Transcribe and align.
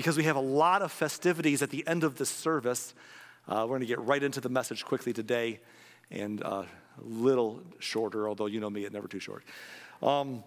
because 0.00 0.16
we 0.16 0.24
have 0.24 0.36
a 0.36 0.40
lot 0.40 0.80
of 0.80 0.90
festivities 0.90 1.60
at 1.60 1.68
the 1.68 1.86
end 1.86 2.04
of 2.04 2.16
this 2.16 2.30
service. 2.30 2.94
Uh, 3.46 3.66
we're 3.68 3.76
going 3.76 3.80
to 3.80 3.86
get 3.86 4.00
right 4.00 4.22
into 4.22 4.40
the 4.40 4.48
message 4.48 4.82
quickly 4.82 5.12
today 5.12 5.60
and 6.10 6.42
uh, 6.42 6.62
a 6.62 7.04
little 7.04 7.60
shorter, 7.80 8.26
although 8.26 8.46
you 8.46 8.60
know 8.60 8.70
me, 8.70 8.84
it's 8.84 8.94
never 8.94 9.08
too 9.08 9.20
short. 9.20 9.44
Um, 10.02 10.42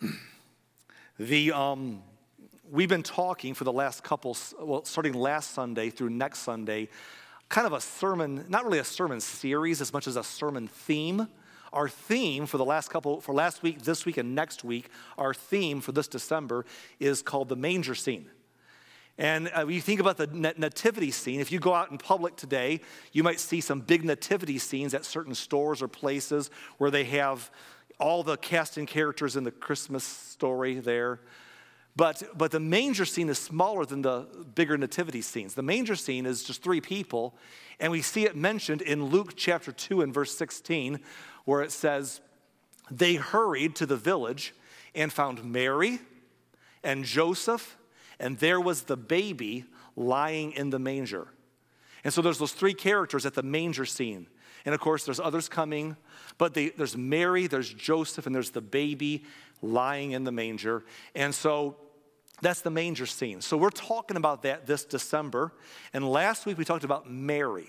the, 1.18 1.50
um, 1.50 2.00
we've 2.70 2.88
been 2.88 3.02
talking 3.02 3.54
for 3.54 3.64
the 3.64 3.72
last 3.72 4.04
couple, 4.04 4.36
well, 4.60 4.84
starting 4.84 5.14
last 5.14 5.50
Sunday 5.50 5.90
through 5.90 6.10
next 6.10 6.38
Sunday, 6.42 6.88
kind 7.48 7.66
of 7.66 7.72
a 7.72 7.80
sermon, 7.80 8.44
not 8.48 8.64
really 8.64 8.78
a 8.78 8.84
sermon 8.84 9.20
series 9.20 9.80
as 9.80 9.92
much 9.92 10.06
as 10.06 10.14
a 10.14 10.22
sermon 10.22 10.68
theme. 10.68 11.26
Our 11.72 11.88
theme 11.88 12.46
for 12.46 12.56
the 12.56 12.64
last 12.64 12.88
couple, 12.88 13.20
for 13.20 13.34
last 13.34 13.64
week, 13.64 13.82
this 13.82 14.06
week, 14.06 14.16
and 14.16 14.36
next 14.36 14.62
week, 14.62 14.90
our 15.18 15.34
theme 15.34 15.80
for 15.80 15.90
this 15.90 16.06
December 16.06 16.64
is 17.00 17.20
called 17.20 17.48
the 17.48 17.56
manger 17.56 17.96
scene. 17.96 18.30
And 19.18 19.50
uh, 19.56 19.66
you 19.66 19.80
think 19.80 20.00
about 20.00 20.18
the 20.18 20.26
nativity 20.26 21.10
scene, 21.10 21.40
if 21.40 21.50
you 21.50 21.58
go 21.58 21.72
out 21.72 21.90
in 21.90 21.96
public 21.96 22.36
today, 22.36 22.80
you 23.12 23.22
might 23.22 23.40
see 23.40 23.62
some 23.62 23.80
big 23.80 24.04
nativity 24.04 24.58
scenes 24.58 24.92
at 24.92 25.06
certain 25.06 25.34
stores 25.34 25.80
or 25.80 25.88
places 25.88 26.50
where 26.76 26.90
they 26.90 27.04
have 27.04 27.50
all 27.98 28.22
the 28.22 28.36
cast 28.36 28.76
and 28.76 28.86
characters 28.86 29.36
in 29.36 29.44
the 29.44 29.50
Christmas 29.50 30.04
story 30.04 30.80
there. 30.80 31.20
But, 31.96 32.22
but 32.36 32.50
the 32.50 32.60
manger 32.60 33.06
scene 33.06 33.30
is 33.30 33.38
smaller 33.38 33.86
than 33.86 34.02
the 34.02 34.26
bigger 34.54 34.76
nativity 34.76 35.22
scenes. 35.22 35.54
The 35.54 35.62
manger 35.62 35.96
scene 35.96 36.26
is 36.26 36.44
just 36.44 36.62
three 36.62 36.82
people, 36.82 37.34
and 37.80 37.90
we 37.90 38.02
see 38.02 38.24
it 38.26 38.36
mentioned 38.36 38.82
in 38.82 39.06
Luke 39.06 39.32
chapter 39.34 39.72
2 39.72 40.02
and 40.02 40.12
verse 40.12 40.36
16, 40.36 41.00
where 41.46 41.62
it 41.62 41.72
says, 41.72 42.20
They 42.90 43.14
hurried 43.14 43.76
to 43.76 43.86
the 43.86 43.96
village 43.96 44.54
and 44.94 45.10
found 45.10 45.42
Mary 45.42 46.00
and 46.84 47.02
Joseph, 47.02 47.78
and 48.18 48.38
there 48.38 48.60
was 48.60 48.82
the 48.82 48.96
baby 48.96 49.64
lying 49.94 50.52
in 50.52 50.70
the 50.70 50.78
manger. 50.78 51.28
And 52.04 52.12
so 52.12 52.22
there's 52.22 52.38
those 52.38 52.52
three 52.52 52.74
characters 52.74 53.26
at 53.26 53.34
the 53.34 53.42
manger 53.42 53.84
scene. 53.84 54.26
And 54.64 54.74
of 54.74 54.80
course, 54.80 55.04
there's 55.04 55.20
others 55.20 55.48
coming, 55.48 55.96
but 56.38 56.54
they, 56.54 56.70
there's 56.70 56.96
Mary, 56.96 57.46
there's 57.46 57.72
Joseph, 57.72 58.26
and 58.26 58.34
there's 58.34 58.50
the 58.50 58.60
baby 58.60 59.24
lying 59.62 60.12
in 60.12 60.24
the 60.24 60.32
manger. 60.32 60.84
And 61.14 61.34
so 61.34 61.76
that's 62.42 62.60
the 62.60 62.70
manger 62.70 63.06
scene. 63.06 63.40
So 63.40 63.56
we're 63.56 63.70
talking 63.70 64.16
about 64.16 64.42
that 64.42 64.66
this 64.66 64.84
December. 64.84 65.52
And 65.92 66.08
last 66.08 66.46
week 66.46 66.58
we 66.58 66.64
talked 66.64 66.84
about 66.84 67.10
Mary. 67.10 67.68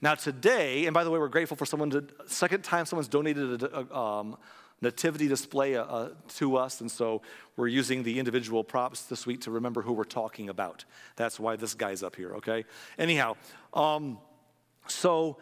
Now 0.00 0.14
today, 0.14 0.86
and 0.86 0.94
by 0.94 1.04
the 1.04 1.10
way, 1.10 1.18
we're 1.18 1.28
grateful 1.28 1.56
for 1.56 1.66
someone 1.66 1.90
to 1.90 2.04
second 2.26 2.64
time 2.64 2.86
someone's 2.86 3.08
donated 3.08 3.62
a, 3.62 3.96
um, 3.96 4.36
nativity 4.82 5.28
display 5.28 5.76
uh, 5.76 6.08
to 6.36 6.56
us, 6.56 6.80
and 6.80 6.90
so 6.90 7.22
we're 7.56 7.68
using 7.68 8.02
the 8.02 8.18
individual 8.18 8.64
props 8.64 9.02
this 9.02 9.26
week 9.26 9.42
to 9.42 9.50
remember 9.50 9.82
who 9.82 9.92
we're 9.92 10.04
talking 10.04 10.48
about. 10.48 10.84
That's 11.16 11.38
why 11.38 11.56
this 11.56 11.74
guy's 11.74 12.02
up 12.02 12.16
here. 12.16 12.34
Okay. 12.36 12.64
Anyhow, 12.98 13.36
um, 13.74 14.18
so 14.86 15.36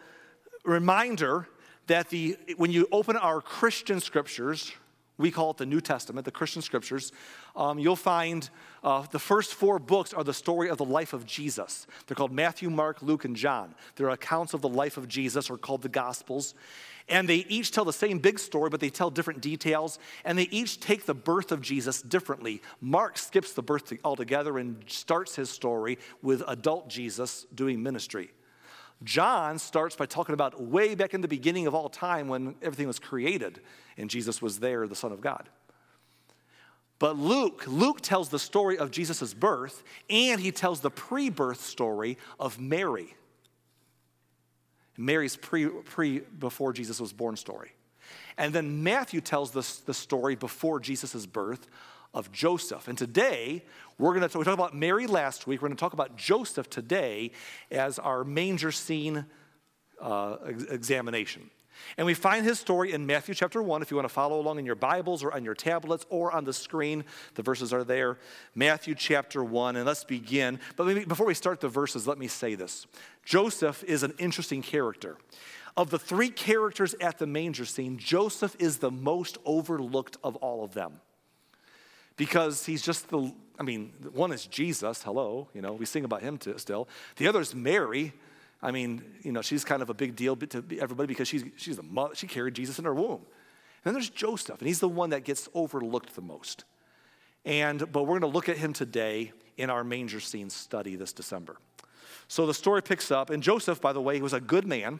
reminder 0.65 1.47
that 1.87 2.09
the 2.09 2.37
when 2.57 2.71
you 2.71 2.87
open 2.91 3.15
our 3.17 3.41
Christian 3.41 3.99
scriptures, 3.99 4.71
we 5.17 5.31
call 5.31 5.51
it 5.51 5.57
the 5.57 5.65
New 5.65 5.81
Testament, 5.81 6.25
the 6.25 6.31
Christian 6.31 6.61
scriptures, 6.61 7.11
um, 7.55 7.79
you'll 7.79 7.95
find 7.95 8.49
uh, 8.83 9.05
the 9.11 9.19
first 9.19 9.53
four 9.53 9.79
books 9.79 10.13
are 10.13 10.23
the 10.23 10.33
story 10.33 10.69
of 10.69 10.77
the 10.77 10.85
life 10.85 11.13
of 11.13 11.25
Jesus. 11.25 11.87
They're 12.07 12.15
called 12.15 12.31
Matthew, 12.31 12.69
Mark, 12.69 13.01
Luke, 13.01 13.25
and 13.25 13.35
John. 13.35 13.75
They're 13.95 14.09
accounts 14.09 14.53
of 14.53 14.61
the 14.61 14.69
life 14.69 14.97
of 14.97 15.07
Jesus, 15.07 15.49
or 15.49 15.57
called 15.57 15.81
the 15.81 15.89
Gospels. 15.89 16.53
And 17.09 17.27
they 17.27 17.45
each 17.49 17.71
tell 17.71 17.85
the 17.85 17.93
same 17.93 18.19
big 18.19 18.39
story, 18.39 18.69
but 18.69 18.79
they 18.79 18.89
tell 18.89 19.09
different 19.09 19.41
details. 19.41 19.99
And 20.23 20.37
they 20.37 20.47
each 20.51 20.79
take 20.79 21.05
the 21.05 21.15
birth 21.15 21.51
of 21.51 21.61
Jesus 21.61 22.01
differently. 22.01 22.61
Mark 22.81 23.17
skips 23.17 23.53
the 23.53 23.63
birth 23.63 23.91
altogether 24.03 24.57
and 24.57 24.83
starts 24.87 25.35
his 25.35 25.49
story 25.49 25.97
with 26.21 26.43
adult 26.47 26.89
Jesus 26.89 27.45
doing 27.53 27.81
ministry. 27.81 28.31
John 29.03 29.59
starts 29.59 29.95
by 29.95 30.05
talking 30.05 30.33
about 30.33 30.61
way 30.61 30.93
back 30.93 31.13
in 31.13 31.21
the 31.21 31.27
beginning 31.27 31.67
of 31.67 31.73
all 31.73 31.89
time 31.89 32.27
when 32.27 32.55
everything 32.61 32.87
was 32.87 32.99
created 32.99 33.61
and 33.97 34.09
Jesus 34.09 34.41
was 34.41 34.59
there, 34.59 34.87
the 34.87 34.95
Son 34.95 35.11
of 35.11 35.21
God. 35.21 35.49
But 36.99 37.17
Luke, 37.17 37.63
Luke 37.65 38.01
tells 38.01 38.27
the 38.27 38.39
story 38.39 38.77
of 38.77 38.91
Jesus' 38.91 39.33
birth 39.33 39.83
and 40.09 40.41
he 40.41 40.51
tells 40.51 40.81
the 40.81 40.91
pre 40.91 41.29
birth 41.29 41.61
story 41.61 42.17
of 42.39 42.59
Mary. 42.59 43.15
Mary's 44.99 45.37
pre, 45.37 45.67
pre 45.67 46.19
before 46.19 46.73
Jesus 46.73 46.99
was 46.99 47.13
born 47.13 47.37
story. 47.37 47.71
And 48.37 48.53
then 48.53 48.83
Matthew 48.83 49.21
tells 49.21 49.51
the, 49.51 49.65
the 49.85 49.93
story 49.93 50.35
before 50.35 50.79
Jesus' 50.81 51.25
birth 51.25 51.67
of 52.13 52.31
Joseph. 52.33 52.87
And 52.89 52.97
today, 52.97 53.63
we're 53.97 54.13
going 54.13 54.27
to 54.27 54.37
we 54.37 54.43
talked 54.43 54.59
about 54.59 54.75
Mary 54.75 55.07
last 55.07 55.47
week. 55.47 55.61
We're 55.61 55.69
going 55.69 55.77
to 55.77 55.79
talk 55.79 55.93
about 55.93 56.17
Joseph 56.17 56.69
today 56.69 57.31
as 57.71 57.97
our 57.97 58.25
manger 58.25 58.73
scene 58.73 59.25
uh, 60.01 60.37
examination. 60.69 61.49
And 61.97 62.05
we 62.05 62.13
find 62.13 62.45
his 62.45 62.59
story 62.59 62.91
in 62.91 63.05
Matthew 63.05 63.33
chapter 63.35 63.61
1. 63.61 63.81
If 63.81 63.91
you 63.91 63.97
want 63.97 64.07
to 64.07 64.13
follow 64.13 64.39
along 64.39 64.59
in 64.59 64.65
your 64.65 64.75
Bibles 64.75 65.23
or 65.23 65.33
on 65.33 65.43
your 65.43 65.55
tablets 65.55 66.05
or 66.09 66.31
on 66.31 66.43
the 66.43 66.53
screen, 66.53 67.03
the 67.35 67.43
verses 67.43 67.73
are 67.73 67.83
there. 67.83 68.17
Matthew 68.55 68.95
chapter 68.95 69.43
1. 69.43 69.75
And 69.75 69.85
let's 69.85 70.03
begin. 70.03 70.59
But 70.75 70.87
maybe 70.87 71.05
before 71.05 71.25
we 71.25 71.33
start 71.33 71.59
the 71.59 71.69
verses, 71.69 72.07
let 72.07 72.17
me 72.17 72.27
say 72.27 72.55
this 72.55 72.87
Joseph 73.25 73.83
is 73.83 74.03
an 74.03 74.13
interesting 74.17 74.61
character. 74.61 75.17
Of 75.77 75.91
the 75.91 75.99
three 75.99 76.29
characters 76.29 76.95
at 76.99 77.19
the 77.19 77.27
manger 77.27 77.65
scene, 77.65 77.97
Joseph 77.97 78.55
is 78.59 78.79
the 78.79 78.91
most 78.91 79.37
overlooked 79.45 80.17
of 80.23 80.35
all 80.37 80.63
of 80.63 80.73
them 80.73 80.99
because 82.19 82.65
he's 82.65 82.81
just 82.81 83.07
the, 83.07 83.33
I 83.57 83.63
mean, 83.63 83.93
one 84.11 84.33
is 84.33 84.45
Jesus, 84.45 85.01
hello, 85.01 85.47
you 85.53 85.61
know, 85.61 85.71
we 85.71 85.85
sing 85.85 86.03
about 86.03 86.21
him 86.21 86.37
still. 86.57 86.89
The 87.15 87.27
other 87.27 87.39
is 87.39 87.55
Mary. 87.55 88.13
I 88.61 88.71
mean, 88.71 89.03
you 89.21 89.31
know, 89.31 89.41
she's 89.41 89.63
kind 89.63 89.81
of 89.81 89.89
a 89.89 89.93
big 89.93 90.15
deal 90.15 90.35
to 90.35 90.63
everybody 90.79 91.07
because 91.07 91.27
she's, 91.27 91.45
she's 91.55 91.77
the 91.77 91.83
mother, 91.83 92.15
she 92.15 92.27
carried 92.27 92.55
Jesus 92.55 92.77
in 92.77 92.85
her 92.85 92.93
womb. 92.93 93.21
And 93.21 93.85
then 93.85 93.93
there's 93.93 94.09
Joseph, 94.09 94.59
and 94.59 94.67
he's 94.67 94.81
the 94.81 94.89
one 94.89 95.11
that 95.11 95.23
gets 95.23 95.47
overlooked 95.53 96.15
the 96.15 96.21
most. 96.21 96.65
And, 97.45 97.79
but 97.91 98.03
we're 98.03 98.19
going 98.19 98.21
to 98.21 98.27
look 98.27 98.49
at 98.49 98.57
him 98.57 98.73
today 98.73 99.31
in 99.57 99.69
our 99.69 99.83
manger 99.83 100.19
scene 100.19 100.49
study 100.49 100.95
this 100.95 101.13
December. 101.13 101.57
So 102.27 102.45
the 102.45 102.53
story 102.53 102.83
picks 102.83 103.11
up, 103.11 103.29
and 103.29 103.41
Joseph, 103.41 103.79
by 103.79 103.93
the 103.93 104.01
way, 104.01 104.15
he 104.15 104.21
was 104.21 104.33
a 104.33 104.41
good 104.41 104.67
man. 104.67 104.99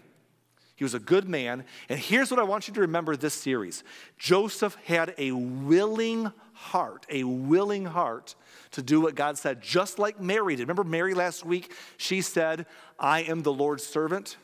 He 0.76 0.86
was 0.86 0.94
a 0.94 1.00
good 1.00 1.28
man. 1.28 1.66
And 1.90 2.00
here's 2.00 2.32
what 2.32 2.40
I 2.40 2.44
want 2.44 2.70
you 2.70 2.74
to 2.76 2.82
remember 2.82 3.18
this 3.18 3.34
series 3.34 3.84
Joseph 4.18 4.78
had 4.86 5.14
a 5.18 5.34
willing 5.34 6.32
heart, 6.60 7.06
a 7.10 7.24
willing 7.24 7.86
heart 7.86 8.36
to 8.72 8.82
do 8.82 9.00
what 9.00 9.16
God 9.16 9.38
said, 9.38 9.62
just 9.62 9.98
like 9.98 10.20
Mary 10.20 10.58
did. 10.58 10.64
Remember 10.64 10.84
Mary 10.84 11.14
last 11.14 11.46
week? 11.46 11.74
She 11.96 12.22
said, 12.22 12.66
I 13.00 13.22
am 13.22 13.44
the 13.44 13.54
Lord's 13.54 13.86
servant. 13.86 14.36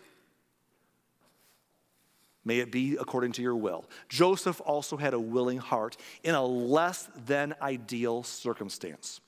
May 2.46 2.60
it 2.60 2.72
be 2.72 2.96
according 2.96 3.34
to 3.34 3.42
your 3.42 3.56
will. 3.56 3.86
Joseph 4.08 4.62
also 4.64 4.96
had 4.96 5.14
a 5.14 5.20
willing 5.20 5.58
heart 5.58 5.98
in 6.24 6.36
a 6.36 6.46
less 6.46 7.10
than 7.26 7.54
ideal 7.62 8.24
circumstance. 8.24 9.20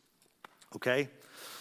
Okay? 0.75 1.09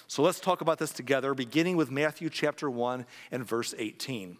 So 0.06 0.22
let's 0.22 0.38
talk 0.38 0.60
about 0.60 0.78
this 0.78 0.92
together, 0.92 1.34
beginning 1.34 1.76
with 1.76 1.90
Matthew 1.90 2.30
chapter 2.30 2.70
1 2.70 3.04
and 3.32 3.44
verse 3.44 3.74
18. 3.76 4.36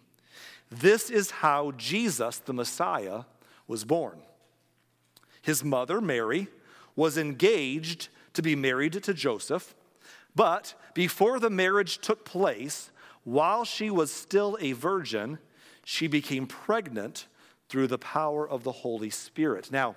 This 0.71 1.09
is 1.09 1.31
how 1.31 1.71
Jesus, 1.71 2.39
the 2.39 2.53
Messiah, 2.53 3.23
was 3.67 3.83
born. 3.83 4.19
His 5.41 5.63
mother, 5.63 5.99
Mary, 5.99 6.47
was 6.97 7.17
engaged 7.17 8.09
to 8.33 8.41
be 8.41 8.57
married 8.57 9.01
to 9.01 9.13
Joseph, 9.13 9.73
but 10.35 10.73
before 10.93 11.39
the 11.39 11.49
marriage 11.49 11.99
took 11.99 12.25
place, 12.25 12.91
while 13.23 13.63
she 13.63 13.89
was 13.89 14.11
still 14.11 14.57
a 14.59 14.73
virgin, 14.73 15.39
she 15.85 16.07
became 16.07 16.45
pregnant 16.45 17.27
through 17.69 17.87
the 17.87 17.97
power 17.97 18.47
of 18.47 18.63
the 18.63 18.71
Holy 18.71 19.09
Spirit. 19.09 19.71
Now, 19.71 19.95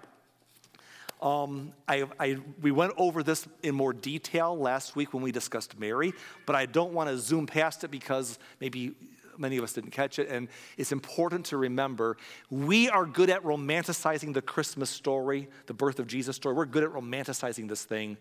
um, 1.23 1.73
I, 1.87 2.07
I, 2.19 2.39
we 2.63 2.71
went 2.71 2.95
over 2.97 3.23
this 3.23 3.47
in 3.63 3.75
more 3.75 3.93
detail 3.93 4.57
last 4.59 4.97
week 4.97 5.13
when 5.13 5.23
we 5.23 5.33
discussed 5.33 5.79
Mary, 5.79 6.13
but 6.47 6.57
I 6.57 6.67
don't 6.67 6.93
want 6.93 7.11
to 7.11 7.19
zoom 7.19 7.47
past 7.47 7.85
it 7.85 7.91
because 7.91 8.39
maybe 8.61 8.95
many 9.41 9.57
of 9.57 9.65
us 9.65 9.73
didn't 9.73 9.91
catch 9.91 10.19
it. 10.19 10.29
And 10.29 10.49
it's 10.77 10.93
important 10.93 11.47
to 11.47 11.57
remember 11.57 12.17
we 12.51 12.89
are 12.89 13.07
good 13.07 13.31
at 13.31 13.43
romanticizing 13.43 14.35
the 14.35 14.43
Christmas 14.43 14.91
story, 14.91 15.49
the 15.67 15.75
birth 15.75 15.99
of 15.99 16.07
Jesus 16.07 16.37
story. 16.37 16.55
We're 16.55 16.67
good 16.67 16.85
at 16.85 16.91
romanticizing 16.91 17.69
this 17.69 17.85
thing 17.85 18.17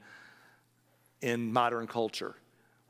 in 1.21 1.51
modern 1.51 1.87
culture. 1.87 2.35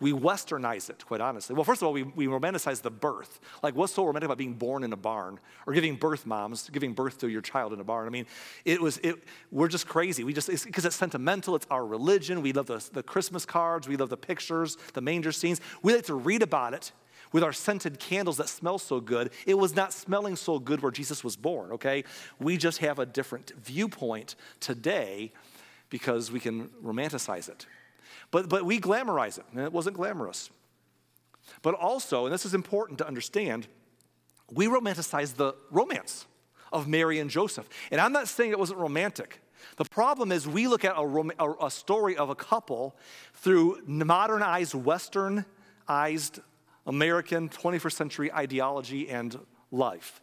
We 0.01 0.13
westernize 0.13 0.89
it, 0.89 1.05
quite 1.05 1.19
honestly. 1.19 1.55
Well, 1.55 1.65
first 1.65 1.81
of 1.81 1.87
all, 1.87 1.93
we, 1.93 2.03
we 2.03 2.27
romanticize 2.27 2.81
the 2.81 2.91
birth. 2.91 3.41
Like, 3.61 3.75
what's 3.75 3.93
so 3.93 4.05
romantic 4.05 4.27
about 4.27 4.37
being 4.37 4.53
born 4.53 4.85
in 4.85 4.93
a 4.93 4.97
barn 4.97 5.39
or 5.67 5.73
giving 5.73 5.97
birth, 5.97 6.25
moms, 6.25 6.69
giving 6.69 6.93
birth 6.93 7.17
to 7.19 7.27
your 7.27 7.41
child 7.41 7.73
in 7.73 7.81
a 7.81 7.83
barn? 7.83 8.07
I 8.07 8.09
mean, 8.09 8.25
it 8.63 8.81
was, 8.81 8.97
it, 8.99 9.21
we're 9.51 9.67
just 9.67 9.89
crazy. 9.89 10.23
We 10.23 10.31
just, 10.31 10.47
because 10.47 10.85
it's, 10.85 10.85
it's, 10.85 10.95
sentimental, 10.95 11.53
it's 11.53 11.67
our 11.69 11.85
religion. 11.85 12.41
We 12.41 12.53
love 12.53 12.67
the, 12.67 12.87
the 12.93 13.03
Christmas 13.03 13.45
cards, 13.45 13.89
we 13.89 13.97
love 13.97 14.09
the 14.09 14.17
pictures, 14.17 14.77
the 14.93 15.01
manger 15.01 15.33
scenes. 15.33 15.59
We 15.83 15.93
like 15.93 16.05
to 16.05 16.15
read 16.15 16.43
about 16.43 16.73
it 16.73 16.93
with 17.31 17.43
our 17.43 17.53
scented 17.53 17.99
candles 17.99 18.37
that 18.37 18.49
smell 18.49 18.77
so 18.77 18.99
good. 18.99 19.31
It 19.45 19.57
was 19.57 19.75
not 19.75 19.93
smelling 19.93 20.35
so 20.35 20.59
good 20.59 20.81
where 20.81 20.91
Jesus 20.91 21.23
was 21.23 21.35
born, 21.35 21.71
okay? 21.73 22.03
We 22.39 22.57
just 22.57 22.79
have 22.79 22.99
a 22.99 23.05
different 23.05 23.51
viewpoint 23.61 24.35
today 24.59 25.31
because 25.89 26.31
we 26.31 26.39
can 26.39 26.69
romanticize 26.83 27.49
it. 27.49 27.65
But, 28.31 28.49
but 28.49 28.65
we 28.65 28.79
glamorize 28.79 29.37
it, 29.37 29.45
and 29.51 29.61
it 29.61 29.73
wasn't 29.73 29.95
glamorous. 29.95 30.49
But 31.61 31.73
also, 31.75 32.25
and 32.25 32.33
this 32.33 32.45
is 32.45 32.53
important 32.53 32.99
to 32.99 33.07
understand, 33.07 33.67
we 34.51 34.67
romanticize 34.67 35.35
the 35.35 35.55
romance 35.71 36.25
of 36.71 36.87
Mary 36.87 37.19
and 37.19 37.29
Joseph. 37.29 37.67
And 37.91 37.99
I'm 37.99 38.11
not 38.11 38.27
saying 38.27 38.51
it 38.51 38.59
wasn't 38.59 38.79
romantic. 38.79 39.41
The 39.77 39.85
problem 39.85 40.31
is 40.31 40.47
we 40.47 40.67
look 40.67 40.85
at 40.85 40.93
a, 40.95 41.05
rom- 41.05 41.31
a 41.61 41.71
story 41.71 42.15
of 42.15 42.29
a 42.29 42.35
couple 42.35 42.95
through 43.33 43.81
modernized, 43.85 44.73
westernized 44.73 46.39
American 46.89 47.49
21st 47.49 47.93
century 47.93 48.33
ideology 48.33 49.09
and 49.09 49.39
life. 49.71 50.21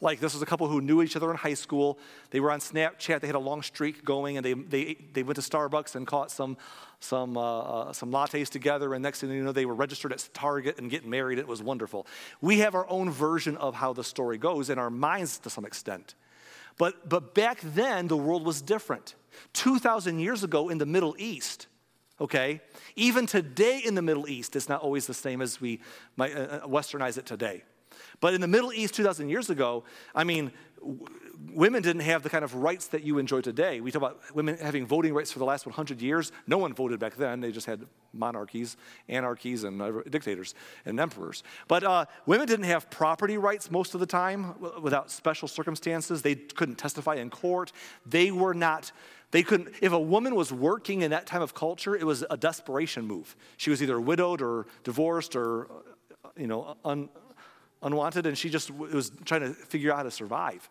Like 0.00 0.18
this 0.18 0.32
was 0.32 0.40
a 0.40 0.46
couple 0.46 0.66
who 0.66 0.80
knew 0.80 1.02
each 1.02 1.14
other 1.14 1.30
in 1.30 1.36
high 1.36 1.54
school. 1.54 1.98
They 2.30 2.40
were 2.40 2.50
on 2.50 2.60
Snapchat. 2.60 3.20
They 3.20 3.26
had 3.26 3.36
a 3.36 3.40
long 3.40 3.60
streak 3.60 4.02
going, 4.02 4.38
and 4.38 4.44
they, 4.44 4.54
they, 4.54 4.96
they 5.12 5.22
went 5.22 5.36
to 5.36 5.42
Starbucks 5.42 5.94
and 5.94 6.06
caught 6.06 6.30
some, 6.30 6.56
some, 7.00 7.36
uh, 7.36 7.60
uh, 7.60 7.92
some 7.92 8.10
lattes 8.10 8.48
together. 8.48 8.94
And 8.94 9.02
next 9.02 9.20
thing 9.20 9.30
you 9.30 9.44
know, 9.44 9.52
they 9.52 9.66
were 9.66 9.74
registered 9.74 10.10
at 10.12 10.26
Target 10.32 10.78
and 10.78 10.90
getting 10.90 11.10
married. 11.10 11.38
It 11.38 11.46
was 11.46 11.62
wonderful. 11.62 12.06
We 12.40 12.60
have 12.60 12.74
our 12.74 12.88
own 12.88 13.10
version 13.10 13.58
of 13.58 13.74
how 13.74 13.92
the 13.92 14.04
story 14.04 14.38
goes 14.38 14.70
in 14.70 14.78
our 14.78 14.90
minds 14.90 15.38
to 15.40 15.50
some 15.50 15.66
extent. 15.66 16.14
But, 16.78 17.06
but 17.06 17.34
back 17.34 17.60
then, 17.60 18.08
the 18.08 18.16
world 18.16 18.46
was 18.46 18.62
different. 18.62 19.16
2,000 19.52 20.18
years 20.18 20.44
ago 20.44 20.70
in 20.70 20.78
the 20.78 20.86
Middle 20.86 21.14
East, 21.18 21.66
okay, 22.20 22.60
even 22.96 23.26
today 23.26 23.80
in 23.84 23.94
the 23.94 24.02
Middle 24.02 24.28
East, 24.28 24.56
it's 24.56 24.68
not 24.68 24.82
always 24.82 25.06
the 25.06 25.14
same 25.14 25.40
as 25.40 25.60
we 25.60 25.80
might 26.16 26.36
uh, 26.36 26.40
uh 26.40 26.66
westernize 26.66 27.18
it 27.18 27.26
today. 27.26 27.62
But 28.20 28.34
in 28.34 28.40
the 28.40 28.48
Middle 28.48 28.72
East 28.72 28.94
2,000 28.94 29.28
years 29.28 29.50
ago, 29.50 29.84
I 30.14 30.24
mean, 30.24 30.52
women 31.52 31.82
didn't 31.82 32.02
have 32.02 32.22
the 32.22 32.30
kind 32.30 32.44
of 32.44 32.54
rights 32.54 32.88
that 32.88 33.02
you 33.02 33.18
enjoy 33.18 33.40
today. 33.40 33.80
We 33.80 33.90
talk 33.90 34.02
about 34.02 34.34
women 34.34 34.56
having 34.58 34.86
voting 34.86 35.14
rights 35.14 35.32
for 35.32 35.38
the 35.38 35.44
last 35.44 35.66
100 35.66 36.00
years. 36.00 36.32
No 36.46 36.58
one 36.58 36.74
voted 36.74 37.00
back 37.00 37.16
then. 37.16 37.40
They 37.40 37.52
just 37.52 37.66
had 37.66 37.86
monarchies, 38.12 38.76
anarchies, 39.08 39.64
and 39.64 40.04
dictators 40.10 40.54
and 40.84 40.98
emperors. 40.98 41.42
But 41.68 41.84
uh, 41.84 42.06
women 42.26 42.46
didn't 42.46 42.66
have 42.66 42.90
property 42.90 43.38
rights 43.38 43.70
most 43.70 43.94
of 43.94 44.00
the 44.00 44.06
time 44.06 44.54
without 44.80 45.10
special 45.10 45.48
circumstances. 45.48 46.22
They 46.22 46.34
couldn't 46.34 46.76
testify 46.76 47.16
in 47.16 47.30
court. 47.30 47.72
They 48.06 48.30
were 48.30 48.54
not. 48.54 48.92
They 49.30 49.42
couldn't, 49.42 49.74
if 49.80 49.92
a 49.92 50.00
woman 50.00 50.34
was 50.34 50.52
working 50.52 51.02
in 51.02 51.12
that 51.12 51.26
time 51.26 51.42
of 51.42 51.54
culture, 51.54 51.94
it 51.94 52.04
was 52.04 52.24
a 52.30 52.36
desperation 52.36 53.06
move. 53.06 53.36
She 53.56 53.70
was 53.70 53.82
either 53.82 54.00
widowed 54.00 54.42
or 54.42 54.66
divorced 54.82 55.36
or, 55.36 55.68
you 56.36 56.48
know, 56.48 56.76
un, 56.84 57.08
unwanted, 57.82 58.26
and 58.26 58.36
she 58.36 58.50
just 58.50 58.70
was 58.70 59.12
trying 59.24 59.42
to 59.42 59.52
figure 59.52 59.92
out 59.92 59.98
how 59.98 60.02
to 60.02 60.10
survive. 60.10 60.68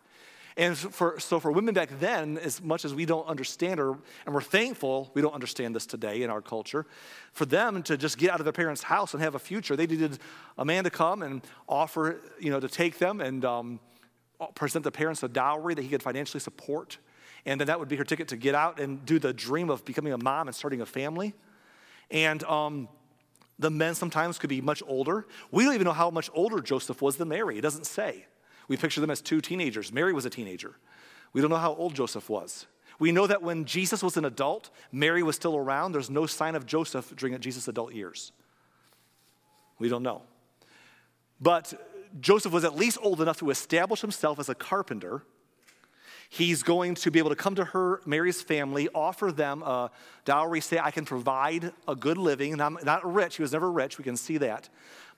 And 0.56 0.76
for, 0.76 1.18
so 1.18 1.40
for 1.40 1.52
women 1.52 1.74
back 1.74 1.88
then, 2.00 2.36
as 2.36 2.60
much 2.60 2.84
as 2.84 2.92
we 2.92 3.06
don't 3.06 3.26
understand 3.26 3.80
or, 3.80 3.96
and 4.26 4.34
we're 4.34 4.42
thankful 4.42 5.10
we 5.14 5.22
don't 5.22 5.32
understand 5.32 5.74
this 5.74 5.86
today 5.86 6.22
in 6.22 6.28
our 6.28 6.42
culture, 6.42 6.86
for 7.32 7.46
them 7.46 7.82
to 7.84 7.96
just 7.96 8.18
get 8.18 8.30
out 8.30 8.40
of 8.40 8.44
their 8.44 8.52
parents' 8.52 8.82
house 8.82 9.14
and 9.14 9.22
have 9.22 9.34
a 9.34 9.38
future, 9.38 9.76
they 9.76 9.86
needed 9.86 10.18
a 10.58 10.64
man 10.64 10.84
to 10.84 10.90
come 10.90 11.22
and 11.22 11.42
offer, 11.68 12.20
you 12.38 12.50
know, 12.50 12.60
to 12.60 12.68
take 12.68 12.98
them 12.98 13.20
and 13.20 13.44
um, 13.44 13.80
present 14.54 14.84
the 14.84 14.90
parents 14.90 15.22
a 15.22 15.28
dowry 15.28 15.74
that 15.74 15.82
he 15.82 15.88
could 15.88 16.02
financially 16.02 16.40
support. 16.40 16.98
And 17.46 17.60
then 17.60 17.68
that 17.68 17.78
would 17.78 17.88
be 17.88 17.96
her 17.96 18.04
ticket 18.04 18.28
to 18.28 18.36
get 18.36 18.54
out 18.54 18.78
and 18.80 19.04
do 19.04 19.18
the 19.18 19.32
dream 19.32 19.70
of 19.70 19.84
becoming 19.84 20.12
a 20.12 20.18
mom 20.18 20.48
and 20.48 20.54
starting 20.54 20.80
a 20.80 20.86
family. 20.86 21.34
And 22.10 22.42
um, 22.44 22.88
the 23.58 23.70
men 23.70 23.94
sometimes 23.94 24.38
could 24.38 24.50
be 24.50 24.60
much 24.60 24.82
older. 24.86 25.26
We 25.50 25.64
don't 25.64 25.74
even 25.74 25.84
know 25.84 25.92
how 25.92 26.10
much 26.10 26.30
older 26.34 26.60
Joseph 26.60 27.00
was 27.00 27.16
than 27.16 27.28
Mary. 27.28 27.58
It 27.58 27.62
doesn't 27.62 27.86
say. 27.86 28.26
We 28.68 28.76
picture 28.76 29.00
them 29.00 29.10
as 29.10 29.20
two 29.20 29.40
teenagers. 29.40 29.92
Mary 29.92 30.12
was 30.12 30.24
a 30.24 30.30
teenager. 30.30 30.76
We 31.32 31.40
don't 31.40 31.50
know 31.50 31.56
how 31.56 31.74
old 31.74 31.94
Joseph 31.94 32.28
was. 32.28 32.66
We 32.98 33.12
know 33.12 33.26
that 33.26 33.42
when 33.42 33.64
Jesus 33.64 34.02
was 34.02 34.16
an 34.16 34.24
adult, 34.26 34.70
Mary 34.92 35.22
was 35.22 35.34
still 35.36 35.56
around. 35.56 35.92
There's 35.92 36.10
no 36.10 36.26
sign 36.26 36.54
of 36.54 36.66
Joseph 36.66 37.14
during 37.16 37.38
Jesus' 37.40 37.66
adult 37.66 37.94
years. 37.94 38.32
We 39.78 39.88
don't 39.88 40.02
know. 40.02 40.22
But 41.40 41.72
Joseph 42.20 42.52
was 42.52 42.64
at 42.64 42.76
least 42.76 42.98
old 43.00 43.22
enough 43.22 43.38
to 43.38 43.50
establish 43.50 44.02
himself 44.02 44.38
as 44.38 44.48
a 44.48 44.54
carpenter 44.54 45.22
He's 46.32 46.62
going 46.62 46.94
to 46.94 47.10
be 47.10 47.18
able 47.18 47.30
to 47.30 47.36
come 47.36 47.56
to 47.56 47.64
her, 47.64 48.00
Mary's 48.06 48.40
family, 48.40 48.88
offer 48.94 49.32
them 49.32 49.64
a 49.64 49.90
dowry, 50.24 50.60
say, 50.60 50.78
I 50.78 50.92
can 50.92 51.04
provide 51.04 51.72
a 51.88 51.96
good 51.96 52.16
living. 52.16 52.52
And 52.52 52.62
I'm 52.62 52.78
not 52.84 53.04
rich, 53.04 53.36
he 53.36 53.42
was 53.42 53.52
never 53.52 53.70
rich, 53.70 53.98
we 53.98 54.04
can 54.04 54.16
see 54.16 54.38
that, 54.38 54.68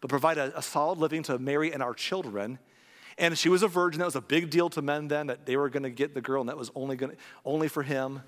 but 0.01 0.09
provide 0.09 0.39
a, 0.39 0.57
a 0.57 0.63
solid 0.63 0.99
living 0.99 1.23
to 1.25 1.39
Mary 1.39 1.71
and 1.71 1.83
our 1.83 1.93
children. 1.93 2.59
And 3.19 3.37
she 3.37 3.51
was 3.51 3.63
a 3.63 3.69
virgin. 3.69 3.99
That 3.99 4.07
was 4.07 4.17
a 4.17 4.23
big 4.23 4.49
deal 4.49 4.71
to 4.71 4.81
men 4.81 5.09
then 5.09 5.27
that 5.27 5.45
they 5.45 5.59
were 5.59 5.69
going 5.69 5.83
to 5.83 5.91
get 5.91 6.15
the 6.15 6.23
girl, 6.23 6.41
and 6.41 6.49
that 6.49 6.57
was 6.57 6.71
only, 6.75 6.97
going 6.97 7.15
only 7.45 7.69
for 7.69 7.83
him. 7.83 8.23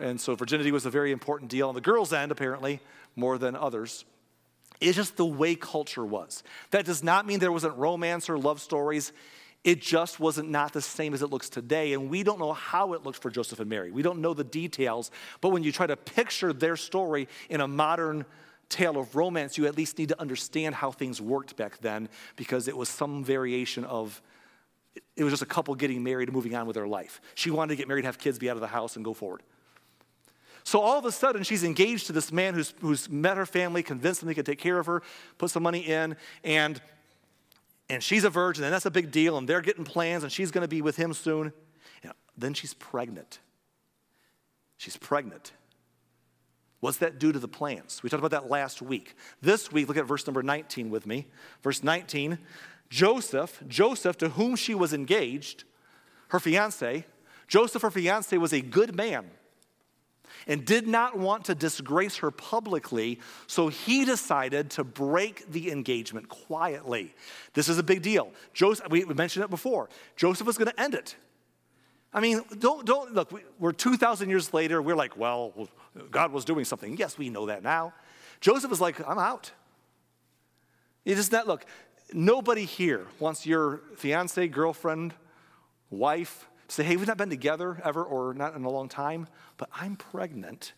And 0.00 0.20
so 0.20 0.34
virginity 0.34 0.72
was 0.72 0.86
a 0.86 0.90
very 0.90 1.12
important 1.12 1.48
deal 1.48 1.68
on 1.68 1.76
the 1.76 1.80
girl's 1.80 2.12
end, 2.12 2.32
apparently, 2.32 2.80
more 3.14 3.38
than 3.38 3.54
others. 3.54 4.04
It's 4.80 4.96
just 4.96 5.16
the 5.16 5.26
way 5.26 5.54
culture 5.54 6.04
was. 6.04 6.42
That 6.72 6.86
does 6.86 7.04
not 7.04 7.24
mean 7.24 7.38
there 7.38 7.52
wasn't 7.52 7.76
romance 7.76 8.28
or 8.28 8.36
love 8.36 8.60
stories. 8.60 9.12
It 9.62 9.82
just 9.82 10.18
wasn't 10.18 10.48
not 10.50 10.72
the 10.72 10.80
same 10.80 11.12
as 11.12 11.22
it 11.22 11.30
looks 11.30 11.50
today. 11.50 11.92
And 11.92 12.08
we 12.08 12.22
don't 12.22 12.38
know 12.38 12.52
how 12.52 12.94
it 12.94 13.04
looked 13.04 13.20
for 13.20 13.30
Joseph 13.30 13.60
and 13.60 13.68
Mary. 13.68 13.90
We 13.90 14.02
don't 14.02 14.20
know 14.20 14.32
the 14.32 14.44
details. 14.44 15.10
But 15.40 15.50
when 15.50 15.62
you 15.62 15.70
try 15.70 15.86
to 15.86 15.96
picture 15.96 16.52
their 16.52 16.76
story 16.76 17.28
in 17.50 17.60
a 17.60 17.68
modern 17.68 18.24
tale 18.70 18.96
of 18.98 19.14
romance, 19.14 19.58
you 19.58 19.66
at 19.66 19.76
least 19.76 19.98
need 19.98 20.08
to 20.08 20.20
understand 20.20 20.74
how 20.74 20.90
things 20.90 21.20
worked 21.20 21.56
back 21.56 21.78
then 21.78 22.08
because 22.36 22.68
it 22.68 22.76
was 22.76 22.88
some 22.88 23.22
variation 23.22 23.84
of 23.84 24.22
it 25.16 25.22
was 25.22 25.32
just 25.32 25.42
a 25.42 25.46
couple 25.46 25.74
getting 25.76 26.02
married 26.02 26.28
and 26.28 26.34
moving 26.34 26.54
on 26.54 26.66
with 26.66 26.74
their 26.74 26.88
life. 26.88 27.20
She 27.34 27.50
wanted 27.50 27.68
to 27.70 27.76
get 27.76 27.86
married, 27.86 28.04
have 28.04 28.18
kids, 28.18 28.38
be 28.38 28.50
out 28.50 28.56
of 28.56 28.60
the 28.60 28.66
house, 28.66 28.96
and 28.96 29.04
go 29.04 29.14
forward. 29.14 29.42
So 30.64 30.80
all 30.80 30.98
of 30.98 31.04
a 31.04 31.12
sudden, 31.12 31.42
she's 31.42 31.62
engaged 31.62 32.06
to 32.08 32.12
this 32.12 32.32
man 32.32 32.54
who's, 32.54 32.74
who's 32.80 33.08
met 33.08 33.36
her 33.36 33.46
family, 33.46 33.82
convinced 33.82 34.20
them 34.20 34.28
he 34.28 34.34
could 34.34 34.46
take 34.46 34.58
care 34.58 34.78
of 34.78 34.86
her, 34.86 35.02
put 35.38 35.50
some 35.50 35.62
money 35.62 35.80
in, 35.80 36.16
and 36.42 36.80
and 37.90 38.02
she's 38.02 38.24
a 38.24 38.30
virgin, 38.30 38.64
and 38.64 38.72
that's 38.72 38.86
a 38.86 38.90
big 38.90 39.10
deal, 39.10 39.36
and 39.36 39.48
they're 39.48 39.60
getting 39.60 39.84
plans, 39.84 40.22
and 40.22 40.32
she's 40.32 40.50
going 40.50 40.62
to 40.62 40.68
be 40.68 40.80
with 40.80 40.96
him 40.96 41.12
soon. 41.12 41.52
then 42.36 42.54
she's 42.54 42.72
pregnant. 42.74 43.40
She's 44.78 44.96
pregnant. 44.96 45.52
What's 46.78 46.96
that 46.98 47.18
due 47.18 47.32
to 47.32 47.38
the 47.38 47.48
plans? 47.48 48.02
We 48.02 48.08
talked 48.08 48.24
about 48.24 48.30
that 48.30 48.48
last 48.48 48.80
week. 48.80 49.14
This 49.42 49.70
week, 49.70 49.88
look 49.88 49.98
at 49.98 50.06
verse 50.06 50.26
number 50.26 50.42
19 50.42 50.88
with 50.88 51.06
me. 51.06 51.26
Verse 51.62 51.82
19 51.82 52.38
Joseph, 52.88 53.62
Joseph, 53.68 54.16
to 54.18 54.30
whom 54.30 54.56
she 54.56 54.74
was 54.74 54.92
engaged, 54.92 55.64
her 56.28 56.40
fiance, 56.40 57.04
Joseph, 57.46 57.82
her 57.82 57.90
fiance, 57.90 58.36
was 58.36 58.52
a 58.52 58.60
good 58.60 58.96
man 58.96 59.30
and 60.46 60.64
did 60.64 60.86
not 60.86 61.18
want 61.18 61.44
to 61.46 61.54
disgrace 61.54 62.16
her 62.18 62.30
publicly, 62.30 63.20
so 63.46 63.68
he 63.68 64.04
decided 64.04 64.70
to 64.70 64.84
break 64.84 65.50
the 65.50 65.70
engagement 65.70 66.28
quietly. 66.28 67.14
This 67.54 67.68
is 67.68 67.78
a 67.78 67.82
big 67.82 68.02
deal. 68.02 68.32
Joseph, 68.52 68.88
we 68.90 69.04
mentioned 69.04 69.44
it 69.44 69.50
before. 69.50 69.88
Joseph 70.16 70.46
was 70.46 70.58
going 70.58 70.70
to 70.70 70.80
end 70.80 70.94
it. 70.94 71.16
I 72.12 72.20
mean, 72.20 72.42
don't, 72.58 72.84
don't 72.84 73.14
look, 73.14 73.32
we're 73.58 73.72
2,000 73.72 74.28
years 74.28 74.52
later, 74.52 74.82
we're 74.82 74.96
like, 74.96 75.16
well, 75.16 75.68
God 76.10 76.32
was 76.32 76.44
doing 76.44 76.64
something. 76.64 76.96
Yes, 76.96 77.16
we 77.16 77.30
know 77.30 77.46
that 77.46 77.62
now. 77.62 77.92
Joseph 78.40 78.70
was 78.70 78.80
like, 78.80 79.06
I'm 79.08 79.18
out. 79.18 79.52
It 81.04 81.18
is 81.18 81.30
not, 81.30 81.46
look, 81.46 81.64
nobody 82.12 82.64
here 82.64 83.06
wants 83.18 83.46
your 83.46 83.80
fiance, 83.96 84.48
girlfriend, 84.48 85.14
wife, 85.90 86.46
say, 86.70 86.84
hey, 86.84 86.96
we've 86.96 87.06
not 87.06 87.16
been 87.16 87.30
together 87.30 87.80
ever 87.84 88.02
or 88.02 88.34
not 88.34 88.54
in 88.54 88.64
a 88.64 88.70
long 88.70 88.88
time, 88.88 89.26
but 89.56 89.68
I'm 89.74 89.96
pregnant, 89.96 90.72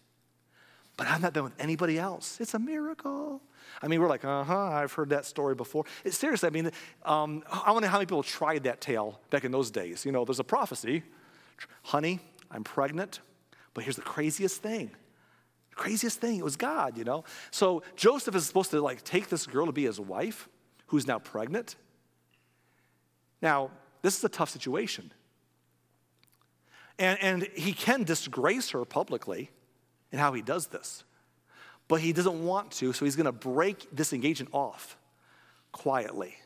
but 0.97 1.07
I've 1.07 1.21
not 1.21 1.33
been 1.33 1.45
with 1.45 1.59
anybody 1.59 1.99
else. 1.99 2.41
It's 2.41 2.55
a 2.55 2.59
miracle. 2.59 3.41
I 3.83 3.89
mean, 3.89 4.01
we're 4.01 4.09
like, 4.09 4.25
uh 4.25 4.45
huh, 4.45 4.71
I've 4.71 4.93
heard 4.93 5.11
that 5.11 5.25
story 5.25 5.55
before. 5.55 5.85
It's 6.05 6.17
seriously, 6.17 6.47
I 6.47 6.51
mean, 6.51 6.71
um, 7.05 7.43
I 7.51 7.73
wonder 7.73 7.89
how 7.89 7.99
many 7.99 8.07
people 8.07 8.23
tried 8.23 8.65
that 8.65 8.81
tale 8.81 9.21
back 9.31 9.45
in 9.45 9.53
those 9.53 9.71
days. 9.71 10.05
You 10.05 10.13
know, 10.13 10.25
there's 10.25 10.41
a 10.41 10.45
prophecy 10.45 11.03
honey, 11.83 12.21
I'm 12.51 12.65
pregnant, 12.65 13.21
but 13.75 13.85
here's 13.85 13.97
the 13.97 14.03
craziest 14.03 14.63
thing. 14.63 14.91
The 15.71 15.77
craziest 15.77 16.21
thing, 16.21 16.39
it 16.39 16.45
was 16.45 16.57
God, 16.57 16.99
you 16.99 17.05
know? 17.05 17.25
So 17.51 17.83
Joseph 17.97 18.35
is 18.35 18.47
supposed 18.47 18.71
to 18.73 18.81
like 18.81 19.05
take 19.05 19.29
this 19.29 19.47
girl 19.47 19.67
to 19.67 19.73
be 19.73 19.85
his 19.85 20.01
wife, 20.01 20.49
who's 20.87 21.07
now 21.07 21.19
pregnant. 21.19 21.77
Now, 23.41 23.71
this 24.03 24.17
is 24.17 24.25
a 24.25 24.29
tough 24.29 24.51
situation 24.51 25.13
and, 27.03 27.19
and 27.21 27.43
he 27.55 27.73
can 27.73 28.05
disgrace 28.05 28.71
her 28.71 28.85
publicly 28.85 29.51
in 30.13 30.21
how 30.21 30.33
he 30.33 30.41
does 30.41 30.69
this. 30.69 31.03
But 31.89 32.01
he 32.01 32.13
doesn't 32.13 32.45
want 32.45 32.71
to, 32.73 32.93
so 32.93 33.05
he's 33.05 33.17
going 33.17 33.27
to 33.27 33.33
break 33.33 33.89
this 33.91 34.13
engagement 34.13 34.55
off 34.55 34.97
quietly. 35.73 36.37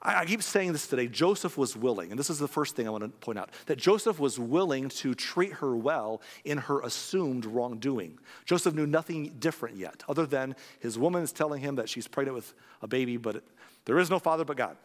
I, 0.00 0.24
keep 0.24 0.42
saying 0.42 0.72
this 0.72 0.86
today. 0.86 1.08
Joseph 1.08 1.58
was 1.58 1.76
willing, 1.76 2.10
and 2.10 2.18
this 2.18 2.30
is 2.30 2.38
the 2.38 2.48
first 2.48 2.76
thing 2.76 2.86
I 2.86 2.90
want 2.90 3.02
to 3.02 3.08
point 3.08 3.38
out 3.38 3.50
that 3.66 3.76
Joseph 3.76 4.20
was 4.20 4.38
willing 4.38 4.88
to 4.88 5.14
treat 5.14 5.52
her 5.54 5.76
well 5.76 6.22
in 6.44 6.58
her 6.58 6.80
assumed 6.80 7.44
wrongdoing. 7.44 8.18
Joseph 8.44 8.74
knew 8.74 8.86
nothing 8.86 9.34
different 9.40 9.76
yet, 9.76 10.04
other 10.08 10.26
than 10.26 10.54
his 10.78 10.96
woman 10.96 11.22
is 11.22 11.32
telling 11.32 11.60
him 11.60 11.76
that 11.76 11.88
she's 11.88 12.06
pregnant 12.06 12.36
with 12.36 12.54
a 12.82 12.88
baby, 12.88 13.16
but 13.16 13.42
there 13.84 13.98
is 13.98 14.10
no 14.10 14.20
father 14.20 14.44
but 14.44 14.56
God. 14.56 14.76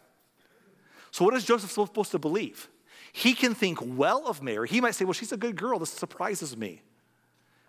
So, 1.11 1.23
what 1.23 1.35
is 1.35 1.45
Joseph 1.45 1.71
supposed 1.71 2.11
to 2.11 2.19
believe? 2.19 2.67
He 3.11 3.33
can 3.33 3.53
think 3.53 3.79
well 3.81 4.27
of 4.27 4.41
Mary. 4.41 4.67
He 4.67 4.81
might 4.81 4.95
say, 4.95 5.05
Well, 5.05 5.13
she's 5.13 5.31
a 5.31 5.37
good 5.37 5.55
girl. 5.55 5.79
This 5.79 5.89
surprises 5.89 6.55
me. 6.55 6.81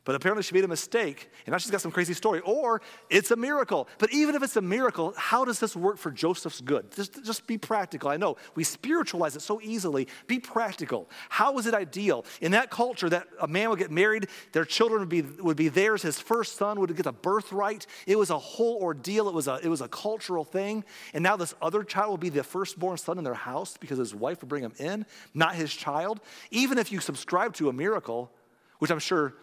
But 0.05 0.14
apparently 0.14 0.43
she 0.43 0.55
made 0.55 0.64
a 0.64 0.69
mistake, 0.69 1.31
and 1.45 1.52
now 1.52 1.59
she's 1.59 1.71
got 1.71 1.83
some 1.83 1.90
crazy 1.90 2.14
story. 2.14 2.40
Or 2.40 2.81
it's 3.11 3.31
a 3.31 3.37
miracle. 3.37 3.88
But 3.99 4.11
even 4.12 4.35
if 4.35 4.43
it's 4.43 4.57
a 4.57 4.62
miracle, 4.62 5.12
how 5.17 5.45
does 5.45 5.61
this 5.61 5.76
work 5.76 5.99
for 5.99 6.11
Joseph's 6.11 6.62
good? 6.62 6.90
Just, 6.95 7.23
just 7.25 7.47
be 7.47 7.59
practical. 7.59 8.09
I 8.09 8.17
know 8.17 8.37
we 8.55 8.64
spiritualize 8.64 9.37
it 9.37 9.43
so 9.43 9.61
easily. 9.61 10.09
Be 10.26 10.38
practical. 10.38 11.11
How 11.28 11.59
is 11.59 11.67
it 11.67 11.75
ideal? 11.75 12.25
In 12.40 12.52
that 12.52 12.71
culture, 12.71 13.11
that 13.11 13.28
a 13.40 13.47
man 13.47 13.69
would 13.69 13.78
get 13.78 13.90
married, 13.90 14.28
their 14.52 14.64
children 14.64 15.00
would 15.00 15.09
be, 15.11 15.21
would 15.21 15.59
be 15.59 15.69
theirs, 15.69 16.02
his 16.02 16.19
first 16.19 16.57
son 16.57 16.81
would 16.81 16.97
get 16.97 17.07
a 17.07 17.12
birthright. 17.12 17.87
It 18.07 18.19
was 18.19 18.31
a 18.31 18.38
whole 18.38 18.78
ordeal, 18.81 19.28
it 19.28 19.35
was 19.35 19.47
a, 19.47 19.61
it 19.62 19.69
was 19.69 19.83
a 19.83 19.88
cultural 19.88 20.45
thing. 20.45 20.85
And 21.12 21.23
now 21.23 21.37
this 21.37 21.55
other 21.61 21.85
child 21.85 22.11
will 22.11 22.17
be 22.17 22.31
the 22.31 22.43
firstborn 22.43 22.97
son 22.97 23.19
in 23.19 23.25
their 23.25 23.35
house 23.35 23.76
because 23.76 23.99
his 23.99 24.14
wife 24.14 24.40
would 24.40 24.49
bring 24.49 24.62
him 24.62 24.73
in, 24.78 25.05
not 25.35 25.55
his 25.55 25.75
child. 25.75 26.21
Even 26.50 26.78
if 26.78 26.90
you 26.90 27.00
subscribe 27.00 27.52
to 27.55 27.69
a 27.69 27.73
miracle, 27.73 28.33
which 28.78 28.90
I'm 28.90 28.99
sure 28.99 29.35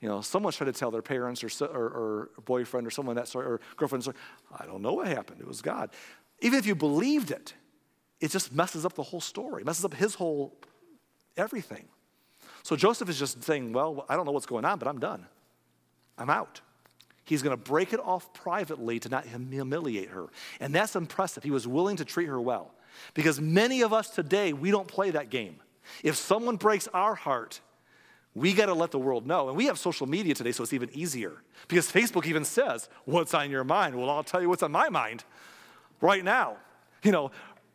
you 0.00 0.08
know, 0.08 0.20
someone's 0.20 0.56
trying 0.56 0.72
to 0.72 0.78
tell 0.78 0.90
their 0.90 1.02
parents 1.02 1.42
or, 1.42 1.66
or, 1.66 1.88
or 1.88 2.30
boyfriend 2.44 2.86
or 2.86 2.90
someone 2.90 3.16
that 3.16 3.26
sort 3.26 3.46
or 3.46 3.60
girlfriend, 3.76 4.08
I 4.56 4.64
don't 4.66 4.82
know 4.82 4.92
what 4.92 5.08
happened. 5.08 5.40
It 5.40 5.46
was 5.46 5.60
God. 5.60 5.90
Even 6.40 6.58
if 6.58 6.66
you 6.66 6.74
believed 6.74 7.30
it, 7.30 7.54
it 8.20 8.30
just 8.30 8.52
messes 8.52 8.84
up 8.84 8.94
the 8.94 9.02
whole 9.02 9.20
story, 9.20 9.64
messes 9.64 9.84
up 9.84 9.94
his 9.94 10.14
whole 10.14 10.56
everything. 11.36 11.86
So 12.62 12.76
Joseph 12.76 13.08
is 13.08 13.18
just 13.18 13.42
saying, 13.42 13.72
Well, 13.72 14.04
I 14.08 14.16
don't 14.16 14.26
know 14.26 14.32
what's 14.32 14.46
going 14.46 14.64
on, 14.64 14.78
but 14.78 14.88
I'm 14.88 15.00
done. 15.00 15.26
I'm 16.16 16.30
out. 16.30 16.60
He's 17.24 17.42
going 17.42 17.56
to 17.56 17.62
break 17.62 17.92
it 17.92 18.00
off 18.00 18.32
privately 18.32 18.98
to 19.00 19.08
not 19.08 19.26
humiliate 19.26 20.08
her. 20.10 20.26
And 20.60 20.74
that's 20.74 20.96
impressive. 20.96 21.42
He 21.42 21.50
was 21.50 21.68
willing 21.68 21.96
to 21.96 22.04
treat 22.04 22.26
her 22.26 22.40
well. 22.40 22.72
Because 23.14 23.40
many 23.40 23.82
of 23.82 23.92
us 23.92 24.08
today, 24.10 24.52
we 24.52 24.70
don't 24.70 24.88
play 24.88 25.10
that 25.10 25.28
game. 25.28 25.60
If 26.02 26.16
someone 26.16 26.56
breaks 26.56 26.88
our 26.88 27.14
heart, 27.14 27.60
we 28.34 28.52
got 28.52 28.66
to 28.66 28.74
let 28.74 28.90
the 28.90 28.98
world 28.98 29.26
know. 29.26 29.48
And 29.48 29.56
we 29.56 29.66
have 29.66 29.78
social 29.78 30.06
media 30.06 30.34
today, 30.34 30.52
so 30.52 30.62
it's 30.62 30.72
even 30.72 30.90
easier. 30.92 31.42
Because 31.66 31.90
Facebook 31.90 32.26
even 32.26 32.44
says, 32.44 32.88
What's 33.04 33.34
on 33.34 33.50
your 33.50 33.64
mind? 33.64 33.96
Well, 33.96 34.10
I'll 34.10 34.24
tell 34.24 34.40
you 34.40 34.48
what's 34.48 34.62
on 34.62 34.72
my 34.72 34.88
mind 34.88 35.24
right 36.00 36.24
now. 36.24 36.56
You 37.02 37.12
know, 37.12 37.30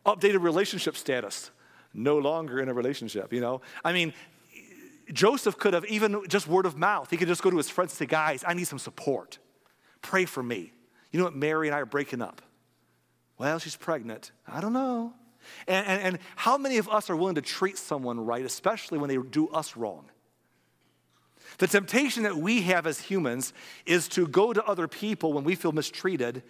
updated 0.06 0.42
relationship 0.42 0.96
status, 0.96 1.50
no 1.92 2.18
longer 2.18 2.60
in 2.60 2.68
a 2.68 2.74
relationship, 2.74 3.32
you 3.32 3.40
know? 3.40 3.62
I 3.84 3.92
mean, 3.92 4.12
Joseph 5.12 5.58
could 5.58 5.74
have 5.74 5.84
even 5.86 6.26
just 6.28 6.46
word 6.46 6.66
of 6.66 6.76
mouth, 6.76 7.10
he 7.10 7.16
could 7.16 7.28
just 7.28 7.42
go 7.42 7.50
to 7.50 7.56
his 7.56 7.68
friends 7.70 7.92
and 7.92 7.98
say, 7.98 8.06
Guys, 8.06 8.44
I 8.46 8.54
need 8.54 8.66
some 8.66 8.78
support. 8.78 9.38
Pray 10.02 10.24
for 10.24 10.42
me. 10.42 10.72
You 11.12 11.18
know 11.18 11.24
what? 11.24 11.36
Mary 11.36 11.68
and 11.68 11.74
I 11.74 11.80
are 11.80 11.86
breaking 11.86 12.20
up. 12.20 12.42
Well, 13.38 13.58
she's 13.58 13.76
pregnant. 13.76 14.32
I 14.46 14.60
don't 14.60 14.72
know. 14.72 15.12
And, 15.66 15.86
and, 15.86 16.02
and 16.02 16.18
how 16.36 16.56
many 16.56 16.78
of 16.78 16.88
us 16.88 17.10
are 17.10 17.16
willing 17.16 17.34
to 17.34 17.42
treat 17.42 17.78
someone 17.78 18.20
right, 18.20 18.44
especially 18.44 18.98
when 18.98 19.08
they 19.08 19.16
do 19.16 19.48
us 19.48 19.76
wrong? 19.76 20.06
The 21.58 21.66
temptation 21.66 22.24
that 22.24 22.36
we 22.36 22.62
have 22.62 22.86
as 22.86 23.00
humans 23.00 23.52
is 23.86 24.08
to 24.08 24.26
go 24.26 24.52
to 24.52 24.64
other 24.64 24.88
people 24.88 25.32
when 25.32 25.44
we 25.44 25.54
feel 25.54 25.72
mistreated 25.72 26.42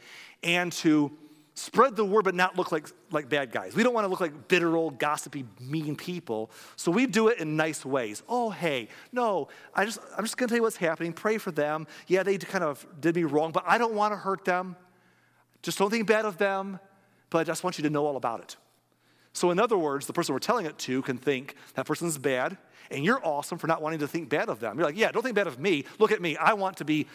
and 0.42 0.72
to 0.72 1.12
spread 1.54 1.94
the 1.94 2.04
word 2.04 2.24
but 2.24 2.34
not 2.34 2.56
look 2.56 2.72
like, 2.72 2.88
like 3.10 3.28
bad 3.28 3.52
guys. 3.52 3.74
We 3.74 3.82
don't 3.82 3.94
want 3.94 4.04
to 4.04 4.08
look 4.08 4.20
like 4.20 4.48
bitter 4.48 4.76
old 4.76 4.98
gossipy 4.98 5.44
mean 5.60 5.96
people. 5.96 6.50
So 6.76 6.90
we 6.90 7.06
do 7.06 7.28
it 7.28 7.38
in 7.38 7.56
nice 7.56 7.84
ways. 7.84 8.22
Oh, 8.28 8.50
hey, 8.50 8.88
no, 9.12 9.48
I 9.74 9.84
just 9.84 10.00
I'm 10.16 10.24
just 10.24 10.36
going 10.36 10.48
to 10.48 10.52
tell 10.52 10.58
you 10.58 10.62
what's 10.62 10.76
happening. 10.76 11.12
Pray 11.12 11.38
for 11.38 11.52
them. 11.52 11.86
Yeah, 12.06 12.22
they 12.22 12.38
kind 12.38 12.64
of 12.64 12.84
did 13.00 13.14
me 13.14 13.24
wrong, 13.24 13.52
but 13.52 13.64
I 13.66 13.78
don't 13.78 13.94
want 13.94 14.12
to 14.12 14.16
hurt 14.16 14.44
them. 14.44 14.76
Just 15.62 15.78
don't 15.78 15.90
think 15.90 16.06
bad 16.06 16.24
of 16.24 16.38
them, 16.38 16.78
but 17.30 17.38
I 17.38 17.44
just 17.44 17.64
want 17.64 17.78
you 17.78 17.84
to 17.84 17.90
know 17.90 18.04
all 18.04 18.16
about 18.16 18.40
it. 18.40 18.56
So 19.32 19.50
in 19.50 19.58
other 19.58 19.78
words, 19.78 20.06
the 20.06 20.12
person 20.12 20.32
we're 20.32 20.40
telling 20.40 20.66
it 20.66 20.78
to 20.78 21.02
can 21.02 21.18
think 21.18 21.56
that 21.74 21.86
person's 21.86 22.18
bad 22.18 22.56
and 22.90 23.04
you're 23.04 23.24
awesome 23.24 23.58
for 23.58 23.66
not 23.66 23.82
wanting 23.82 24.00
to 24.00 24.08
think 24.08 24.28
bad 24.28 24.48
of 24.48 24.60
them. 24.60 24.78
You're 24.78 24.86
like, 24.86 24.96
yeah, 24.96 25.10
don't 25.10 25.22
think 25.22 25.34
bad 25.34 25.46
of 25.46 25.58
me. 25.58 25.84
Look 25.98 26.12
at 26.12 26.20
me. 26.20 26.36
I 26.36 26.54
want 26.54 26.78
to 26.78 26.84
be, 26.84 27.06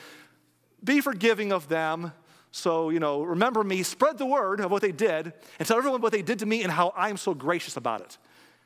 be 0.84 1.02
forgiving 1.02 1.52
of 1.52 1.68
them. 1.68 2.12
So, 2.52 2.90
you 2.90 3.00
know, 3.00 3.22
remember 3.22 3.64
me, 3.64 3.84
spread 3.84 4.18
the 4.18 4.26
word 4.26 4.60
of 4.60 4.72
what 4.72 4.82
they 4.82 4.92
did, 4.92 5.34
and 5.60 5.68
tell 5.68 5.78
everyone 5.78 6.02
what 6.02 6.12
they 6.12 6.24
did 6.24 6.40
to 6.40 6.46
me 6.46 6.64
and 6.64 6.72
how 6.72 6.94
I'm 6.98 7.18
so 7.18 7.34
gracious 7.34 7.78
about 7.78 8.02
it. 8.02 8.18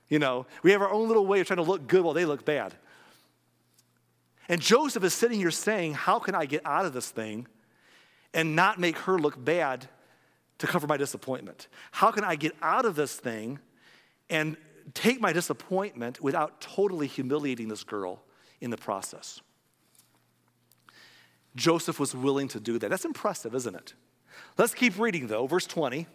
You 0.09 0.19
know, 0.19 0.45
we 0.61 0.71
have 0.71 0.81
our 0.81 0.91
own 0.91 1.07
little 1.07 1.25
way 1.25 1.39
of 1.39 1.47
trying 1.47 1.57
to 1.57 1.63
look 1.63 1.87
good 1.87 2.03
while 2.03 2.13
they 2.13 2.25
look 2.25 2.45
bad. 2.45 2.73
And 4.47 4.61
Joseph 4.61 5.03
is 5.03 5.13
sitting 5.13 5.39
here 5.39 5.51
saying, 5.51 5.93
How 5.93 6.19
can 6.19 6.35
I 6.35 6.45
get 6.45 6.65
out 6.65 6.85
of 6.85 6.93
this 6.93 7.09
thing 7.09 7.47
and 8.33 8.55
not 8.55 8.79
make 8.79 8.97
her 8.99 9.17
look 9.17 9.43
bad 9.43 9.87
to 10.59 10.67
cover 10.67 10.87
my 10.87 10.97
disappointment? 10.97 11.67
How 11.91 12.11
can 12.11 12.23
I 12.23 12.35
get 12.35 12.53
out 12.61 12.85
of 12.85 12.95
this 12.95 13.15
thing 13.15 13.59
and 14.29 14.57
take 14.93 15.21
my 15.21 15.33
disappointment 15.33 16.21
without 16.21 16.61
totally 16.61 17.07
humiliating 17.07 17.67
this 17.67 17.83
girl 17.83 18.23
in 18.61 18.69
the 18.69 18.77
process. 18.77 19.41
Joseph 21.55 21.99
was 21.99 22.15
willing 22.15 22.47
to 22.49 22.59
do 22.59 22.79
that. 22.79 22.89
That's 22.89 23.05
impressive, 23.05 23.53
isn't 23.53 23.75
it? 23.75 23.93
Let's 24.57 24.73
keep 24.73 24.97
reading, 24.97 25.27
though. 25.27 25.47
Verse 25.47 25.67
20. 25.67 26.07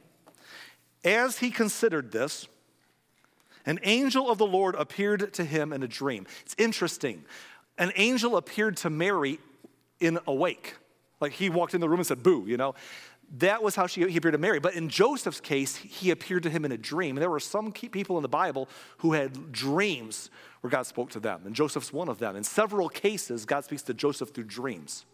As 1.04 1.38
he 1.38 1.50
considered 1.50 2.10
this, 2.10 2.48
an 3.64 3.78
angel 3.82 4.30
of 4.30 4.38
the 4.38 4.46
Lord 4.46 4.74
appeared 4.74 5.32
to 5.34 5.44
him 5.44 5.72
in 5.72 5.82
a 5.82 5.88
dream. 5.88 6.26
It's 6.44 6.56
interesting. 6.58 7.24
An 7.76 7.92
angel 7.96 8.36
appeared 8.36 8.76
to 8.78 8.90
Mary 8.90 9.38
in 10.00 10.18
awake. 10.26 10.76
Like 11.20 11.32
he 11.32 11.50
walked 11.50 11.74
in 11.74 11.80
the 11.80 11.88
room 11.88 12.00
and 12.00 12.06
said, 12.06 12.22
Boo, 12.22 12.44
you 12.46 12.56
know. 12.56 12.74
That 13.36 13.62
was 13.62 13.74
how 13.74 13.86
she, 13.86 14.08
he 14.08 14.16
appeared 14.16 14.32
to 14.32 14.38
Mary. 14.38 14.58
But 14.58 14.74
in 14.74 14.88
Joseph's 14.88 15.40
case, 15.40 15.76
he 15.76 16.10
appeared 16.10 16.42
to 16.44 16.50
him 16.50 16.64
in 16.64 16.72
a 16.72 16.78
dream. 16.78 17.16
And 17.16 17.22
there 17.22 17.30
were 17.30 17.40
some 17.40 17.72
people 17.72 18.16
in 18.16 18.22
the 18.22 18.28
Bible 18.28 18.68
who 18.98 19.12
had 19.12 19.52
dreams 19.52 20.30
where 20.62 20.70
God 20.70 20.86
spoke 20.86 21.10
to 21.10 21.20
them. 21.20 21.42
And 21.44 21.54
Joseph's 21.54 21.92
one 21.92 22.08
of 22.08 22.18
them. 22.18 22.36
In 22.36 22.44
several 22.44 22.88
cases, 22.88 23.44
God 23.44 23.64
speaks 23.64 23.82
to 23.82 23.94
Joseph 23.94 24.30
through 24.30 24.44
dreams. 24.44 25.04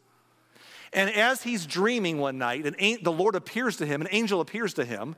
And 0.93 1.11
as 1.11 1.43
he's 1.43 1.67
dreaming 1.67 2.19
one 2.19 2.39
night, 2.39 2.65
an, 2.67 2.99
the 3.03 3.13
Lord 3.13 3.35
appears 3.35 3.77
to 3.79 3.87
him, 3.87 4.01
an 4.01 4.09
angel 4.13 4.41
appears 4.41 4.75
to 4.75 4.85
him. 4.85 5.17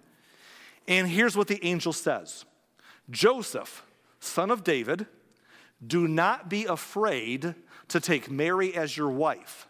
And 0.89 1.07
here's 1.07 1.37
what 1.37 1.49
the 1.49 1.63
angel 1.65 1.93
says 1.93 2.47
Joseph, 3.11 3.85
son 4.21 4.51
of 4.51 4.65
David, 4.65 5.07
do 5.87 6.09
not 6.09 6.49
be 6.49 6.65
afraid 6.65 7.55
to 7.89 8.01
take 8.01 8.31
Mary 8.31 8.75
as 8.75 8.97
your 8.97 9.11
wife 9.11 9.69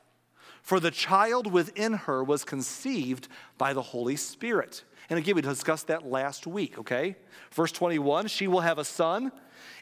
for 0.67 0.81
the 0.81 0.91
child 0.91 1.53
within 1.53 1.93
her 1.93 2.25
was 2.25 2.43
conceived 2.43 3.29
by 3.57 3.73
the 3.73 3.81
Holy 3.81 4.17
Spirit. 4.17 4.83
And 5.09 5.17
again, 5.17 5.37
we 5.37 5.41
discussed 5.41 5.87
that 5.87 6.05
last 6.05 6.45
week, 6.45 6.77
okay? 6.77 7.15
Verse 7.53 7.71
21 7.71 8.27
She 8.27 8.49
will 8.49 8.63
have 8.63 8.81
a 8.81 8.85
son, 8.85 9.31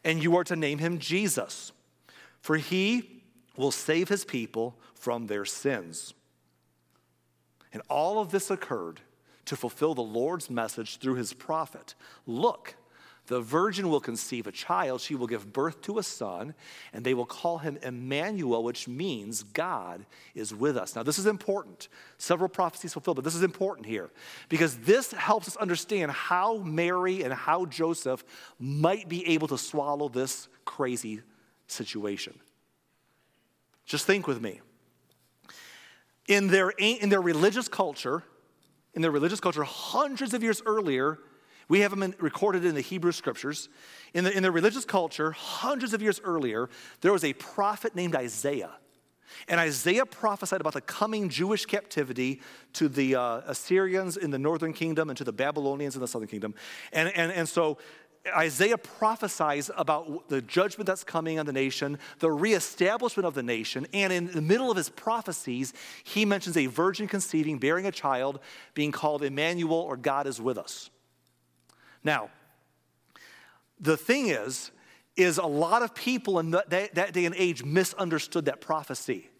and 0.04 0.22
you 0.22 0.36
are 0.36 0.44
to 0.44 0.56
name 0.56 0.76
him 0.76 0.98
Jesus, 0.98 1.72
for 2.42 2.58
he 2.58 3.22
will 3.56 3.70
save 3.70 4.10
his 4.10 4.26
people 4.26 4.76
from 4.94 5.26
their 5.26 5.46
sins. 5.46 6.12
And 7.72 7.80
all 7.88 8.20
of 8.20 8.30
this 8.30 8.50
occurred 8.50 9.00
to 9.46 9.56
fulfill 9.56 9.94
the 9.94 10.02
Lord's 10.02 10.50
message 10.50 10.98
through 10.98 11.14
his 11.14 11.32
prophet. 11.32 11.94
Look, 12.26 12.76
the 13.26 13.40
virgin 13.40 13.88
will 13.88 14.00
conceive 14.00 14.46
a 14.46 14.52
child, 14.52 15.00
she 15.00 15.14
will 15.14 15.26
give 15.26 15.50
birth 15.52 15.80
to 15.82 15.98
a 15.98 16.02
son, 16.02 16.54
and 16.92 17.04
they 17.04 17.14
will 17.14 17.24
call 17.24 17.58
him 17.58 17.78
Emmanuel, 17.82 18.62
which 18.62 18.86
means 18.86 19.42
God 19.42 20.04
is 20.34 20.54
with 20.54 20.76
us. 20.76 20.94
Now, 20.94 21.02
this 21.02 21.18
is 21.18 21.24
important. 21.24 21.88
Several 22.18 22.50
prophecies 22.50 22.92
fulfilled, 22.92 23.16
but 23.16 23.24
this 23.24 23.34
is 23.34 23.42
important 23.42 23.86
here 23.86 24.10
because 24.50 24.76
this 24.78 25.12
helps 25.12 25.48
us 25.48 25.56
understand 25.56 26.12
how 26.12 26.58
Mary 26.58 27.22
and 27.22 27.32
how 27.32 27.64
Joseph 27.64 28.24
might 28.58 29.08
be 29.08 29.26
able 29.28 29.48
to 29.48 29.58
swallow 29.58 30.08
this 30.08 30.48
crazy 30.66 31.22
situation. 31.66 32.38
Just 33.86 34.06
think 34.06 34.26
with 34.26 34.40
me. 34.40 34.60
In 36.28 36.48
their, 36.48 36.70
in 36.78 37.08
their 37.08 37.20
religious 37.22 37.68
culture, 37.68 38.22
in 38.94 39.02
their 39.02 39.10
religious 39.10 39.40
culture, 39.40 39.62
hundreds 39.62 40.34
of 40.34 40.42
years 40.42 40.62
earlier, 40.64 41.18
we 41.68 41.80
have 41.80 41.96
them 41.96 42.14
recorded 42.18 42.64
in 42.64 42.74
the 42.74 42.80
Hebrew 42.80 43.12
scriptures. 43.12 43.68
In 44.12 44.24
the, 44.24 44.36
in 44.36 44.42
the 44.42 44.50
religious 44.50 44.84
culture, 44.84 45.32
hundreds 45.32 45.92
of 45.92 46.02
years 46.02 46.20
earlier, 46.22 46.68
there 47.00 47.12
was 47.12 47.24
a 47.24 47.32
prophet 47.34 47.94
named 47.94 48.14
Isaiah. 48.14 48.70
And 49.48 49.58
Isaiah 49.58 50.06
prophesied 50.06 50.60
about 50.60 50.74
the 50.74 50.80
coming 50.80 51.28
Jewish 51.28 51.66
captivity 51.66 52.40
to 52.74 52.88
the 52.88 53.16
uh, 53.16 53.40
Assyrians 53.46 54.16
in 54.16 54.30
the 54.30 54.38
northern 54.38 54.72
kingdom 54.72 55.10
and 55.10 55.16
to 55.18 55.24
the 55.24 55.32
Babylonians 55.32 55.96
in 55.96 56.00
the 56.00 56.08
southern 56.08 56.28
kingdom. 56.28 56.54
And, 56.92 57.08
and, 57.16 57.32
and 57.32 57.48
so 57.48 57.78
Isaiah 58.26 58.78
prophesies 58.78 59.70
about 59.76 60.28
the 60.28 60.40
judgment 60.40 60.86
that's 60.86 61.04
coming 61.04 61.38
on 61.38 61.46
the 61.46 61.52
nation, 61.52 61.98
the 62.20 62.30
reestablishment 62.30 63.26
of 63.26 63.34
the 63.34 63.42
nation, 63.42 63.86
and 63.92 64.12
in 64.12 64.26
the 64.26 64.40
middle 64.40 64.70
of 64.70 64.76
his 64.76 64.88
prophecies, 64.88 65.74
he 66.04 66.24
mentions 66.24 66.56
a 66.56 66.66
virgin 66.66 67.06
conceiving, 67.06 67.58
bearing 67.58 67.86
a 67.86 67.92
child, 67.92 68.40
being 68.72 68.92
called 68.92 69.22
Emmanuel 69.22 69.74
or 69.74 69.96
God 69.96 70.26
is 70.26 70.40
with 70.40 70.56
us. 70.56 70.90
Now, 72.04 72.30
the 73.80 73.96
thing 73.96 74.28
is, 74.28 74.70
is 75.16 75.38
a 75.38 75.46
lot 75.46 75.82
of 75.82 75.94
people 75.94 76.38
in 76.38 76.50
that, 76.50 76.70
that 76.70 77.12
day 77.12 77.24
and 77.24 77.34
age 77.36 77.64
misunderstood 77.64 78.44
that 78.46 78.60
prophecy. 78.60 79.30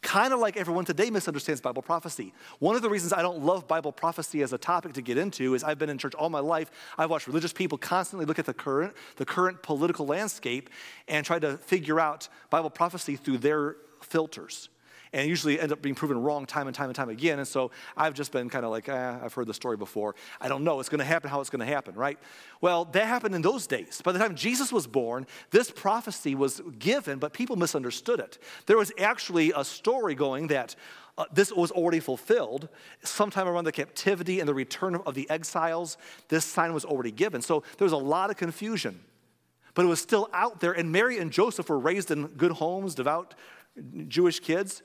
Kind 0.00 0.32
of 0.32 0.40
like 0.40 0.56
everyone 0.56 0.84
today 0.84 1.10
misunderstands 1.10 1.60
Bible 1.60 1.82
prophecy. 1.82 2.32
One 2.58 2.74
of 2.74 2.82
the 2.82 2.88
reasons 2.88 3.12
I 3.12 3.22
don't 3.22 3.44
love 3.44 3.68
Bible 3.68 3.92
prophecy 3.92 4.42
as 4.42 4.52
a 4.52 4.58
topic 4.58 4.94
to 4.94 5.02
get 5.02 5.18
into 5.18 5.54
is 5.54 5.62
I've 5.62 5.78
been 5.78 5.90
in 5.90 5.98
church 5.98 6.14
all 6.14 6.30
my 6.30 6.40
life. 6.40 6.70
I've 6.96 7.10
watched 7.10 7.26
religious 7.26 7.52
people 7.52 7.76
constantly 7.76 8.24
look 8.24 8.38
at 8.38 8.46
the 8.46 8.54
current, 8.54 8.94
the 9.16 9.26
current 9.26 9.62
political 9.62 10.06
landscape 10.06 10.70
and 11.06 11.24
try 11.24 11.38
to 11.38 11.58
figure 11.58 12.00
out 12.00 12.28
Bible 12.48 12.70
prophecy 12.70 13.16
through 13.16 13.38
their 13.38 13.76
filters 14.00 14.70
and 15.14 15.28
usually 15.28 15.60
end 15.60 15.70
up 15.70 15.80
being 15.80 15.94
proven 15.94 16.20
wrong 16.20 16.44
time 16.44 16.66
and 16.66 16.74
time 16.74 16.88
and 16.88 16.96
time 16.96 17.08
again. 17.08 17.38
And 17.38 17.46
so 17.46 17.70
I've 17.96 18.14
just 18.14 18.32
been 18.32 18.50
kind 18.50 18.64
of 18.64 18.72
like, 18.72 18.88
eh, 18.88 19.18
I've 19.22 19.32
heard 19.32 19.46
the 19.46 19.54
story 19.54 19.76
before. 19.76 20.16
I 20.40 20.48
don't 20.48 20.64
know. 20.64 20.80
It's 20.80 20.88
going 20.88 20.98
to 20.98 21.04
happen 21.04 21.30
how 21.30 21.40
it's 21.40 21.50
going 21.50 21.64
to 21.66 21.72
happen, 21.72 21.94
right? 21.94 22.18
Well, 22.60 22.84
that 22.86 23.06
happened 23.06 23.34
in 23.34 23.40
those 23.40 23.68
days. 23.68 24.02
By 24.04 24.10
the 24.10 24.18
time 24.18 24.34
Jesus 24.34 24.72
was 24.72 24.88
born, 24.88 25.26
this 25.52 25.70
prophecy 25.70 26.34
was 26.34 26.60
given, 26.80 27.20
but 27.20 27.32
people 27.32 27.54
misunderstood 27.54 28.18
it. 28.18 28.38
There 28.66 28.76
was 28.76 28.90
actually 28.98 29.52
a 29.54 29.64
story 29.64 30.16
going 30.16 30.48
that 30.48 30.74
uh, 31.16 31.26
this 31.32 31.52
was 31.52 31.70
already 31.70 32.00
fulfilled. 32.00 32.68
Sometime 33.04 33.46
around 33.46 33.64
the 33.64 33.72
captivity 33.72 34.40
and 34.40 34.48
the 34.48 34.54
return 34.54 34.96
of 34.96 35.14
the 35.14 35.30
exiles, 35.30 35.96
this 36.28 36.44
sign 36.44 36.74
was 36.74 36.84
already 36.84 37.12
given. 37.12 37.40
So 37.40 37.62
there 37.78 37.84
was 37.84 37.92
a 37.92 37.96
lot 37.96 38.30
of 38.30 38.36
confusion. 38.36 38.98
But 39.74 39.84
it 39.84 39.88
was 39.88 40.00
still 40.00 40.28
out 40.32 40.60
there, 40.60 40.72
and 40.72 40.90
Mary 40.90 41.18
and 41.18 41.32
Joseph 41.32 41.68
were 41.68 41.78
raised 41.78 42.10
in 42.10 42.28
good 42.28 42.52
homes, 42.52 42.94
devout 42.94 43.34
Jewish 44.08 44.40
kids, 44.40 44.82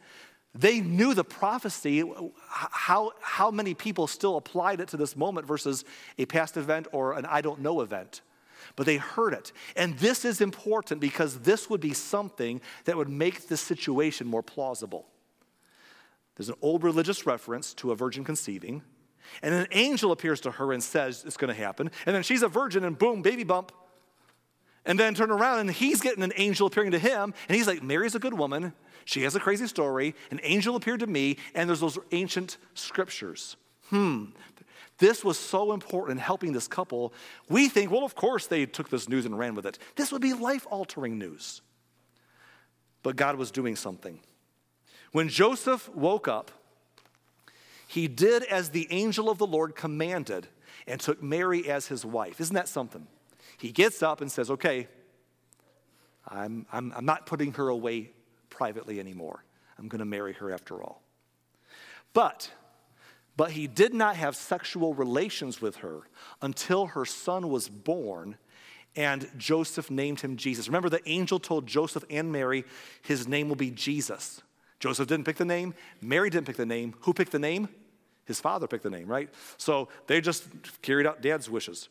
they 0.55 0.79
knew 0.79 1.13
the 1.13 1.23
prophecy, 1.23 2.03
how, 2.49 3.11
how 3.21 3.51
many 3.51 3.73
people 3.73 4.07
still 4.07 4.37
applied 4.37 4.79
it 4.79 4.87
to 4.89 4.97
this 4.97 5.15
moment 5.15 5.45
versus 5.45 5.85
a 6.17 6.25
past 6.25 6.57
event 6.57 6.87
or 6.91 7.13
an 7.13 7.25
I 7.25 7.41
don't 7.41 7.61
know 7.61 7.81
event. 7.81 8.21
But 8.75 8.85
they 8.85 8.97
heard 8.97 9.33
it. 9.33 9.51
And 9.75 9.97
this 9.99 10.25
is 10.25 10.41
important 10.41 11.01
because 11.01 11.39
this 11.39 11.69
would 11.69 11.81
be 11.81 11.93
something 11.93 12.61
that 12.85 12.97
would 12.97 13.09
make 13.09 13.47
the 13.47 13.57
situation 13.57 14.27
more 14.27 14.43
plausible. 14.43 15.07
There's 16.35 16.49
an 16.49 16.55
old 16.61 16.83
religious 16.83 17.25
reference 17.25 17.73
to 17.75 17.91
a 17.91 17.95
virgin 17.95 18.23
conceiving, 18.23 18.81
and 19.41 19.53
an 19.53 19.67
angel 19.71 20.11
appears 20.11 20.41
to 20.41 20.51
her 20.51 20.73
and 20.73 20.81
says 20.81 21.23
it's 21.25 21.37
going 21.37 21.53
to 21.53 21.61
happen. 21.61 21.91
And 22.05 22.15
then 22.15 22.23
she's 22.23 22.41
a 22.41 22.47
virgin, 22.47 22.83
and 22.83 22.97
boom, 22.97 23.21
baby 23.21 23.43
bump. 23.43 23.71
And 24.89 24.99
then 24.99 25.13
turn 25.13 25.29
around 25.29 25.59
and 25.59 25.69
he's 25.69 26.01
getting 26.01 26.23
an 26.23 26.33
angel 26.35 26.65
appearing 26.65 26.91
to 26.91 26.99
him. 26.99 27.31
And 27.47 27.55
he's 27.55 27.67
like, 27.67 27.83
Mary's 27.83 28.15
a 28.15 28.19
good 28.19 28.33
woman. 28.33 28.73
She 29.05 29.21
has 29.21 29.35
a 29.35 29.39
crazy 29.39 29.67
story. 29.67 30.15
An 30.31 30.39
angel 30.41 30.75
appeared 30.75 31.01
to 31.01 31.07
me. 31.07 31.37
And 31.53 31.69
there's 31.69 31.79
those 31.79 31.99
ancient 32.11 32.57
scriptures. 32.73 33.55
Hmm. 33.91 34.25
This 34.97 35.23
was 35.23 35.37
so 35.37 35.73
important 35.73 36.17
in 36.17 36.23
helping 36.23 36.53
this 36.53 36.67
couple. 36.67 37.13
We 37.47 37.69
think, 37.69 37.91
well, 37.91 38.03
of 38.03 38.15
course 38.15 38.47
they 38.47 38.65
took 38.65 38.89
this 38.89 39.07
news 39.07 39.27
and 39.27 39.37
ran 39.37 39.53
with 39.53 39.67
it. 39.67 39.77
This 39.95 40.11
would 40.11 40.23
be 40.23 40.33
life 40.33 40.65
altering 40.71 41.19
news. 41.19 41.61
But 43.03 43.15
God 43.15 43.35
was 43.35 43.51
doing 43.51 43.75
something. 43.75 44.19
When 45.11 45.29
Joseph 45.29 45.87
woke 45.95 46.27
up, 46.27 46.49
he 47.87 48.07
did 48.07 48.41
as 48.43 48.71
the 48.71 48.87
angel 48.89 49.29
of 49.29 49.37
the 49.37 49.47
Lord 49.47 49.75
commanded 49.75 50.47
and 50.87 50.99
took 50.99 51.21
Mary 51.21 51.69
as 51.69 51.85
his 51.85 52.03
wife. 52.03 52.41
Isn't 52.41 52.55
that 52.55 52.67
something? 52.67 53.05
He 53.59 53.71
gets 53.71 54.01
up 54.01 54.21
and 54.21 54.31
says, 54.31 54.49
Okay, 54.49 54.87
I'm, 56.27 56.65
I'm, 56.71 56.93
I'm 56.95 57.05
not 57.05 57.25
putting 57.25 57.53
her 57.53 57.69
away 57.69 58.11
privately 58.49 58.99
anymore. 58.99 59.43
I'm 59.77 59.87
going 59.87 59.99
to 59.99 60.05
marry 60.05 60.33
her 60.33 60.51
after 60.51 60.81
all. 60.81 61.01
But, 62.13 62.51
but 63.37 63.51
he 63.51 63.67
did 63.67 63.93
not 63.93 64.15
have 64.15 64.35
sexual 64.35 64.93
relations 64.93 65.61
with 65.61 65.77
her 65.77 66.01
until 66.41 66.87
her 66.87 67.05
son 67.05 67.49
was 67.49 67.69
born 67.69 68.37
and 68.95 69.29
Joseph 69.37 69.91
named 69.91 70.19
him 70.21 70.35
Jesus. 70.35 70.67
Remember, 70.67 70.89
the 70.89 71.07
angel 71.07 71.39
told 71.39 71.67
Joseph 71.67 72.03
and 72.09 72.31
Mary 72.31 72.65
his 73.03 73.27
name 73.27 73.47
will 73.47 73.55
be 73.55 73.71
Jesus. 73.71 74.41
Joseph 74.79 75.07
didn't 75.07 75.25
pick 75.25 75.37
the 75.37 75.45
name, 75.45 75.73
Mary 76.01 76.29
didn't 76.29 76.47
pick 76.47 76.57
the 76.57 76.65
name. 76.65 76.95
Who 77.01 77.13
picked 77.13 77.31
the 77.31 77.39
name? 77.39 77.69
His 78.25 78.39
father 78.39 78.67
picked 78.67 78.83
the 78.83 78.89
name, 78.89 79.07
right? 79.07 79.29
So 79.57 79.89
they 80.07 80.21
just 80.21 80.47
carried 80.81 81.07
out 81.07 81.21
dad's 81.21 81.49
wishes. 81.49 81.89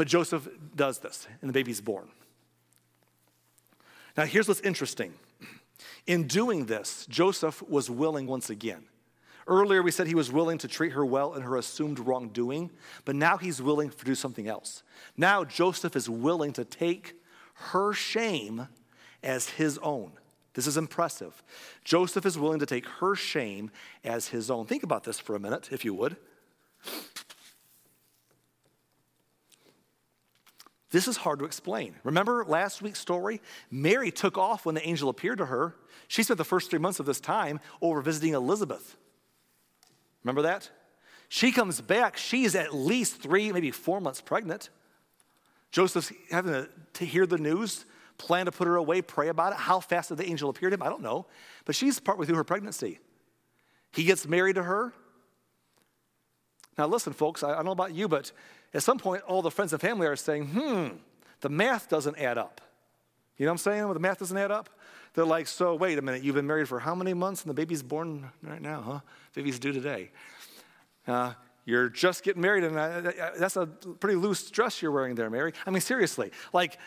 But 0.00 0.08
Joseph 0.08 0.48
does 0.74 1.00
this, 1.00 1.28
and 1.42 1.48
the 1.50 1.52
baby's 1.52 1.82
born. 1.82 2.08
Now, 4.16 4.24
here's 4.24 4.48
what's 4.48 4.62
interesting. 4.62 5.12
In 6.06 6.26
doing 6.26 6.64
this, 6.64 7.04
Joseph 7.10 7.62
was 7.68 7.90
willing 7.90 8.26
once 8.26 8.48
again. 8.48 8.84
Earlier, 9.46 9.82
we 9.82 9.90
said 9.90 10.06
he 10.06 10.14
was 10.14 10.32
willing 10.32 10.56
to 10.56 10.68
treat 10.68 10.92
her 10.92 11.04
well 11.04 11.34
in 11.34 11.42
her 11.42 11.54
assumed 11.54 11.98
wrongdoing, 11.98 12.70
but 13.04 13.14
now 13.14 13.36
he's 13.36 13.60
willing 13.60 13.90
to 13.90 14.04
do 14.06 14.14
something 14.14 14.48
else. 14.48 14.82
Now, 15.18 15.44
Joseph 15.44 15.94
is 15.94 16.08
willing 16.08 16.54
to 16.54 16.64
take 16.64 17.12
her 17.52 17.92
shame 17.92 18.68
as 19.22 19.50
his 19.50 19.76
own. 19.82 20.12
This 20.54 20.66
is 20.66 20.78
impressive. 20.78 21.42
Joseph 21.84 22.24
is 22.24 22.38
willing 22.38 22.60
to 22.60 22.64
take 22.64 22.86
her 22.86 23.14
shame 23.14 23.70
as 24.02 24.28
his 24.28 24.50
own. 24.50 24.64
Think 24.64 24.82
about 24.82 25.04
this 25.04 25.20
for 25.20 25.36
a 25.36 25.38
minute, 25.38 25.68
if 25.70 25.84
you 25.84 25.92
would. 25.92 26.16
This 30.90 31.06
is 31.06 31.16
hard 31.16 31.38
to 31.38 31.44
explain. 31.44 31.94
Remember 32.02 32.44
last 32.46 32.82
week's 32.82 32.98
story? 32.98 33.40
Mary 33.70 34.10
took 34.10 34.36
off 34.36 34.66
when 34.66 34.74
the 34.74 34.86
angel 34.86 35.08
appeared 35.08 35.38
to 35.38 35.46
her. 35.46 35.76
She 36.08 36.22
spent 36.22 36.38
the 36.38 36.44
first 36.44 36.70
three 36.70 36.80
months 36.80 36.98
of 36.98 37.06
this 37.06 37.20
time 37.20 37.60
over 37.80 38.00
visiting 38.00 38.34
Elizabeth. 38.34 38.96
Remember 40.24 40.42
that? 40.42 40.68
She 41.28 41.52
comes 41.52 41.80
back. 41.80 42.16
She's 42.16 42.56
at 42.56 42.74
least 42.74 43.22
three, 43.22 43.52
maybe 43.52 43.70
four 43.70 44.00
months 44.00 44.20
pregnant. 44.20 44.68
Joseph's 45.70 46.12
having 46.30 46.66
to, 46.94 47.04
hear 47.04 47.24
the 47.24 47.38
news, 47.38 47.84
plan 48.18 48.46
to 48.46 48.52
put 48.52 48.66
her 48.66 48.74
away, 48.74 49.00
pray 49.00 49.28
about 49.28 49.52
it. 49.52 49.58
How 49.58 49.78
fast 49.78 50.08
did 50.08 50.18
the 50.18 50.26
angel 50.26 50.50
appear 50.50 50.70
to 50.70 50.74
him? 50.74 50.82
I 50.82 50.88
don't 50.88 51.02
know. 51.02 51.26
But 51.64 51.76
she's 51.76 52.00
partway 52.00 52.26
through 52.26 52.36
her 52.36 52.44
pregnancy. 52.44 52.98
He 53.92 54.02
gets 54.02 54.26
married 54.26 54.56
to 54.56 54.64
her. 54.64 54.92
Now, 56.76 56.88
listen, 56.88 57.12
folks, 57.12 57.44
I 57.44 57.54
don't 57.54 57.64
know 57.64 57.70
about 57.70 57.94
you, 57.94 58.08
but 58.08 58.32
at 58.72 58.82
some 58.82 58.98
point, 58.98 59.22
all 59.22 59.42
the 59.42 59.50
friends 59.50 59.72
and 59.72 59.80
family 59.80 60.06
are 60.06 60.16
saying, 60.16 60.48
hmm, 60.48 60.88
the 61.40 61.48
math 61.48 61.88
doesn't 61.88 62.18
add 62.18 62.38
up. 62.38 62.60
You 63.36 63.46
know 63.46 63.52
what 63.52 63.54
I'm 63.54 63.58
saying? 63.58 63.92
The 63.92 64.00
math 64.00 64.18
doesn't 64.18 64.36
add 64.36 64.50
up. 64.50 64.68
They're 65.14 65.24
like, 65.24 65.48
so 65.48 65.74
wait 65.74 65.98
a 65.98 66.02
minute, 66.02 66.22
you've 66.22 66.36
been 66.36 66.46
married 66.46 66.68
for 66.68 66.78
how 66.78 66.94
many 66.94 67.14
months 67.14 67.42
and 67.42 67.50
the 67.50 67.54
baby's 67.54 67.82
born 67.82 68.30
right 68.42 68.62
now, 68.62 68.80
huh? 68.80 69.00
Baby's 69.34 69.58
due 69.58 69.72
today. 69.72 70.10
Uh, 71.06 71.32
you're 71.64 71.88
just 71.88 72.22
getting 72.22 72.42
married, 72.42 72.64
and 72.64 72.76
uh, 72.76 73.30
that's 73.38 73.56
a 73.56 73.66
pretty 73.66 74.16
loose 74.16 74.50
dress 74.50 74.80
you're 74.80 74.92
wearing 74.92 75.14
there, 75.14 75.30
Mary. 75.30 75.52
I 75.66 75.70
mean, 75.70 75.80
seriously, 75.80 76.30
like, 76.52 76.78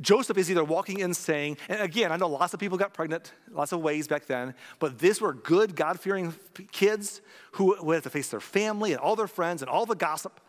Joseph 0.00 0.38
is 0.38 0.50
either 0.50 0.64
walking 0.64 1.00
in 1.00 1.12
saying, 1.12 1.58
and 1.68 1.82
again, 1.82 2.12
I 2.12 2.16
know 2.16 2.28
lots 2.28 2.54
of 2.54 2.60
people 2.60 2.78
got 2.78 2.94
pregnant, 2.94 3.32
lots 3.50 3.72
of 3.72 3.80
ways 3.80 4.08
back 4.08 4.26
then, 4.26 4.54
but 4.78 4.98
these 4.98 5.20
were 5.20 5.34
good, 5.34 5.76
God 5.76 6.00
fearing 6.00 6.34
kids 6.72 7.20
who 7.52 7.76
would 7.82 7.94
have 7.94 8.02
to 8.04 8.10
face 8.10 8.28
their 8.28 8.40
family 8.40 8.92
and 8.92 9.00
all 9.00 9.16
their 9.16 9.26
friends 9.26 9.60
and 9.60 9.70
all 9.70 9.84
the 9.84 9.94
gossip. 9.94 10.40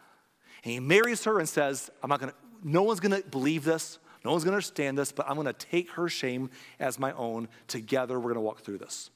And 0.63 0.73
he 0.73 0.79
marries 0.79 1.23
her 1.23 1.39
and 1.39 1.47
says, 1.47 1.89
I'm 2.03 2.09
not 2.09 2.19
gonna, 2.19 2.33
no 2.63 2.83
one's 2.83 2.99
gonna 2.99 3.21
believe 3.21 3.63
this, 3.63 3.99
no 4.23 4.31
one's 4.31 4.43
gonna 4.43 4.57
understand 4.57 4.97
this, 4.97 5.11
but 5.11 5.27
I'm 5.29 5.35
gonna 5.35 5.53
take 5.53 5.91
her 5.91 6.07
shame 6.07 6.49
as 6.79 6.99
my 6.99 7.11
own. 7.13 7.47
Together, 7.67 8.19
we're 8.19 8.29
gonna 8.29 8.41
walk 8.41 8.61
through 8.61 8.77
this. 8.77 9.09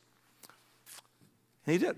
And 1.65 1.73
he 1.73 1.77
did. 1.77 1.97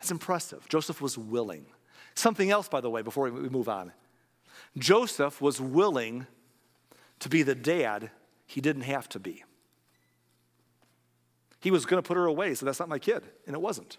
It's 0.00 0.10
impressive. 0.10 0.68
Joseph 0.68 1.00
was 1.00 1.16
willing. 1.16 1.66
Something 2.14 2.50
else, 2.50 2.68
by 2.68 2.80
the 2.80 2.90
way, 2.90 3.02
before 3.02 3.30
we 3.30 3.48
move 3.48 3.68
on. 3.68 3.92
Joseph 4.76 5.40
was 5.40 5.60
willing 5.60 6.26
to 7.20 7.28
be 7.28 7.42
the 7.42 7.54
dad 7.54 8.10
he 8.46 8.60
didn't 8.60 8.82
have 8.82 9.08
to 9.10 9.20
be. 9.20 9.44
He 11.60 11.70
was 11.70 11.86
going 11.86 12.02
to 12.02 12.06
put 12.06 12.16
her 12.16 12.26
away, 12.26 12.54
so 12.54 12.66
that's 12.66 12.80
not 12.80 12.88
my 12.88 12.98
kid, 12.98 13.22
and 13.46 13.54
it 13.54 13.60
wasn't. 13.60 13.98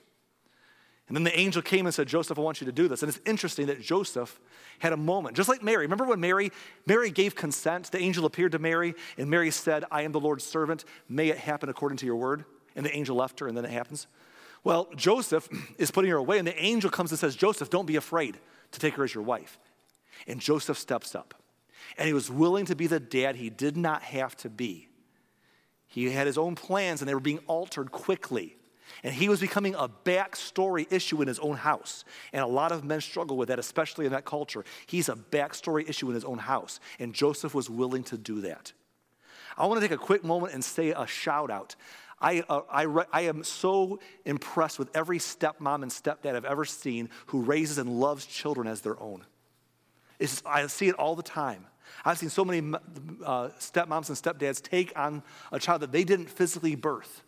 And 1.07 1.17
then 1.17 1.23
the 1.23 1.37
angel 1.37 1.61
came 1.61 1.85
and 1.85 1.93
said, 1.93 2.07
Joseph, 2.07 2.39
I 2.39 2.41
want 2.41 2.61
you 2.61 2.65
to 2.65 2.71
do 2.71 2.87
this. 2.87 3.03
And 3.03 3.09
it's 3.09 3.19
interesting 3.25 3.67
that 3.67 3.81
Joseph 3.81 4.39
had 4.79 4.93
a 4.93 4.97
moment, 4.97 5.35
just 5.35 5.49
like 5.49 5.61
Mary. 5.61 5.85
Remember 5.85 6.05
when 6.05 6.19
Mary, 6.19 6.51
Mary 6.85 7.11
gave 7.11 7.35
consent? 7.35 7.91
The 7.91 7.99
angel 7.99 8.25
appeared 8.25 8.53
to 8.53 8.59
Mary, 8.59 8.95
and 9.17 9.29
Mary 9.29 9.51
said, 9.51 9.83
I 9.91 10.03
am 10.03 10.13
the 10.13 10.19
Lord's 10.19 10.45
servant. 10.45 10.85
May 11.09 11.29
it 11.29 11.37
happen 11.37 11.69
according 11.69 11.97
to 11.97 12.05
your 12.05 12.15
word. 12.15 12.45
And 12.75 12.85
the 12.85 12.95
angel 12.95 13.17
left 13.17 13.39
her, 13.41 13.47
and 13.47 13.57
then 13.57 13.65
it 13.65 13.71
happens. 13.71 14.07
Well, 14.63 14.87
Joseph 14.95 15.49
is 15.77 15.91
putting 15.91 16.09
her 16.09 16.17
away, 16.17 16.39
and 16.39 16.47
the 16.47 16.57
angel 16.57 16.89
comes 16.89 17.11
and 17.11 17.19
says, 17.19 17.35
Joseph, 17.35 17.69
don't 17.69 17.85
be 17.85 17.97
afraid 17.97 18.37
to 18.71 18.79
take 18.79 18.95
her 18.95 19.03
as 19.03 19.13
your 19.13 19.23
wife. 19.23 19.59
And 20.25 20.39
Joseph 20.39 20.77
steps 20.77 21.15
up. 21.15 21.33
And 21.97 22.07
he 22.07 22.13
was 22.13 22.31
willing 22.31 22.65
to 22.67 22.75
be 22.75 22.87
the 22.87 22.99
dad 22.99 23.35
he 23.35 23.49
did 23.49 23.75
not 23.75 24.03
have 24.03 24.37
to 24.37 24.49
be. 24.49 24.87
He 25.87 26.09
had 26.09 26.27
his 26.27 26.37
own 26.37 26.55
plans, 26.55 27.01
and 27.01 27.09
they 27.09 27.13
were 27.13 27.19
being 27.19 27.41
altered 27.45 27.91
quickly. 27.91 28.55
And 29.03 29.13
he 29.13 29.29
was 29.29 29.41
becoming 29.41 29.75
a 29.75 29.89
backstory 29.89 30.91
issue 30.91 31.21
in 31.21 31.27
his 31.27 31.39
own 31.39 31.57
house. 31.57 32.05
And 32.31 32.43
a 32.43 32.47
lot 32.47 32.71
of 32.71 32.83
men 32.83 33.01
struggle 33.01 33.37
with 33.37 33.49
that, 33.49 33.59
especially 33.59 34.05
in 34.05 34.11
that 34.11 34.25
culture. 34.25 34.63
He's 34.85 35.09
a 35.09 35.15
backstory 35.15 35.89
issue 35.89 36.07
in 36.09 36.15
his 36.15 36.23
own 36.23 36.37
house. 36.37 36.79
And 36.99 37.13
Joseph 37.13 37.53
was 37.53 37.69
willing 37.69 38.03
to 38.05 38.17
do 38.17 38.41
that. 38.41 38.71
I 39.57 39.65
want 39.65 39.81
to 39.81 39.87
take 39.87 39.95
a 39.95 40.01
quick 40.01 40.23
moment 40.23 40.53
and 40.53 40.63
say 40.63 40.91
a 40.91 41.05
shout 41.05 41.51
out. 41.51 41.75
I, 42.19 42.43
uh, 42.47 42.61
I, 42.71 42.83
re- 42.83 43.05
I 43.11 43.21
am 43.21 43.43
so 43.43 43.99
impressed 44.25 44.79
with 44.79 44.89
every 44.95 45.19
stepmom 45.19 45.83
and 45.83 45.91
stepdad 45.91 46.35
I've 46.35 46.45
ever 46.45 46.63
seen 46.63 47.09
who 47.27 47.41
raises 47.41 47.77
and 47.77 47.99
loves 47.99 48.25
children 48.25 48.67
as 48.67 48.81
their 48.81 48.99
own. 48.99 49.25
It's, 50.19 50.41
I 50.45 50.65
see 50.67 50.87
it 50.87 50.95
all 50.95 51.15
the 51.15 51.23
time. 51.23 51.65
I've 52.05 52.17
seen 52.17 52.29
so 52.29 52.45
many 52.45 52.75
uh, 53.25 53.49
stepmoms 53.59 54.07
and 54.07 54.17
stepdads 54.17 54.61
take 54.61 54.97
on 54.97 55.21
a 55.51 55.59
child 55.59 55.81
that 55.81 55.91
they 55.91 56.05
didn't 56.05 56.29
physically 56.29 56.75
birth 56.75 57.23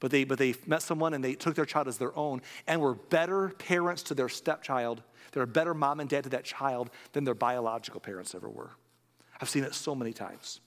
but 0.00 0.10
they, 0.10 0.24
but 0.24 0.38
they 0.38 0.54
met 0.66 0.82
someone 0.82 1.14
and 1.14 1.24
they 1.24 1.34
took 1.34 1.54
their 1.54 1.64
child 1.64 1.88
as 1.88 1.98
their 1.98 2.16
own 2.16 2.42
and 2.66 2.80
were 2.80 2.94
better 2.94 3.50
parents 3.50 4.02
to 4.04 4.14
their 4.14 4.28
stepchild. 4.28 5.02
They're 5.32 5.42
a 5.42 5.46
better 5.46 5.74
mom 5.74 6.00
and 6.00 6.08
dad 6.08 6.24
to 6.24 6.30
that 6.30 6.44
child 6.44 6.90
than 7.12 7.24
their 7.24 7.34
biological 7.34 8.00
parents 8.00 8.34
ever 8.34 8.48
were. 8.48 8.70
I've 9.40 9.48
seen 9.48 9.64
it 9.64 9.74
so 9.74 9.94
many 9.94 10.12
times. 10.12 10.60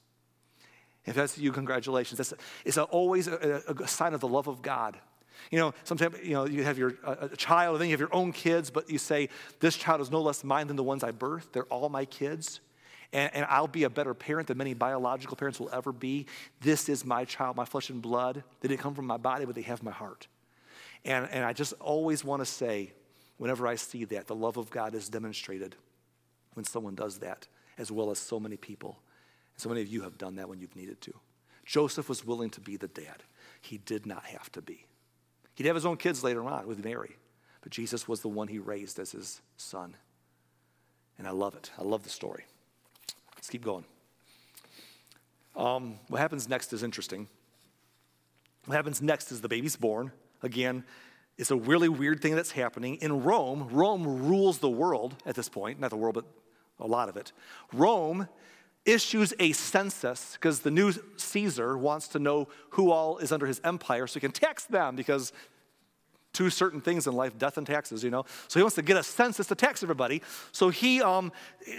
If 1.05 1.15
that's 1.15 1.37
you, 1.37 1.51
congratulations. 1.51 2.17
That's, 2.17 2.33
it's 2.65 2.77
a, 2.77 2.83
always 2.83 3.27
a, 3.27 3.63
a, 3.67 3.87
sign 3.87 4.13
of 4.13 4.19
the 4.19 4.27
love 4.27 4.47
of 4.47 4.61
God. 4.61 4.97
You 5.49 5.57
know, 5.57 5.73
sometimes 5.85 6.17
you 6.21 6.33
know 6.33 6.45
you 6.45 6.63
have 6.63 6.77
your 6.77 6.95
a, 7.03 7.29
child, 7.35 7.75
and 7.75 7.81
then 7.81 7.89
you 7.89 7.93
have 7.93 7.99
your 7.99 8.13
own 8.13 8.33
kids, 8.33 8.69
but 8.69 8.89
you 8.89 8.97
say, 8.97 9.29
"This 9.61 9.77
child 9.77 10.01
is 10.01 10.11
no 10.11 10.21
less 10.21 10.43
mine 10.43 10.67
than 10.67 10.75
the 10.75 10.83
ones 10.83 11.03
I 11.03 11.11
birthed. 11.11 11.53
They're 11.53 11.63
all 11.65 11.87
my 11.87 12.03
kids." 12.03 12.59
And, 13.11 13.33
and 13.33 13.45
I'll 13.49 13.67
be 13.67 13.83
a 13.83 13.89
better 13.89 14.13
parent 14.13 14.47
than 14.47 14.57
many 14.57 14.73
biological 14.73 15.35
parents 15.35 15.59
will 15.59 15.69
ever 15.71 15.91
be. 15.91 16.27
This 16.61 16.89
is 16.89 17.03
my 17.03 17.25
child, 17.25 17.55
my 17.55 17.65
flesh 17.65 17.89
and 17.89 18.01
blood. 18.01 18.43
They 18.61 18.67
didn't 18.67 18.81
come 18.81 18.93
from 18.93 19.07
my 19.07 19.17
body, 19.17 19.45
but 19.45 19.55
they 19.55 19.63
have 19.63 19.81
my 19.81 19.91
heart. 19.91 20.27
And, 21.05 21.27
and 21.31 21.43
I 21.43 21.53
just 21.53 21.73
always 21.79 22.23
want 22.23 22.41
to 22.41 22.45
say, 22.45 22.93
whenever 23.37 23.67
I 23.67 23.75
see 23.75 24.05
that, 24.05 24.27
the 24.27 24.35
love 24.35 24.57
of 24.57 24.69
God 24.69 24.93
is 24.93 25.09
demonstrated 25.09 25.75
when 26.53 26.65
someone 26.65 26.95
does 26.95 27.19
that, 27.19 27.47
as 27.77 27.91
well 27.91 28.11
as 28.11 28.19
so 28.19 28.39
many 28.39 28.57
people. 28.57 28.99
And 29.55 29.61
so 29.61 29.69
many 29.69 29.81
of 29.81 29.87
you 29.87 30.01
have 30.01 30.17
done 30.17 30.35
that 30.35 30.49
when 30.49 30.59
you've 30.59 30.75
needed 30.75 31.01
to. 31.01 31.13
Joseph 31.65 32.09
was 32.09 32.25
willing 32.25 32.49
to 32.51 32.61
be 32.61 32.77
the 32.77 32.87
dad, 32.87 33.23
he 33.61 33.77
did 33.77 34.05
not 34.05 34.25
have 34.25 34.51
to 34.51 34.61
be. 34.61 34.85
He'd 35.55 35.65
have 35.65 35.75
his 35.75 35.85
own 35.85 35.97
kids 35.97 36.23
later 36.23 36.43
on 36.45 36.67
with 36.67 36.83
Mary, 36.83 37.17
but 37.61 37.71
Jesus 37.71 38.07
was 38.07 38.21
the 38.21 38.29
one 38.29 38.47
he 38.47 38.59
raised 38.59 38.97
as 38.99 39.11
his 39.11 39.41
son. 39.57 39.95
And 41.17 41.27
I 41.27 41.31
love 41.31 41.53
it. 41.55 41.69
I 41.77 41.83
love 41.83 42.03
the 42.03 42.09
story. 42.09 42.45
Let's 43.49 43.53
keep 43.53 43.65
going. 43.65 43.85
Um, 45.55 45.95
what 46.07 46.21
happens 46.21 46.47
next 46.47 46.71
is 46.71 46.83
interesting. 46.83 47.27
What 48.67 48.75
happens 48.75 49.01
next 49.01 49.31
is 49.31 49.41
the 49.41 49.49
baby's 49.49 49.75
born. 49.75 50.11
Again, 50.43 50.83
it's 51.35 51.49
a 51.49 51.55
really 51.55 51.89
weird 51.89 52.21
thing 52.21 52.35
that's 52.35 52.51
happening. 52.51 52.97
In 52.97 53.23
Rome, 53.23 53.67
Rome 53.71 54.27
rules 54.27 54.59
the 54.59 54.69
world 54.69 55.15
at 55.25 55.33
this 55.33 55.49
point, 55.49 55.79
not 55.79 55.89
the 55.89 55.97
world, 55.97 56.13
but 56.13 56.25
a 56.79 56.85
lot 56.85 57.09
of 57.09 57.17
it. 57.17 57.31
Rome 57.73 58.27
issues 58.85 59.33
a 59.39 59.51
census 59.53 60.33
because 60.33 60.59
the 60.59 60.69
new 60.69 60.93
Caesar 61.17 61.75
wants 61.75 62.07
to 62.09 62.19
know 62.19 62.49
who 62.73 62.91
all 62.91 63.17
is 63.17 63.31
under 63.31 63.47
his 63.47 63.59
empire 63.63 64.05
so 64.05 64.13
he 64.13 64.19
can 64.19 64.31
tax 64.31 64.65
them 64.65 64.95
because 64.95 65.33
two 66.33 66.49
certain 66.49 66.81
things 66.81 67.07
in 67.07 67.13
life 67.13 67.37
death 67.37 67.57
and 67.57 67.65
taxes 67.65 68.03
you 68.03 68.09
know? 68.09 68.25
So 68.47 68.59
he 68.59 68.63
wants 68.63 68.75
to 68.75 68.81
get 68.81 68.97
a 68.97 69.03
census 69.03 69.47
to 69.47 69.55
tax 69.55 69.83
everybody. 69.83 70.21
So 70.51 70.69
he 70.69 71.01
um, 71.01 71.31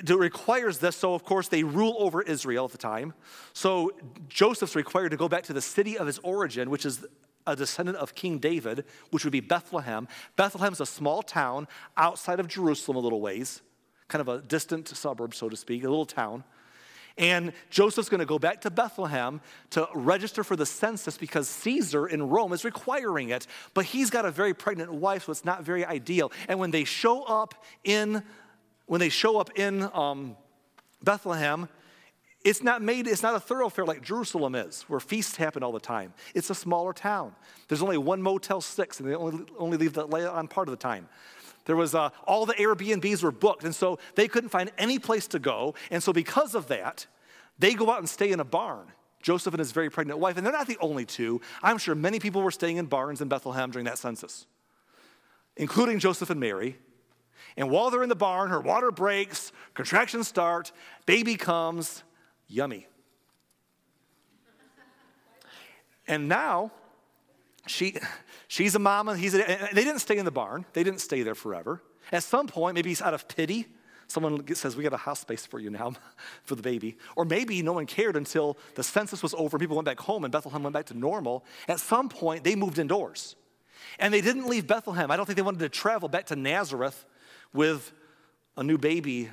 requires 0.06 0.78
this. 0.78 0.96
So 0.96 1.14
of 1.14 1.24
course 1.24 1.48
they 1.48 1.62
rule 1.62 1.96
over 1.98 2.22
israel 2.22 2.64
at 2.66 2.72
the 2.72 2.78
time. 2.78 3.14
So 3.52 3.92
joseph's 4.28 4.76
required 4.76 5.10
to 5.10 5.16
go 5.16 5.28
back 5.28 5.44
to 5.44 5.52
the 5.52 5.62
city 5.62 5.98
of 5.98 6.06
his 6.06 6.18
origin 6.20 6.70
which 6.70 6.84
is 6.84 7.06
a 7.46 7.56
descendant 7.56 7.96
of 7.96 8.14
king 8.14 8.38
david 8.38 8.84
which 9.10 9.24
would 9.24 9.32
be 9.32 9.40
bethlehem. 9.40 10.08
Bethlehem's 10.36 10.80
a 10.80 10.86
small 10.86 11.22
town 11.22 11.68
outside 11.96 12.40
of 12.40 12.48
jerusalem 12.48 12.96
a 12.96 13.00
little 13.00 13.20
ways 13.20 13.62
kind 14.08 14.20
of 14.20 14.28
a 14.28 14.42
distant 14.42 14.88
suburb 14.88 15.34
so 15.34 15.48
to 15.48 15.56
speak 15.56 15.84
a 15.84 15.88
little 15.88 16.06
town 16.06 16.44
and 17.16 17.52
Joseph's 17.70 18.08
going 18.08 18.20
to 18.20 18.26
go 18.26 18.38
back 18.38 18.62
to 18.62 18.70
Bethlehem 18.70 19.40
to 19.70 19.88
register 19.94 20.44
for 20.44 20.56
the 20.56 20.66
census 20.66 21.16
because 21.18 21.48
Caesar 21.48 22.06
in 22.06 22.28
Rome 22.28 22.52
is 22.52 22.64
requiring 22.64 23.30
it. 23.30 23.46
But 23.74 23.84
he's 23.86 24.10
got 24.10 24.24
a 24.24 24.30
very 24.30 24.54
pregnant 24.54 24.92
wife, 24.92 25.24
so 25.24 25.32
it's 25.32 25.44
not 25.44 25.62
very 25.62 25.84
ideal. 25.84 26.32
And 26.48 26.58
when 26.58 26.70
they 26.70 26.84
show 26.84 27.22
up 27.22 27.64
in, 27.84 28.22
when 28.86 29.00
they 29.00 29.08
show 29.08 29.38
up 29.38 29.50
in 29.58 29.88
um, 29.94 30.36
Bethlehem, 31.02 31.68
it's 32.42 32.62
not 32.62 32.80
made, 32.80 33.06
it's 33.06 33.22
not 33.22 33.34
a 33.34 33.40
thoroughfare 33.40 33.84
like 33.84 34.02
Jerusalem 34.02 34.54
is, 34.54 34.82
where 34.82 35.00
feasts 35.00 35.36
happen 35.36 35.62
all 35.62 35.72
the 35.72 35.80
time. 35.80 36.14
It's 36.34 36.48
a 36.48 36.54
smaller 36.54 36.94
town. 36.94 37.34
There's 37.68 37.82
only 37.82 37.98
one 37.98 38.22
Motel 38.22 38.62
6, 38.62 39.00
and 39.00 39.08
they 39.08 39.14
only, 39.14 39.44
only 39.58 39.76
leave 39.76 39.92
that 39.94 40.10
on 40.10 40.48
part 40.48 40.68
of 40.68 40.72
the 40.72 40.78
time. 40.78 41.08
There 41.70 41.76
was 41.76 41.94
uh, 41.94 42.11
all 42.26 42.46
the 42.46 42.54
Airbnbs 42.54 43.22
were 43.22 43.30
booked, 43.30 43.62
and 43.62 43.72
so 43.72 44.00
they 44.16 44.26
couldn't 44.26 44.48
find 44.48 44.72
any 44.76 44.98
place 44.98 45.28
to 45.28 45.38
go. 45.38 45.76
And 45.92 46.02
so, 46.02 46.12
because 46.12 46.56
of 46.56 46.66
that, 46.66 47.06
they 47.61 47.74
go 47.74 47.92
out 47.92 48.00
and 48.00 48.09
stay 48.09 48.33
in 48.33 48.40
a 48.40 48.44
barn. 48.44 48.88
Joseph 49.22 49.54
and 49.54 49.61
his 49.61 49.70
very 49.70 49.88
pregnant 49.88 50.18
wife, 50.18 50.37
and 50.37 50.44
they're 50.44 50.52
not 50.52 50.66
the 50.66 50.78
only 50.80 51.04
two. 51.04 51.40
I'm 51.62 51.78
sure 51.78 51.94
many 51.94 52.18
people 52.18 52.42
were 52.42 52.50
staying 52.50 52.78
in 52.78 52.87
barns 52.87 53.20
in 53.20 53.28
Bethlehem 53.28 53.70
during 53.70 53.85
that 53.85 53.98
census, 53.98 54.46
including 55.56 56.00
Joseph 56.00 56.28
and 56.28 56.40
Mary. 56.40 56.76
And 57.56 57.70
while 57.70 57.88
they're 57.88 58.02
in 58.02 58.09
the 58.09 58.16
barn, 58.16 58.50
her 58.50 58.61
water 58.61 58.90
breaks, 58.90 59.52
contractions 59.74 60.26
start, 60.26 60.72
baby 61.06 61.37
comes, 61.37 62.02
yummy. 62.48 62.88
And 66.09 66.28
now 66.28 66.72
she, 67.70 67.96
she's 68.48 68.74
a 68.74 68.78
mama. 68.78 69.16
He's 69.16 69.35
a, 69.35 69.38
they 69.72 69.85
didn't 69.85 70.00
stay 70.00 70.18
in 70.18 70.24
the 70.24 70.30
barn. 70.30 70.66
They 70.72 70.83
didn't 70.83 71.00
stay 71.00 71.22
there 71.22 71.35
forever. 71.35 71.83
At 72.12 72.22
some 72.22 72.46
point, 72.46 72.74
maybe 72.74 72.90
he's 72.90 73.00
out 73.00 73.14
of 73.14 73.28
pity. 73.28 73.66
Someone 74.09 74.44
says, 74.54 74.76
We 74.76 74.83
got 74.83 74.92
a 74.92 74.98
house 74.98 75.20
space 75.20 75.46
for 75.46 75.61
you 75.61 75.70
now 75.70 75.92
for 76.44 76.56
the 76.56 76.62
baby. 76.62 76.98
Or 77.16 77.24
maybe 77.24 77.62
no 77.62 77.72
one 77.72 77.87
cared 77.87 78.16
until 78.16 78.59
the 78.74 78.83
census 78.83 79.22
was 79.22 79.35
over, 79.35 79.56
and 79.56 79.61
people 79.61 79.76
went 79.76 79.87
back 79.87 80.00
home, 80.00 80.24
and 80.24 80.33
Bethlehem 80.33 80.62
went 80.62 80.74
back 80.74 80.87
to 80.87 80.98
normal. 80.98 81.44
At 81.68 81.80
some 81.80 82.09
point, 82.09 82.44
they 82.44 82.56
moved 82.56 82.78
indoors. 82.78 83.37
And 83.98 84.12
they 84.12 84.20
didn't 84.20 84.46
leave 84.46 84.66
Bethlehem. 84.66 85.11
I 85.11 85.16
don't 85.16 85.26
think 85.26 85.37
they 85.37 85.42
wanted 85.42 85.61
to 85.61 85.68
travel 85.68 86.09
back 86.09 86.26
to 86.26 86.37
Nazareth 86.37 87.04
with 87.52 87.92
a 88.56 88.62
new 88.62 88.78
baby. 88.78 89.30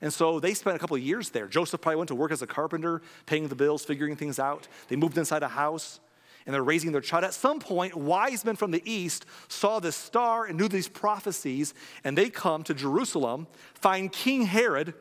And 0.00 0.12
so 0.12 0.40
they 0.40 0.54
spent 0.54 0.76
a 0.76 0.78
couple 0.78 0.96
of 0.96 1.02
years 1.02 1.30
there. 1.30 1.46
Joseph 1.46 1.80
probably 1.80 1.96
went 1.96 2.08
to 2.08 2.14
work 2.14 2.30
as 2.30 2.42
a 2.42 2.46
carpenter, 2.46 3.02
paying 3.26 3.48
the 3.48 3.54
bills, 3.54 3.84
figuring 3.84 4.16
things 4.16 4.38
out. 4.38 4.68
They 4.88 4.96
moved 4.96 5.16
inside 5.18 5.42
a 5.42 5.48
house 5.48 6.00
and 6.48 6.54
they're 6.54 6.64
raising 6.64 6.92
their 6.92 7.02
child. 7.02 7.24
At 7.24 7.34
some 7.34 7.60
point, 7.60 7.94
wise 7.94 8.42
men 8.42 8.56
from 8.56 8.70
the 8.70 8.82
east 8.90 9.26
saw 9.48 9.80
this 9.80 9.94
star 9.94 10.46
and 10.46 10.56
knew 10.56 10.66
these 10.66 10.88
prophecies, 10.88 11.74
and 12.04 12.16
they 12.16 12.30
come 12.30 12.62
to 12.62 12.72
Jerusalem, 12.72 13.46
find 13.74 14.10
King 14.10 14.46
Herod. 14.46 14.94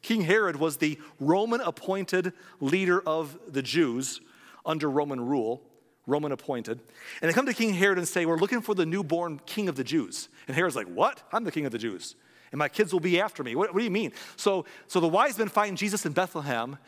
King 0.00 0.20
Herod 0.20 0.54
was 0.54 0.76
the 0.76 1.00
Roman 1.18 1.60
appointed 1.60 2.32
leader 2.60 3.02
of 3.04 3.36
the 3.48 3.62
Jews 3.62 4.20
under 4.64 4.88
Roman 4.88 5.20
rule, 5.26 5.60
Roman 6.06 6.30
appointed. 6.30 6.78
And 7.20 7.28
they 7.28 7.34
come 7.34 7.46
to 7.46 7.54
King 7.54 7.74
Herod 7.74 7.98
and 7.98 8.06
say, 8.06 8.24
We're 8.24 8.38
looking 8.38 8.60
for 8.60 8.76
the 8.76 8.86
newborn 8.86 9.40
king 9.44 9.68
of 9.68 9.74
the 9.74 9.82
Jews. 9.82 10.28
And 10.46 10.54
Herod's 10.54 10.76
like, 10.76 10.86
What? 10.86 11.20
I'm 11.32 11.42
the 11.42 11.50
king 11.50 11.66
of 11.66 11.72
the 11.72 11.78
Jews. 11.78 12.14
And 12.52 12.60
my 12.60 12.68
kids 12.68 12.92
will 12.92 13.00
be 13.00 13.20
after 13.20 13.42
me. 13.42 13.56
What, 13.56 13.74
what 13.74 13.80
do 13.80 13.84
you 13.84 13.90
mean? 13.90 14.12
So, 14.36 14.66
so 14.86 15.00
the 15.00 15.08
wise 15.08 15.36
men 15.36 15.48
find 15.48 15.76
Jesus 15.76 16.06
in 16.06 16.12
Bethlehem 16.12 16.78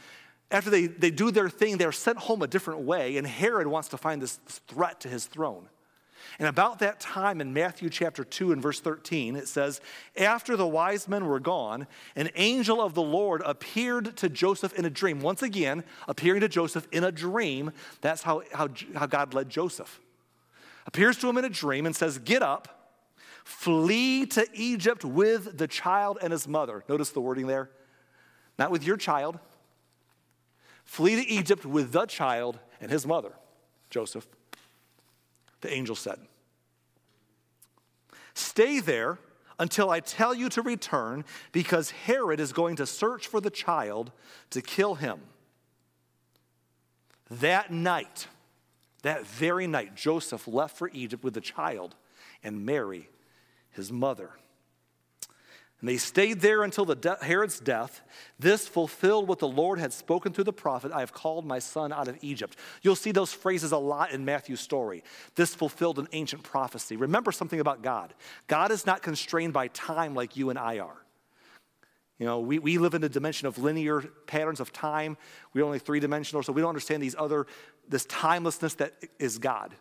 after 0.50 0.70
they, 0.70 0.86
they 0.86 1.10
do 1.10 1.30
their 1.30 1.48
thing, 1.48 1.78
they're 1.78 1.92
sent 1.92 2.18
home 2.18 2.42
a 2.42 2.46
different 2.46 2.80
way, 2.80 3.16
and 3.16 3.26
Herod 3.26 3.66
wants 3.66 3.88
to 3.88 3.96
find 3.96 4.20
this 4.20 4.38
threat 4.68 5.00
to 5.00 5.08
his 5.08 5.26
throne. 5.26 5.68
And 6.38 6.48
about 6.48 6.80
that 6.80 7.00
time 7.00 7.40
in 7.40 7.52
Matthew 7.52 7.90
chapter 7.90 8.24
2 8.24 8.52
and 8.52 8.60
verse 8.60 8.80
13, 8.80 9.36
it 9.36 9.46
says, 9.46 9.80
After 10.16 10.56
the 10.56 10.66
wise 10.66 11.06
men 11.06 11.26
were 11.26 11.40
gone, 11.40 11.86
an 12.16 12.30
angel 12.34 12.80
of 12.80 12.94
the 12.94 13.02
Lord 13.02 13.42
appeared 13.44 14.16
to 14.16 14.28
Joseph 14.28 14.72
in 14.74 14.84
a 14.84 14.90
dream. 14.90 15.20
Once 15.20 15.42
again, 15.42 15.84
appearing 16.08 16.40
to 16.40 16.48
Joseph 16.48 16.88
in 16.92 17.04
a 17.04 17.12
dream. 17.12 17.72
That's 18.00 18.22
how, 18.22 18.42
how, 18.52 18.68
how 18.94 19.06
God 19.06 19.34
led 19.34 19.48
Joseph. 19.48 20.00
Appears 20.86 21.16
to 21.18 21.28
him 21.28 21.38
in 21.38 21.44
a 21.44 21.50
dream 21.50 21.86
and 21.86 21.94
says, 21.94 22.18
Get 22.18 22.42
up, 22.42 22.92
flee 23.44 24.26
to 24.26 24.46
Egypt 24.54 25.04
with 25.04 25.56
the 25.56 25.68
child 25.68 26.18
and 26.20 26.32
his 26.32 26.48
mother. 26.48 26.84
Notice 26.88 27.10
the 27.10 27.20
wording 27.20 27.46
there. 27.46 27.70
Not 28.58 28.70
with 28.70 28.84
your 28.84 28.96
child, 28.96 29.38
Flee 30.84 31.16
to 31.16 31.28
Egypt 31.28 31.64
with 31.64 31.92
the 31.92 32.06
child 32.06 32.58
and 32.80 32.90
his 32.90 33.06
mother, 33.06 33.32
Joseph. 33.90 34.26
The 35.60 35.72
angel 35.72 35.96
said, 35.96 36.18
Stay 38.34 38.80
there 38.80 39.18
until 39.58 39.90
I 39.90 40.00
tell 40.00 40.34
you 40.34 40.48
to 40.50 40.62
return, 40.62 41.24
because 41.52 41.90
Herod 41.90 42.40
is 42.40 42.52
going 42.52 42.76
to 42.76 42.86
search 42.86 43.26
for 43.28 43.40
the 43.40 43.50
child 43.50 44.10
to 44.50 44.60
kill 44.60 44.96
him. 44.96 45.20
That 47.30 47.72
night, 47.72 48.26
that 49.02 49.26
very 49.26 49.66
night, 49.66 49.94
Joseph 49.94 50.48
left 50.48 50.76
for 50.76 50.90
Egypt 50.92 51.22
with 51.22 51.34
the 51.34 51.40
child 51.40 51.94
and 52.42 52.66
Mary, 52.66 53.08
his 53.70 53.92
mother. 53.92 54.30
And 55.84 55.88
they 55.90 55.98
stayed 55.98 56.40
there 56.40 56.62
until 56.62 56.86
the 56.86 56.94
de- 56.94 57.18
Herod's 57.20 57.60
death. 57.60 58.00
This 58.38 58.66
fulfilled 58.66 59.28
what 59.28 59.38
the 59.38 59.46
Lord 59.46 59.78
had 59.78 59.92
spoken 59.92 60.32
through 60.32 60.44
the 60.44 60.52
prophet 60.52 60.90
I 60.92 61.00
have 61.00 61.12
called 61.12 61.44
my 61.44 61.58
son 61.58 61.92
out 61.92 62.08
of 62.08 62.16
Egypt. 62.22 62.56
You'll 62.80 62.96
see 62.96 63.12
those 63.12 63.34
phrases 63.34 63.70
a 63.70 63.76
lot 63.76 64.10
in 64.10 64.24
Matthew's 64.24 64.62
story. 64.62 65.04
This 65.34 65.54
fulfilled 65.54 65.98
an 65.98 66.08
ancient 66.12 66.42
prophecy. 66.42 66.96
Remember 66.96 67.30
something 67.32 67.60
about 67.60 67.82
God 67.82 68.14
God 68.46 68.70
is 68.70 68.86
not 68.86 69.02
constrained 69.02 69.52
by 69.52 69.68
time 69.68 70.14
like 70.14 70.38
you 70.38 70.48
and 70.48 70.58
I 70.58 70.78
are. 70.78 70.96
You 72.18 72.24
know, 72.24 72.40
we, 72.40 72.58
we 72.58 72.78
live 72.78 72.94
in 72.94 73.04
a 73.04 73.10
dimension 73.10 73.46
of 73.46 73.58
linear 73.58 74.00
patterns 74.26 74.60
of 74.60 74.72
time. 74.72 75.18
We're 75.52 75.66
only 75.66 75.80
three 75.80 76.00
dimensional, 76.00 76.42
so 76.42 76.54
we 76.54 76.62
don't 76.62 76.70
understand 76.70 77.02
these 77.02 77.14
other, 77.18 77.46
this 77.86 78.06
timelessness 78.06 78.72
that 78.76 78.94
is 79.18 79.36
God. 79.36 79.74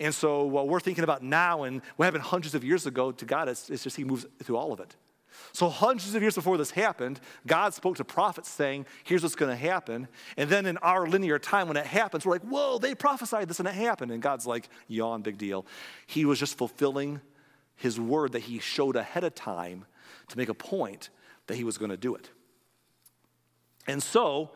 And 0.00 0.14
so 0.14 0.44
what 0.44 0.68
we're 0.68 0.80
thinking 0.80 1.04
about 1.04 1.22
now 1.22 1.64
and 1.64 1.82
what 1.96 2.04
happened 2.04 2.22
hundreds 2.22 2.54
of 2.54 2.62
years 2.62 2.86
ago 2.86 3.10
to 3.10 3.24
God, 3.24 3.48
it's, 3.48 3.68
it's 3.68 3.82
just 3.82 3.96
He 3.96 4.04
moves 4.04 4.26
through 4.42 4.56
all 4.56 4.72
of 4.72 4.80
it. 4.80 4.94
So, 5.52 5.68
hundreds 5.68 6.14
of 6.14 6.22
years 6.22 6.34
before 6.34 6.56
this 6.56 6.70
happened, 6.70 7.20
God 7.46 7.74
spoke 7.74 7.96
to 7.96 8.04
prophets 8.04 8.48
saying, 8.48 8.86
Here's 9.04 9.22
what's 9.22 9.34
going 9.34 9.50
to 9.50 9.56
happen. 9.56 10.08
And 10.36 10.50
then 10.50 10.66
in 10.66 10.76
our 10.78 11.06
linear 11.06 11.38
time, 11.38 11.68
when 11.68 11.76
it 11.76 11.86
happens, 11.86 12.24
we're 12.24 12.32
like, 12.32 12.42
Whoa, 12.42 12.78
they 12.78 12.94
prophesied 12.94 13.48
this 13.48 13.58
and 13.58 13.68
it 13.68 13.74
happened. 13.74 14.10
And 14.10 14.22
God's 14.22 14.46
like, 14.46 14.68
Yawn, 14.88 15.22
big 15.22 15.38
deal. 15.38 15.66
He 16.06 16.24
was 16.24 16.38
just 16.38 16.56
fulfilling 16.56 17.20
his 17.76 18.00
word 18.00 18.32
that 18.32 18.42
he 18.42 18.58
showed 18.58 18.96
ahead 18.96 19.24
of 19.24 19.34
time 19.34 19.84
to 20.28 20.36
make 20.36 20.48
a 20.48 20.54
point 20.54 21.10
that 21.46 21.56
he 21.56 21.64
was 21.64 21.78
going 21.78 21.90
to 21.90 21.96
do 21.96 22.14
it. 22.14 22.30
And 23.86 24.02
so, 24.02 24.50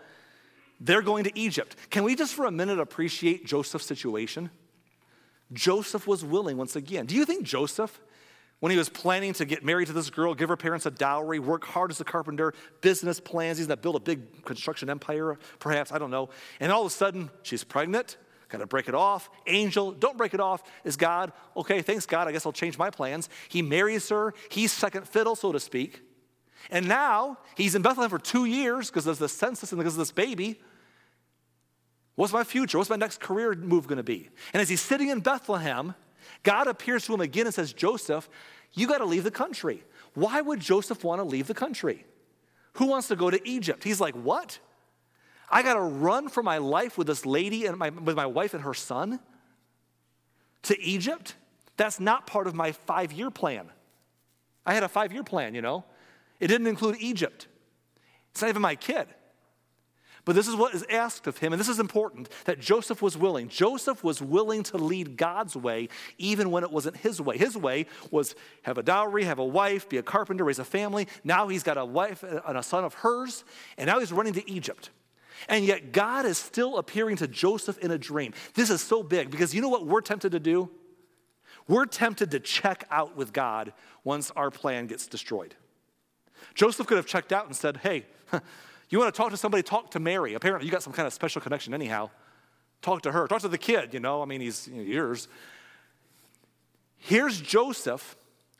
they're 0.80 1.02
going 1.02 1.24
to 1.24 1.38
Egypt. 1.38 1.76
Can 1.90 2.02
we 2.02 2.16
just 2.16 2.34
for 2.34 2.44
a 2.46 2.50
minute 2.50 2.80
appreciate 2.80 3.46
Joseph's 3.46 3.86
situation? 3.86 4.50
Joseph 5.52 6.06
was 6.06 6.24
willing 6.24 6.56
once 6.56 6.76
again. 6.76 7.06
Do 7.06 7.14
you 7.14 7.24
think 7.24 7.44
Joseph, 7.44 8.00
when 8.60 8.70
he 8.70 8.78
was 8.78 8.88
planning 8.88 9.32
to 9.34 9.44
get 9.44 9.64
married 9.64 9.86
to 9.86 9.92
this 9.92 10.10
girl, 10.10 10.34
give 10.34 10.48
her 10.48 10.56
parents 10.56 10.86
a 10.86 10.90
dowry, 10.90 11.38
work 11.38 11.64
hard 11.64 11.90
as 11.90 12.00
a 12.00 12.04
carpenter, 12.04 12.54
business 12.80 13.20
plans, 13.20 13.58
he's 13.58 13.66
to 13.66 13.76
build 13.76 13.96
a 13.96 14.00
big 14.00 14.44
construction 14.44 14.88
empire, 14.88 15.38
perhaps, 15.58 15.92
I 15.92 15.98
don't 15.98 16.10
know. 16.10 16.30
And 16.60 16.70
all 16.70 16.82
of 16.82 16.86
a 16.86 16.90
sudden, 16.94 17.30
she's 17.42 17.64
pregnant, 17.64 18.16
got 18.48 18.58
to 18.58 18.66
break 18.66 18.88
it 18.88 18.94
off. 18.94 19.30
Angel, 19.46 19.92
don't 19.92 20.16
break 20.16 20.34
it 20.34 20.40
off. 20.40 20.62
Is 20.84 20.96
God, 20.96 21.32
okay, 21.56 21.82
thanks 21.82 22.06
God, 22.06 22.28
I 22.28 22.32
guess 22.32 22.46
I'll 22.46 22.52
change 22.52 22.78
my 22.78 22.90
plans. 22.90 23.28
He 23.48 23.62
marries 23.62 24.08
her, 24.10 24.34
he's 24.50 24.72
second 24.72 25.08
fiddle, 25.08 25.34
so 25.34 25.52
to 25.52 25.60
speak. 25.60 26.02
And 26.70 26.86
now 26.86 27.38
he's 27.56 27.74
in 27.74 27.82
Bethlehem 27.82 28.10
for 28.10 28.18
two 28.18 28.44
years 28.44 28.88
because 28.88 29.06
of 29.06 29.18
the 29.18 29.28
census 29.28 29.72
and 29.72 29.78
because 29.78 29.94
of 29.94 29.98
this 29.98 30.12
baby. 30.12 30.60
What's 32.14 32.32
my 32.32 32.44
future? 32.44 32.78
What's 32.78 32.90
my 32.90 32.96
next 32.96 33.20
career 33.20 33.54
move 33.54 33.86
going 33.86 33.96
to 33.96 34.02
be? 34.02 34.28
And 34.52 34.60
as 34.60 34.68
he's 34.68 34.80
sitting 34.80 35.08
in 35.08 35.20
Bethlehem, 35.20 35.94
God 36.42 36.66
appears 36.66 37.06
to 37.06 37.14
him 37.14 37.20
again 37.20 37.46
and 37.46 37.54
says, 37.54 37.72
Joseph, 37.72 38.28
you 38.74 38.86
got 38.86 38.98
to 38.98 39.04
leave 39.04 39.24
the 39.24 39.30
country. 39.30 39.82
Why 40.14 40.40
would 40.40 40.60
Joseph 40.60 41.04
want 41.04 41.20
to 41.20 41.24
leave 41.24 41.46
the 41.46 41.54
country? 41.54 42.04
Who 42.74 42.86
wants 42.86 43.08
to 43.08 43.16
go 43.16 43.30
to 43.30 43.48
Egypt? 43.48 43.84
He's 43.84 44.00
like, 44.00 44.14
What? 44.14 44.58
I 45.50 45.62
got 45.62 45.74
to 45.74 45.82
run 45.82 46.28
for 46.28 46.42
my 46.42 46.56
life 46.58 46.96
with 46.96 47.06
this 47.06 47.26
lady 47.26 47.66
and 47.66 47.76
my, 47.76 47.90
with 47.90 48.16
my 48.16 48.24
wife 48.24 48.54
and 48.54 48.62
her 48.62 48.72
son 48.72 49.20
to 50.62 50.80
Egypt? 50.80 51.34
That's 51.76 52.00
not 52.00 52.26
part 52.26 52.46
of 52.46 52.54
my 52.54 52.72
five 52.72 53.12
year 53.12 53.30
plan. 53.30 53.68
I 54.64 54.74
had 54.74 54.82
a 54.82 54.88
five 54.88 55.12
year 55.12 55.24
plan, 55.24 55.54
you 55.54 55.62
know. 55.62 55.84
It 56.40 56.48
didn't 56.48 56.66
include 56.66 56.96
Egypt. 57.00 57.48
It's 58.30 58.40
not 58.40 58.48
even 58.48 58.62
my 58.62 58.74
kid. 58.74 59.08
But 60.24 60.36
this 60.36 60.46
is 60.46 60.54
what 60.54 60.72
is 60.72 60.84
asked 60.88 61.26
of 61.26 61.38
him, 61.38 61.52
and 61.52 61.58
this 61.58 61.68
is 61.68 61.80
important 61.80 62.28
that 62.44 62.60
Joseph 62.60 63.02
was 63.02 63.18
willing. 63.18 63.48
Joseph 63.48 64.04
was 64.04 64.22
willing 64.22 64.62
to 64.64 64.76
lead 64.76 65.16
God's 65.16 65.56
way 65.56 65.88
even 66.16 66.52
when 66.52 66.62
it 66.62 66.70
wasn't 66.70 66.96
his 66.98 67.20
way. 67.20 67.36
His 67.36 67.56
way 67.56 67.86
was 68.12 68.36
have 68.62 68.78
a 68.78 68.84
dowry, 68.84 69.24
have 69.24 69.40
a 69.40 69.44
wife, 69.44 69.88
be 69.88 69.96
a 69.96 70.02
carpenter, 70.02 70.44
raise 70.44 70.60
a 70.60 70.64
family. 70.64 71.08
Now 71.24 71.48
he's 71.48 71.64
got 71.64 71.76
a 71.76 71.84
wife 71.84 72.22
and 72.22 72.56
a 72.56 72.62
son 72.62 72.84
of 72.84 72.94
hers, 72.94 73.42
and 73.76 73.88
now 73.88 73.98
he's 73.98 74.12
running 74.12 74.34
to 74.34 74.48
Egypt. 74.48 74.90
And 75.48 75.64
yet 75.64 75.90
God 75.90 76.24
is 76.24 76.38
still 76.38 76.78
appearing 76.78 77.16
to 77.16 77.26
Joseph 77.26 77.78
in 77.78 77.90
a 77.90 77.98
dream. 77.98 78.32
This 78.54 78.70
is 78.70 78.80
so 78.80 79.02
big 79.02 79.28
because 79.28 79.52
you 79.54 79.60
know 79.60 79.68
what 79.68 79.86
we're 79.86 80.02
tempted 80.02 80.32
to 80.32 80.40
do? 80.40 80.70
We're 81.66 81.86
tempted 81.86 82.30
to 82.30 82.40
check 82.40 82.84
out 82.90 83.16
with 83.16 83.32
God 83.32 83.72
once 84.04 84.30
our 84.32 84.50
plan 84.50 84.86
gets 84.86 85.06
destroyed. 85.08 85.56
Joseph 86.54 86.86
could 86.86 86.96
have 86.96 87.06
checked 87.06 87.32
out 87.32 87.46
and 87.46 87.56
said, 87.56 87.78
Hey, 87.78 88.06
You 88.92 88.98
want 88.98 89.12
to 89.12 89.16
talk 89.16 89.30
to 89.30 89.38
somebody, 89.38 89.62
talk 89.62 89.90
to 89.92 90.00
Mary. 90.00 90.34
Apparently, 90.34 90.66
you 90.66 90.70
got 90.70 90.82
some 90.82 90.92
kind 90.92 91.06
of 91.06 91.14
special 91.14 91.40
connection, 91.40 91.72
anyhow. 91.72 92.10
Talk 92.82 93.00
to 93.02 93.12
her. 93.12 93.26
Talk 93.26 93.40
to 93.40 93.48
the 93.48 93.56
kid, 93.56 93.94
you 93.94 94.00
know. 94.00 94.20
I 94.20 94.26
mean, 94.26 94.42
he's 94.42 94.68
you 94.68 94.74
know, 94.74 94.82
yours. 94.82 95.28
Here's 96.98 97.40
Joseph 97.40 98.16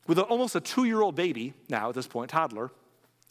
with 0.07 0.19
a, 0.19 0.23
almost 0.23 0.57
a 0.57 0.61
two 0.61 0.85
year 0.85 1.03
old 1.03 1.17
baby 1.17 1.53
now 1.69 1.91
at 1.91 1.95
this 1.95 2.07
point, 2.07 2.31
toddler. 2.31 2.71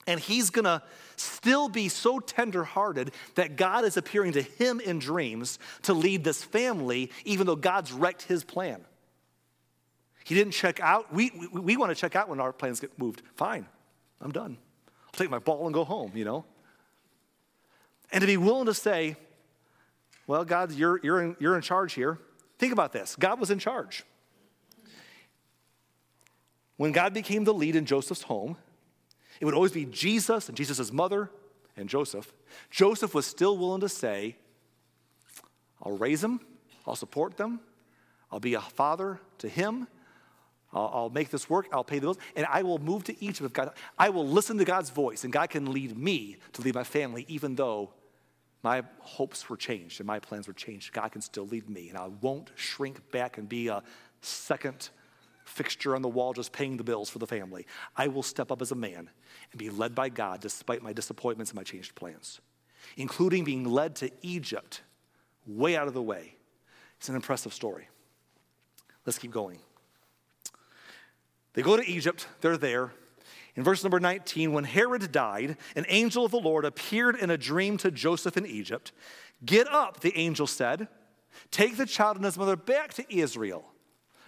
And 0.05 0.19
he's 0.19 0.51
gonna 0.51 0.83
still 1.15 1.69
be 1.69 1.89
so 1.89 2.19
tenderhearted 2.19 3.11
that 3.33 3.55
God 3.55 3.83
is 3.83 3.97
appearing 3.97 4.33
to 4.33 4.43
him 4.43 4.79
in 4.79 4.99
dreams 4.99 5.57
to 5.83 5.95
lead 5.95 6.23
this 6.23 6.43
family, 6.43 7.09
even 7.25 7.47
though 7.47 7.55
God's 7.55 7.91
wrecked 7.91 8.23
his 8.23 8.43
plan. 8.43 8.79
He 10.23 10.35
didn't 10.35 10.53
check 10.53 10.79
out. 10.79 11.11
We, 11.11 11.31
we, 11.51 11.61
we 11.61 11.77
want 11.77 11.89
to 11.89 11.95
check 11.95 12.15
out 12.15 12.29
when 12.29 12.39
our 12.39 12.53
plans 12.53 12.79
get 12.79 12.97
moved. 12.99 13.23
Fine, 13.37 13.65
I'm 14.21 14.31
done. 14.31 14.55
I'll 15.07 15.17
take 15.17 15.31
my 15.31 15.39
ball 15.39 15.65
and 15.65 15.73
go 15.73 15.83
home, 15.83 16.11
you 16.13 16.25
know? 16.25 16.45
And 18.11 18.21
to 18.21 18.27
be 18.27 18.37
willing 18.37 18.65
to 18.65 18.73
say, 18.73 19.15
well, 20.27 20.43
God, 20.45 20.71
you're, 20.71 20.99
you're, 21.03 21.21
in, 21.21 21.35
you're 21.39 21.55
in 21.55 21.61
charge 21.61 21.93
here. 21.93 22.19
Think 22.57 22.73
about 22.73 22.93
this 22.93 23.15
God 23.15 23.39
was 23.39 23.51
in 23.51 23.59
charge. 23.59 24.03
When 26.77 26.91
God 26.91 27.13
became 27.13 27.43
the 27.43 27.53
lead 27.53 27.75
in 27.75 27.85
Joseph's 27.85 28.23
home, 28.23 28.57
it 29.39 29.45
would 29.45 29.53
always 29.53 29.71
be 29.71 29.85
Jesus 29.85 30.47
and 30.47 30.57
Jesus' 30.57 30.91
mother 30.91 31.29
and 31.77 31.87
Joseph. 31.87 32.33
Joseph 32.69 33.13
was 33.13 33.25
still 33.25 33.57
willing 33.57 33.81
to 33.81 33.89
say, 33.89 34.35
I'll 35.83 35.97
raise 35.97 36.21
them, 36.21 36.39
I'll 36.87 36.95
support 36.95 37.37
them, 37.37 37.59
I'll 38.31 38.39
be 38.39 38.53
a 38.53 38.61
father 38.61 39.19
to 39.39 39.47
him, 39.47 39.87
I'll, 40.73 40.91
I'll, 40.93 41.09
make 41.09 41.29
this 41.29 41.49
work, 41.49 41.67
I'll 41.71 41.83
pay 41.83 41.97
the 41.97 42.07
bills, 42.07 42.17
and 42.35 42.45
I 42.49 42.63
will 42.63 42.79
move 42.79 43.03
to 43.05 43.23
Egypt 43.23 43.41
with 43.41 43.53
God. 43.53 43.73
I 43.97 44.09
will 44.09 44.27
listen 44.27 44.57
to 44.57 44.65
God's 44.65 44.89
voice, 44.89 45.23
and 45.23 45.33
God 45.33 45.49
can 45.49 45.71
lead 45.71 45.97
me 45.97 46.37
to 46.53 46.61
lead 46.61 46.75
my 46.75 46.83
family, 46.83 47.25
even 47.27 47.55
though 47.55 47.91
my 48.63 48.83
hopes 48.99 49.49
were 49.49 49.57
changed 49.57 49.99
and 49.99 50.07
my 50.07 50.19
plans 50.19 50.47
were 50.47 50.53
changed. 50.53 50.93
God 50.93 51.11
can 51.11 51.21
still 51.21 51.47
lead 51.47 51.69
me, 51.69 51.89
and 51.89 51.97
I 51.97 52.07
won't 52.21 52.51
shrink 52.55 53.11
back 53.11 53.37
and 53.37 53.49
be 53.49 53.67
a 53.67 53.83
second 54.21 54.89
fixture 55.45 55.95
on 55.95 56.01
the 56.01 56.09
wall 56.09 56.33
just 56.33 56.51
paying 56.51 56.77
the 56.77 56.83
bills 56.83 57.09
for 57.09 57.19
the 57.19 57.27
family. 57.27 57.65
I 57.97 58.07
will 58.07 58.23
step 58.23 58.51
up 58.51 58.61
as 58.61 58.71
a 58.71 58.75
man 58.75 59.09
and 59.51 59.59
be 59.59 59.69
led 59.69 59.95
by 59.95 60.09
God 60.09 60.39
despite 60.39 60.81
my 60.81 60.93
disappointments 60.93 61.51
and 61.51 61.57
my 61.57 61.63
changed 61.63 61.95
plans, 61.95 62.39
including 62.97 63.43
being 63.43 63.65
led 63.65 63.95
to 63.97 64.11
Egypt, 64.21 64.81
way 65.47 65.75
out 65.75 65.87
of 65.87 65.93
the 65.93 66.01
way. 66.01 66.35
It's 66.97 67.09
an 67.09 67.15
impressive 67.15 67.53
story. 67.53 67.87
Let's 69.05 69.17
keep 69.17 69.31
going. 69.31 69.59
They 71.53 71.63
go 71.63 71.75
to 71.75 71.85
Egypt, 71.85 72.27
they're 72.41 72.57
there. 72.57 72.93
In 73.55 73.63
verse 73.63 73.83
number 73.83 73.99
19, 73.99 74.53
when 74.53 74.63
Herod 74.63 75.11
died, 75.11 75.57
an 75.75 75.85
angel 75.89 76.25
of 76.25 76.31
the 76.31 76.39
Lord 76.39 76.63
appeared 76.63 77.15
in 77.17 77.29
a 77.29 77.37
dream 77.37 77.77
to 77.77 77.91
Joseph 77.91 78.37
in 78.37 78.45
Egypt. 78.45 78.91
Get 79.45 79.67
up, 79.67 79.99
the 79.99 80.17
angel 80.17 80.47
said. 80.47 80.87
Take 81.49 81.77
the 81.77 81.85
child 81.85 82.15
and 82.15 82.25
his 82.25 82.37
mother 82.37 82.55
back 82.55 82.93
to 82.95 83.15
Israel, 83.15 83.65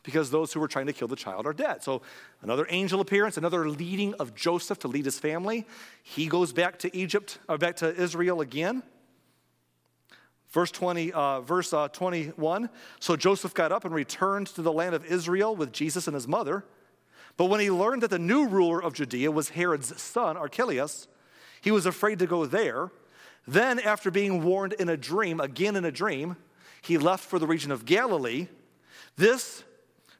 because 0.03 0.29
those 0.29 0.51
who 0.51 0.59
were 0.59 0.67
trying 0.67 0.87
to 0.87 0.93
kill 0.93 1.07
the 1.07 1.15
child 1.15 1.45
are 1.45 1.53
dead. 1.53 1.83
So, 1.83 2.01
another 2.41 2.65
angel 2.69 2.99
appearance, 2.99 3.37
another 3.37 3.69
leading 3.69 4.13
of 4.15 4.35
Joseph 4.35 4.79
to 4.79 4.87
lead 4.87 5.05
his 5.05 5.19
family. 5.19 5.65
He 6.01 6.27
goes 6.27 6.51
back 6.51 6.79
to 6.79 6.95
Egypt, 6.95 7.39
or 7.47 7.57
back 7.57 7.77
to 7.77 7.95
Israel 7.95 8.41
again. 8.41 8.83
Verse 10.51 10.69
20, 10.69 11.11
uh, 11.13 11.41
verse 11.41 11.73
uh, 11.73 11.87
21. 11.87 12.69
So 12.99 13.15
Joseph 13.15 13.53
got 13.53 13.71
up 13.71 13.85
and 13.85 13.93
returned 13.93 14.47
to 14.47 14.61
the 14.61 14.71
land 14.71 14.93
of 14.93 15.03
Israel 15.05 15.55
with 15.55 15.71
Jesus 15.71 16.07
and 16.07 16.13
his 16.13 16.27
mother. 16.27 16.63
But 17.37 17.45
when 17.45 17.59
he 17.59 17.71
learned 17.71 18.03
that 18.03 18.09
the 18.09 18.19
new 18.19 18.47
ruler 18.47 18.81
of 18.81 18.93
Judea 18.93 19.31
was 19.31 19.49
Herod's 19.49 19.99
son, 20.01 20.37
Archelaus, 20.37 21.07
he 21.61 21.71
was 21.71 21.85
afraid 21.85 22.19
to 22.19 22.27
go 22.27 22.45
there. 22.45 22.91
Then, 23.47 23.79
after 23.79 24.11
being 24.11 24.43
warned 24.43 24.73
in 24.73 24.89
a 24.89 24.97
dream, 24.97 25.39
again 25.39 25.75
in 25.75 25.85
a 25.85 25.91
dream, 25.91 26.37
he 26.81 26.97
left 26.97 27.25
for 27.25 27.39
the 27.39 27.47
region 27.47 27.71
of 27.71 27.85
Galilee. 27.85 28.47
This 29.15 29.63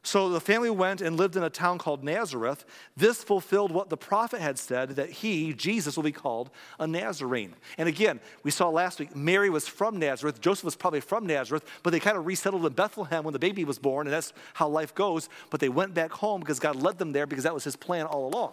so 0.06 0.28
the 0.28 0.40
family 0.40 0.68
went 0.68 1.00
and 1.00 1.16
lived 1.16 1.34
in 1.34 1.42
a 1.42 1.50
town 1.50 1.78
called 1.78 2.04
Nazareth. 2.04 2.66
This 2.94 3.24
fulfilled 3.24 3.72
what 3.72 3.88
the 3.88 3.96
prophet 3.96 4.38
had 4.38 4.58
said 4.58 4.90
that 4.90 5.08
he, 5.08 5.54
Jesus, 5.54 5.96
will 5.96 6.04
be 6.04 6.12
called 6.12 6.50
a 6.78 6.86
Nazarene. 6.86 7.54
And 7.78 7.88
again, 7.88 8.20
we 8.42 8.50
saw 8.50 8.68
last 8.68 9.00
week, 9.00 9.16
Mary 9.16 9.48
was 9.48 9.66
from 9.66 9.98
Nazareth. 9.98 10.42
Joseph 10.42 10.66
was 10.66 10.76
probably 10.76 11.00
from 11.00 11.26
Nazareth, 11.26 11.64
but 11.82 11.88
they 11.90 12.00
kind 12.00 12.18
of 12.18 12.26
resettled 12.26 12.66
in 12.66 12.74
Bethlehem 12.74 13.24
when 13.24 13.32
the 13.32 13.38
baby 13.38 13.64
was 13.64 13.78
born, 13.78 14.06
and 14.06 14.12
that's 14.12 14.34
how 14.52 14.68
life 14.68 14.94
goes. 14.94 15.30
But 15.48 15.60
they 15.60 15.70
went 15.70 15.94
back 15.94 16.12
home 16.12 16.40
because 16.40 16.60
God 16.60 16.76
led 16.76 16.98
them 16.98 17.12
there 17.12 17.26
because 17.26 17.44
that 17.44 17.54
was 17.54 17.64
his 17.64 17.74
plan 17.74 18.04
all 18.04 18.26
along. 18.28 18.52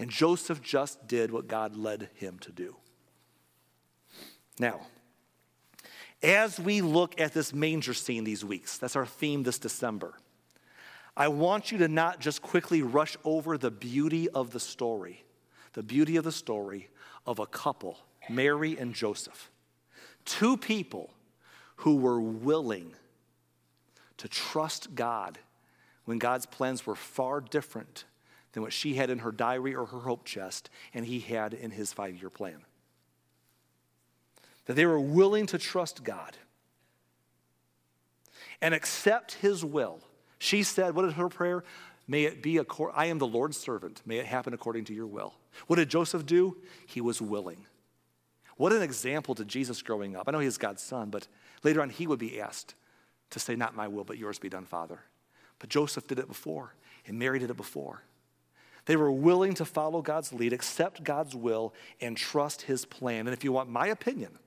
And 0.00 0.10
Joseph 0.10 0.60
just 0.62 1.06
did 1.06 1.30
what 1.30 1.46
God 1.46 1.76
led 1.76 2.10
him 2.14 2.40
to 2.40 2.50
do. 2.50 2.74
Now, 4.58 4.80
as 6.24 6.58
we 6.58 6.80
look 6.80 7.20
at 7.20 7.32
this 7.34 7.54
manger 7.54 7.94
scene 7.94 8.24
these 8.24 8.44
weeks, 8.44 8.78
that's 8.78 8.96
our 8.96 9.06
theme 9.06 9.44
this 9.44 9.60
December. 9.60 10.14
I 11.16 11.28
want 11.28 11.72
you 11.72 11.78
to 11.78 11.88
not 11.88 12.20
just 12.20 12.42
quickly 12.42 12.82
rush 12.82 13.16
over 13.24 13.56
the 13.56 13.70
beauty 13.70 14.28
of 14.28 14.50
the 14.50 14.60
story, 14.60 15.24
the 15.72 15.82
beauty 15.82 16.16
of 16.16 16.24
the 16.24 16.32
story 16.32 16.88
of 17.26 17.38
a 17.38 17.46
couple, 17.46 17.98
Mary 18.28 18.76
and 18.76 18.94
Joseph. 18.94 19.50
Two 20.24 20.56
people 20.56 21.10
who 21.76 21.96
were 21.96 22.20
willing 22.20 22.92
to 24.18 24.28
trust 24.28 24.94
God 24.94 25.38
when 26.04 26.18
God's 26.18 26.46
plans 26.46 26.86
were 26.86 26.94
far 26.94 27.40
different 27.40 28.04
than 28.52 28.62
what 28.62 28.72
she 28.72 28.94
had 28.94 29.10
in 29.10 29.18
her 29.20 29.32
diary 29.32 29.74
or 29.74 29.86
her 29.86 30.00
hope 30.00 30.24
chest 30.24 30.70
and 30.94 31.06
he 31.06 31.20
had 31.20 31.54
in 31.54 31.70
his 31.70 31.92
five 31.92 32.16
year 32.16 32.30
plan. 32.30 32.62
That 34.66 34.74
they 34.74 34.86
were 34.86 35.00
willing 35.00 35.46
to 35.46 35.58
trust 35.58 36.04
God 36.04 36.36
and 38.60 38.74
accept 38.74 39.34
his 39.34 39.64
will 39.64 40.00
she 40.38 40.62
said, 40.62 40.94
What 40.94 41.04
is 41.04 41.14
her 41.14 41.28
prayer? 41.28 41.64
May 42.08 42.24
it 42.24 42.42
be, 42.42 42.60
I 42.94 43.06
am 43.06 43.18
the 43.18 43.26
Lord's 43.26 43.56
servant. 43.56 44.00
May 44.06 44.18
it 44.18 44.26
happen 44.26 44.54
according 44.54 44.84
to 44.86 44.94
your 44.94 45.06
will. 45.06 45.34
What 45.66 45.76
did 45.76 45.88
Joseph 45.88 46.24
do? 46.24 46.56
He 46.86 47.00
was 47.00 47.20
willing. 47.20 47.66
What 48.56 48.72
an 48.72 48.82
example 48.82 49.34
to 49.34 49.44
Jesus 49.44 49.82
growing 49.82 50.16
up. 50.16 50.28
I 50.28 50.30
know 50.30 50.38
he 50.38 50.46
is 50.46 50.56
God's 50.56 50.82
son, 50.82 51.10
but 51.10 51.26
later 51.62 51.82
on 51.82 51.90
he 51.90 52.06
would 52.06 52.18
be 52.18 52.40
asked 52.40 52.74
to 53.30 53.38
say, 53.38 53.56
Not 53.56 53.74
my 53.74 53.88
will, 53.88 54.04
but 54.04 54.18
yours 54.18 54.38
be 54.38 54.48
done, 54.48 54.64
Father. 54.64 55.00
But 55.58 55.68
Joseph 55.68 56.06
did 56.06 56.18
it 56.18 56.28
before, 56.28 56.74
and 57.06 57.18
Mary 57.18 57.38
did 57.38 57.50
it 57.50 57.56
before. 57.56 58.02
They 58.86 58.96
were 58.96 59.10
willing 59.10 59.54
to 59.54 59.64
follow 59.64 60.00
God's 60.00 60.32
lead, 60.32 60.52
accept 60.52 61.02
God's 61.02 61.34
will, 61.34 61.74
and 62.00 62.16
trust 62.16 62.62
his 62.62 62.84
plan. 62.84 63.26
And 63.26 63.30
if 63.30 63.42
you 63.42 63.50
want 63.50 63.68
my 63.68 63.88
opinion, 63.88 64.38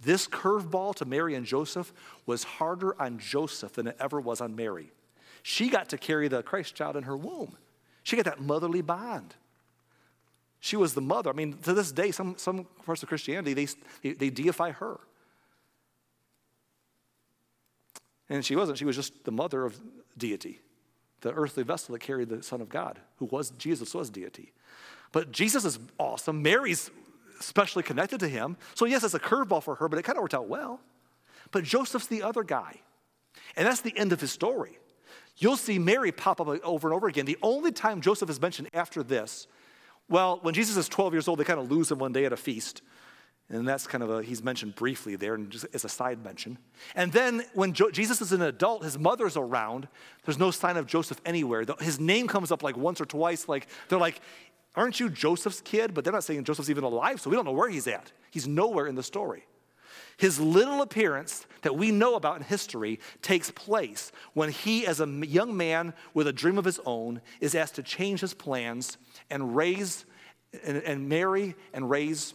this 0.00 0.26
curveball 0.26 0.94
to 0.96 1.04
Mary 1.04 1.34
and 1.34 1.44
Joseph 1.44 1.92
was 2.24 2.42
harder 2.44 3.00
on 3.00 3.18
Joseph 3.18 3.74
than 3.74 3.86
it 3.86 3.96
ever 4.00 4.18
was 4.18 4.40
on 4.40 4.56
Mary. 4.56 4.92
She 5.48 5.68
got 5.68 5.90
to 5.90 5.96
carry 5.96 6.26
the 6.26 6.42
Christ 6.42 6.74
child 6.74 6.96
in 6.96 7.04
her 7.04 7.16
womb. 7.16 7.56
She 8.02 8.16
got 8.16 8.24
that 8.24 8.40
motherly 8.40 8.82
bond. 8.82 9.32
She 10.58 10.74
was 10.74 10.92
the 10.92 11.00
mother. 11.00 11.30
I 11.30 11.34
mean, 11.34 11.56
to 11.58 11.72
this 11.72 11.92
day, 11.92 12.10
some, 12.10 12.34
some 12.36 12.66
parts 12.84 13.04
of 13.04 13.08
Christianity, 13.08 13.54
they, 14.02 14.14
they, 14.14 14.28
deify 14.28 14.72
her. 14.72 14.98
And 18.28 18.44
she 18.44 18.56
wasn't. 18.56 18.78
She 18.78 18.84
was 18.84 18.96
just 18.96 19.24
the 19.24 19.30
mother 19.30 19.64
of 19.64 19.78
deity, 20.18 20.58
the 21.20 21.30
earthly 21.32 21.62
vessel 21.62 21.92
that 21.92 22.00
carried 22.00 22.28
the 22.28 22.42
Son 22.42 22.60
of 22.60 22.68
God, 22.68 22.98
who 23.18 23.26
was 23.26 23.50
Jesus 23.50 23.94
was 23.94 24.10
deity. 24.10 24.52
But 25.12 25.30
Jesus 25.30 25.64
is 25.64 25.78
awesome. 25.96 26.42
Mary's 26.42 26.90
especially 27.38 27.84
connected 27.84 28.18
to 28.18 28.28
him. 28.28 28.56
So, 28.74 28.84
yes, 28.84 29.04
it's 29.04 29.14
a 29.14 29.20
curveball 29.20 29.62
for 29.62 29.76
her, 29.76 29.88
but 29.88 29.96
it 29.96 30.02
kind 30.02 30.18
of 30.18 30.22
worked 30.22 30.34
out 30.34 30.48
well. 30.48 30.80
But 31.52 31.62
Joseph's 31.62 32.08
the 32.08 32.24
other 32.24 32.42
guy. 32.42 32.80
And 33.54 33.64
that's 33.64 33.82
the 33.82 33.96
end 33.96 34.12
of 34.12 34.20
his 34.20 34.32
story. 34.32 34.80
You'll 35.38 35.56
see 35.56 35.78
Mary 35.78 36.12
pop 36.12 36.40
up 36.40 36.48
over 36.48 36.88
and 36.88 36.94
over 36.94 37.08
again. 37.08 37.26
The 37.26 37.38
only 37.42 37.72
time 37.72 38.00
Joseph 38.00 38.30
is 38.30 38.40
mentioned 38.40 38.70
after 38.72 39.02
this, 39.02 39.46
well, 40.08 40.38
when 40.42 40.54
Jesus 40.54 40.76
is 40.76 40.88
12 40.88 41.12
years 41.12 41.28
old, 41.28 41.38
they 41.38 41.44
kind 41.44 41.60
of 41.60 41.70
lose 41.70 41.90
him 41.90 41.98
one 41.98 42.12
day 42.12 42.24
at 42.24 42.32
a 42.32 42.36
feast. 42.36 42.82
And 43.48 43.66
that's 43.66 43.86
kind 43.86 44.02
of 44.02 44.10
a, 44.10 44.22
he's 44.22 44.42
mentioned 44.42 44.74
briefly 44.74 45.14
there 45.14 45.34
and 45.34 45.50
just 45.50 45.66
as 45.72 45.84
a 45.84 45.88
side 45.88 46.24
mention. 46.24 46.58
And 46.96 47.12
then 47.12 47.44
when 47.54 47.74
jo- 47.74 47.90
Jesus 47.90 48.20
is 48.20 48.32
an 48.32 48.42
adult, 48.42 48.82
his 48.82 48.98
mother's 48.98 49.36
around. 49.36 49.86
There's 50.24 50.38
no 50.38 50.50
sign 50.50 50.76
of 50.76 50.86
Joseph 50.86 51.20
anywhere. 51.24 51.64
His 51.80 52.00
name 52.00 52.26
comes 52.26 52.50
up 52.50 52.62
like 52.64 52.76
once 52.76 53.00
or 53.00 53.04
twice. 53.04 53.48
Like, 53.48 53.68
they're 53.88 54.00
like, 54.00 54.20
aren't 54.74 54.98
you 54.98 55.08
Joseph's 55.08 55.60
kid? 55.60 55.94
But 55.94 56.02
they're 56.02 56.12
not 56.12 56.24
saying 56.24 56.42
Joseph's 56.42 56.70
even 56.70 56.82
alive, 56.82 57.20
so 57.20 57.30
we 57.30 57.36
don't 57.36 57.44
know 57.44 57.52
where 57.52 57.68
he's 57.68 57.86
at. 57.86 58.10
He's 58.30 58.48
nowhere 58.48 58.88
in 58.88 58.96
the 58.96 59.02
story. 59.02 59.44
His 60.16 60.40
little 60.40 60.80
appearance 60.80 61.46
that 61.62 61.76
we 61.76 61.90
know 61.90 62.14
about 62.14 62.38
in 62.38 62.42
history 62.42 63.00
takes 63.20 63.50
place 63.50 64.12
when 64.32 64.50
he, 64.50 64.86
as 64.86 65.00
a 65.00 65.06
young 65.06 65.56
man 65.56 65.92
with 66.14 66.26
a 66.26 66.32
dream 66.32 66.56
of 66.58 66.64
his 66.64 66.80
own, 66.86 67.20
is 67.40 67.54
asked 67.54 67.74
to 67.74 67.82
change 67.82 68.20
his 68.20 68.32
plans 68.32 68.96
and 69.28 69.54
raise 69.54 70.06
and, 70.64 70.78
and 70.78 71.08
marry 71.08 71.54
and 71.74 71.90
raise 71.90 72.34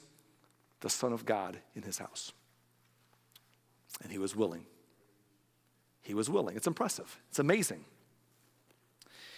the 0.82 0.90
Son 0.90 1.12
of 1.12 1.26
God 1.26 1.58
in 1.76 1.82
his 1.82 1.98
house. 1.98 2.34
And 4.04 4.12
he 4.12 4.18
was 4.18 4.36
willing. 4.36 4.66
He 6.02 6.14
was 6.14 6.30
willing. 6.30 6.56
It's 6.56 6.68
impressive, 6.68 7.20
it's 7.30 7.40
amazing. 7.40 7.86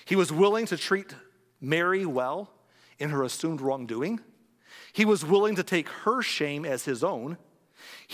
He 0.05 0.15
was 0.17 0.33
willing 0.33 0.65
to 0.65 0.75
treat 0.75 1.15
Mary 1.61 2.05
well 2.05 2.51
in 2.99 3.09
her 3.09 3.23
assumed 3.23 3.61
wrongdoing. 3.61 4.19
He 4.91 5.05
was 5.05 5.23
willing 5.23 5.55
to 5.55 5.63
take 5.63 5.87
her 5.87 6.21
shame 6.21 6.65
as 6.65 6.83
his 6.83 7.03
own. 7.03 7.37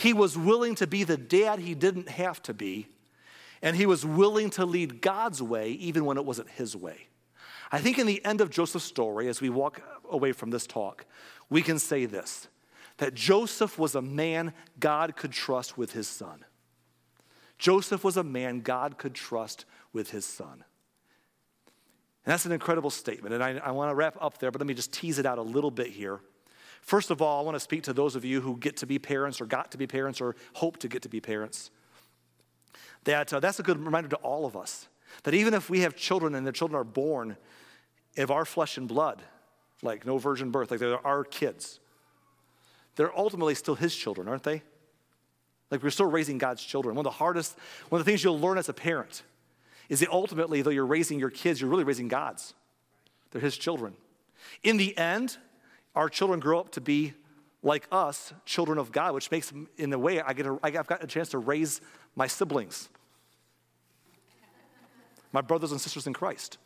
He 0.00 0.14
was 0.14 0.38
willing 0.38 0.76
to 0.76 0.86
be 0.86 1.04
the 1.04 1.18
dad 1.18 1.58
he 1.58 1.74
didn't 1.74 2.08
have 2.08 2.42
to 2.44 2.54
be, 2.54 2.88
and 3.60 3.76
he 3.76 3.84
was 3.84 4.02
willing 4.02 4.48
to 4.50 4.64
lead 4.64 5.02
God's 5.02 5.42
way 5.42 5.72
even 5.72 6.06
when 6.06 6.16
it 6.16 6.24
wasn't 6.24 6.48
his 6.48 6.74
way. 6.74 7.08
I 7.70 7.80
think 7.80 7.98
in 7.98 8.06
the 8.06 8.24
end 8.24 8.40
of 8.40 8.48
Joseph's 8.48 8.86
story, 8.86 9.28
as 9.28 9.42
we 9.42 9.50
walk 9.50 9.82
away 10.10 10.32
from 10.32 10.48
this 10.48 10.66
talk, 10.66 11.04
we 11.50 11.60
can 11.60 11.78
say 11.78 12.06
this 12.06 12.48
that 12.96 13.12
Joseph 13.12 13.78
was 13.78 13.94
a 13.94 14.00
man 14.00 14.54
God 14.78 15.16
could 15.16 15.32
trust 15.32 15.76
with 15.76 15.92
his 15.92 16.08
son. 16.08 16.46
Joseph 17.58 18.02
was 18.02 18.16
a 18.16 18.22
man 18.22 18.60
God 18.62 18.96
could 18.96 19.14
trust 19.14 19.66
with 19.92 20.12
his 20.12 20.24
son. 20.24 20.64
And 22.24 22.32
that's 22.32 22.46
an 22.46 22.52
incredible 22.52 22.88
statement. 22.88 23.34
And 23.34 23.44
I, 23.44 23.58
I 23.58 23.70
want 23.72 23.90
to 23.90 23.94
wrap 23.94 24.16
up 24.18 24.38
there, 24.38 24.50
but 24.50 24.62
let 24.62 24.66
me 24.66 24.72
just 24.72 24.94
tease 24.94 25.18
it 25.18 25.26
out 25.26 25.36
a 25.36 25.42
little 25.42 25.70
bit 25.70 25.88
here. 25.88 26.20
First 26.80 27.10
of 27.10 27.22
all, 27.22 27.40
I 27.40 27.44
want 27.44 27.54
to 27.54 27.60
speak 27.60 27.82
to 27.84 27.92
those 27.92 28.16
of 28.16 28.24
you 28.24 28.40
who 28.40 28.56
get 28.56 28.76
to 28.78 28.86
be 28.86 28.98
parents 28.98 29.40
or 29.40 29.46
got 29.46 29.70
to 29.72 29.78
be 29.78 29.86
parents 29.86 30.20
or 30.20 30.34
hope 30.54 30.78
to 30.78 30.88
get 30.88 31.02
to 31.02 31.08
be 31.08 31.20
parents. 31.20 31.70
That 33.04 33.32
uh, 33.32 33.40
that's 33.40 33.60
a 33.60 33.62
good 33.62 33.78
reminder 33.78 34.08
to 34.10 34.16
all 34.16 34.46
of 34.46 34.56
us 34.56 34.88
that 35.24 35.34
even 35.34 35.54
if 35.54 35.70
we 35.70 35.80
have 35.80 35.96
children 35.96 36.34
and 36.34 36.46
the 36.46 36.52
children 36.52 36.78
are 36.80 36.84
born 36.84 37.36
of 38.16 38.30
our 38.30 38.44
flesh 38.44 38.76
and 38.76 38.88
blood, 38.88 39.22
like 39.82 40.06
no 40.06 40.18
virgin 40.18 40.50
birth, 40.50 40.70
like 40.70 40.80
they're 40.80 41.06
our 41.06 41.24
kids, 41.24 41.80
they're 42.96 43.16
ultimately 43.16 43.54
still 43.54 43.74
his 43.74 43.94
children, 43.94 44.28
aren't 44.28 44.42
they? 44.42 44.62
Like 45.70 45.82
we're 45.82 45.90
still 45.90 46.10
raising 46.10 46.38
God's 46.38 46.62
children. 46.62 46.96
One 46.96 47.06
of 47.06 47.12
the 47.12 47.18
hardest, 47.18 47.56
one 47.88 48.00
of 48.00 48.04
the 48.04 48.10
things 48.10 48.24
you'll 48.24 48.40
learn 48.40 48.58
as 48.58 48.68
a 48.68 48.72
parent 48.72 49.22
is 49.88 50.00
that 50.00 50.08
ultimately, 50.10 50.62
though 50.62 50.70
you're 50.70 50.86
raising 50.86 51.18
your 51.18 51.30
kids, 51.30 51.60
you're 51.60 51.70
really 51.70 51.84
raising 51.84 52.08
God's. 52.08 52.54
They're 53.30 53.40
his 53.40 53.56
children. 53.56 53.94
In 54.62 54.76
the 54.76 54.96
end, 54.96 55.36
our 55.94 56.08
children 56.08 56.40
grow 56.40 56.60
up 56.60 56.70
to 56.72 56.80
be 56.80 57.14
like 57.62 57.86
us, 57.92 58.32
children 58.46 58.78
of 58.78 58.90
God, 58.92 59.14
which 59.14 59.30
makes, 59.30 59.52
in 59.76 59.92
a 59.92 59.98
way, 59.98 60.20
I 60.20 60.32
get 60.32 60.46
a, 60.46 60.58
I've 60.62 60.86
got 60.86 61.04
a 61.04 61.06
chance 61.06 61.28
to 61.30 61.38
raise 61.38 61.80
my 62.16 62.26
siblings, 62.26 62.88
my 65.32 65.40
brothers 65.40 65.72
and 65.72 65.80
sisters 65.80 66.06
in 66.06 66.12
Christ. 66.12 66.58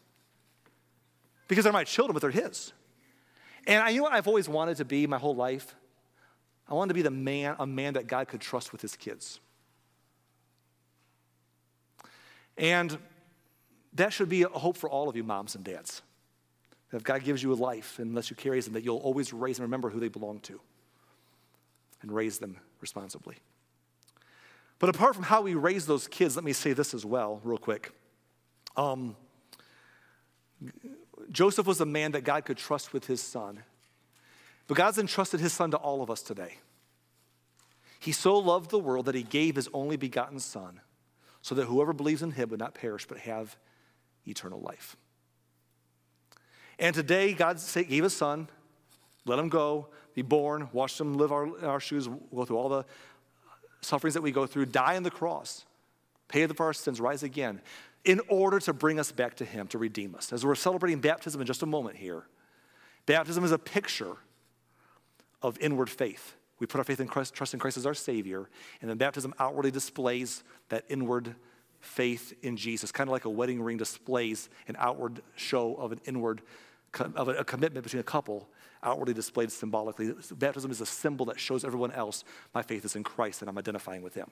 Because 1.49 1.65
they're 1.65 1.73
my 1.73 1.85
children, 1.85 2.15
but 2.15 2.23
they're 2.23 2.31
His. 2.31 2.73
And 3.67 3.83
I, 3.83 3.91
you 3.91 3.99
know 3.99 4.05
what 4.05 4.13
I've 4.13 4.29
always 4.29 4.49
wanted 4.49 4.77
to 4.79 4.85
be 4.85 5.07
my 5.07 5.19
whole 5.19 5.35
life? 5.35 5.75
I 6.69 6.75
wanted 6.75 6.89
to 6.89 6.95
be 6.95 7.03
the 7.03 7.11
man, 7.11 7.57
a 7.59 7.67
man 7.67 7.95
that 7.95 8.07
God 8.07 8.29
could 8.29 8.41
trust 8.41 8.73
with 8.73 8.81
his 8.81 8.97
kids. 8.97 9.41
And 12.57 12.99
that 13.95 14.13
should 14.13 14.29
be 14.29 14.43
a 14.43 14.49
hope 14.49 14.77
for 14.77 14.89
all 14.89 15.09
of 15.09 15.17
you, 15.17 15.25
moms 15.25 15.55
and 15.55 15.65
dads. 15.65 16.03
If 16.95 17.03
God 17.03 17.25
gives 17.25 17.43
you 17.43 17.53
a 17.53 17.55
life, 17.55 17.99
unless 17.99 18.31
you 18.31 18.37
carry 18.37 18.61
them, 18.61 18.75
that 18.75 18.85
you'll 18.85 18.99
always 18.99 19.33
raise 19.33 19.59
and 19.59 19.65
remember 19.65 19.91
who 19.91 19.99
they 19.99 20.09
belong 20.09 20.39
to 20.41 20.61
and 22.03 22.13
raise 22.13 22.39
them 22.39 22.59
responsibly. 22.81 23.37
But 24.79 24.91
apart 24.91 25.15
from 25.15 25.25
how 25.25 25.43
we 25.43 25.55
raise 25.55 25.87
those 25.87 26.07
kids, 26.07 26.37
let 26.37 26.45
me 26.45 26.53
say 26.53 26.73
this 26.73 26.95
as 26.95 27.05
well, 27.05 27.41
real 27.43 27.59
quick. 27.59 27.93
Um, 28.77 29.17
Joseph 31.33 31.67
was 31.67 31.81
a 31.81 31.87
man 31.87 32.13
that 32.13 32.23
God 32.23 32.45
could 32.45 32.59
trust 32.59 32.93
with 32.93 33.07
his 33.07 33.21
son. 33.21 33.63
But 34.67 34.77
God's 34.77 34.99
entrusted 34.99 35.41
his 35.41 35.53
son 35.53 35.71
to 35.73 35.77
all 35.77 36.03
of 36.03 36.11
us 36.11 36.23
today. 36.23 36.59
He 37.99 38.13
so 38.13 38.39
loved 38.39 38.71
the 38.71 38.79
world 38.79 39.07
that 39.07 39.15
he 39.15 39.23
gave 39.23 39.57
his 39.57 39.69
only 39.73 39.97
begotten 39.97 40.39
son 40.39 40.81
so 41.43 41.55
that 41.55 41.67
whoever 41.67 41.93
believes 41.93 42.23
in 42.23 42.33
him 42.33 42.51
would 42.51 42.61
not 42.61 42.75
perish 42.75 43.07
but 43.07 43.19
have 43.19 43.57
eternal 44.27 44.61
life. 44.61 44.97
And 46.79 46.95
today, 46.95 47.33
God 47.33 47.61
gave 47.75 48.05
his 48.05 48.17
son, 48.17 48.49
let 49.25 49.39
him 49.39 49.49
go, 49.49 49.89
be 50.15 50.23
born, 50.23 50.69
watch 50.73 51.01
him 51.01 51.15
live 51.15 51.33
our, 51.33 51.49
our 51.65 51.81
shoes, 51.81 52.09
go 52.35 52.45
through 52.45 52.57
all 52.57 52.69
the 52.69 52.85
sufferings 53.81 54.15
that 54.15 54.23
we 54.23 54.33
go 54.33 54.47
through, 54.47 54.67
die 54.67 54.97
on 54.97 55.03
the 55.03 55.11
cross, 55.11 55.65
pay 56.29 56.47
for 56.47 56.67
our 56.67 56.73
sins, 56.73 57.01
rise 57.01 57.23
again, 57.23 57.61
in 58.05 58.21
order 58.29 58.59
to 58.61 58.73
bring 58.73 58.99
us 58.99 59.13
back 59.13 59.35
to 59.37 59.45
him, 59.45 59.67
to 59.69 59.79
redeem 59.79 60.15
us. 60.15 60.33
As 60.33 60.45
we're 60.45 60.55
celebrating 60.55 61.01
baptism 61.01 61.41
in 61.41 61.47
just 61.47 61.63
a 61.63 61.67
moment 61.67 61.97
here, 61.97 62.25
baptism 63.07 63.45
is 63.45 63.53
a 63.53 63.59
picture 63.59 64.17
of 65.43 65.59
inward 65.59 65.91
faith. 65.91 66.37
We 66.59 66.67
put 66.67 66.79
our 66.79 66.85
faith 66.85 67.01
in 67.01 67.09
Christ, 67.09 67.35
trust 67.35 67.55
in 67.55 67.61
Christ 67.61 67.77
as 67.77 67.87
our 67.87 67.95
Savior, 67.95 68.49
and 68.81 68.89
then 68.89 68.97
baptism 68.97 69.35
outwardly 69.39 69.71
displays 69.71 70.45
that 70.69 70.85
inward 70.89 71.35
faith 71.81 72.33
in 72.43 72.57
Jesus, 72.57 72.91
kind 72.93 73.09
of 73.09 73.13
like 73.13 73.25
a 73.25 73.31
wedding 73.31 73.61
ring 73.61 73.77
displays 73.77 74.49
an 74.69 74.77
outward 74.79 75.21
show 75.37 75.75
of 75.75 75.93
an 75.93 76.01
inward, 76.07 76.41
of 77.01 77.29
a, 77.29 77.45
commitment 77.45 77.85
between 77.85 78.01
a 78.01 78.05
couple, 78.05 78.49
outwardly 78.83 79.15
displayed 79.15 79.51
symbolically. 79.51 80.13
Baptism 80.33 80.71
is 80.71 80.81
a 80.81 80.87
symbol 80.87 81.27
that 81.27 81.39
shows 81.39 81.65
everyone 81.65 81.93
else 81.93 82.25
my 82.55 82.63
faith 82.63 82.85
is 82.85 82.97
in 82.97 83.05
Christ 83.05 83.43
and 83.43 83.49
I'm 83.49 83.59
identifying 83.59 84.03
with 84.03 84.15
Him. 84.15 84.29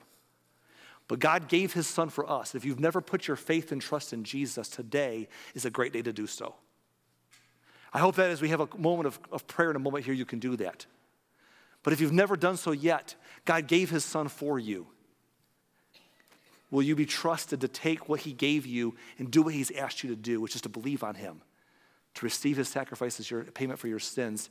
But 1.07 1.19
God 1.19 1.47
gave 1.47 1.73
His 1.73 1.87
Son 1.87 2.09
for 2.09 2.29
us. 2.29 2.55
If 2.55 2.65
you've 2.65 2.79
never 2.79 3.01
put 3.01 3.27
your 3.27 3.37
faith 3.37 3.71
and 3.71 3.81
trust 3.81 4.13
in 4.13 4.23
Jesus, 4.23 4.69
today 4.69 5.27
is 5.53 5.65
a 5.65 5.69
great 5.69 5.93
day 5.93 6.01
to 6.01 6.13
do 6.13 6.27
so. 6.27 6.55
I 7.93 7.99
hope 7.99 8.15
that 8.15 8.31
as 8.31 8.41
we 8.41 8.49
have 8.49 8.61
a 8.61 8.67
moment 8.77 9.07
of, 9.07 9.19
of 9.31 9.45
prayer 9.47 9.69
in 9.69 9.75
a 9.75 9.79
moment 9.79 10.05
here, 10.05 10.13
you 10.13 10.25
can 10.25 10.39
do 10.39 10.55
that. 10.57 10.85
But 11.83 11.93
if 11.93 12.01
you've 12.01 12.13
never 12.13 12.35
done 12.35 12.57
so 12.57 12.71
yet, 12.71 13.15
God 13.45 13.67
gave 13.67 13.89
His 13.89 14.05
Son 14.05 14.29
for 14.29 14.57
you 14.57 14.87
will 16.73 16.81
you 16.81 16.95
be 16.95 17.05
trusted 17.05 17.61
to 17.61 17.67
take 17.67 18.09
what 18.09 18.21
he 18.21 18.33
gave 18.33 18.65
you 18.65 18.95
and 19.19 19.29
do 19.29 19.43
what 19.43 19.53
he's 19.53 19.69
asked 19.71 20.03
you 20.03 20.09
to 20.09 20.15
do, 20.15 20.41
which 20.41 20.55
is 20.55 20.61
to 20.61 20.69
believe 20.69 21.03
on 21.03 21.13
him, 21.13 21.39
to 22.15 22.25
receive 22.25 22.57
his 22.57 22.69
sacrifice 22.69 23.19
as 23.19 23.29
your 23.29 23.43
payment 23.43 23.79
for 23.79 23.87
your 23.87 23.99
sins? 23.99 24.49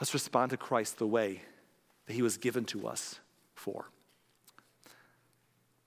Let's 0.00 0.12
respond 0.12 0.50
to 0.50 0.56
Christ 0.56 0.98
the 0.98 1.06
way 1.06 1.42
that 2.06 2.14
he 2.14 2.22
was 2.22 2.36
given 2.36 2.64
to 2.66 2.86
us 2.86 3.20
for. 3.54 3.86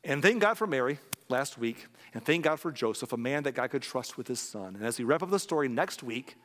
And 0.03 0.21
thank 0.21 0.41
God 0.41 0.57
for 0.57 0.67
Mary. 0.67 0.99
last 1.29 1.57
week, 1.57 1.87
and 2.13 2.23
thank 2.23 2.45
God 2.45 2.57
for 2.57 2.71
Joseph, 2.71 3.11
a 3.11 3.17
man 3.17 3.43
that 3.43 3.51
God 3.53 3.69
could 3.69 3.81
trust 3.81 4.17
with 4.17 4.29
his 4.29 4.39
son. 4.39 4.75
And 4.75 4.85
as 4.85 4.97
we 4.97 5.03
wrap 5.03 5.21
up 5.21 5.29
the 5.29 5.39
story 5.39 5.67
next 5.67 6.01
week, 6.01 6.37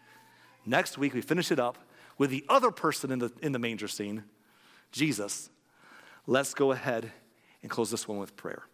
next 0.66 0.98
week 0.98 1.14
we 1.14 1.20
finish 1.20 1.52
it 1.52 1.60
up 1.60 1.78
with 2.18 2.30
the 2.30 2.44
other 2.48 2.72
person 2.72 3.12
in 3.12 3.20
the, 3.20 3.32
in 3.40 3.52
the 3.52 3.60
manger 3.60 3.86
scene, 3.86 4.24
Jesus. 4.90 5.50
Let's 6.26 6.52
go 6.52 6.72
ahead 6.72 7.12
and 7.62 7.70
close 7.70 7.90
this 7.90 8.08
one 8.08 8.18
with 8.18 8.36
prayer. 8.36 8.64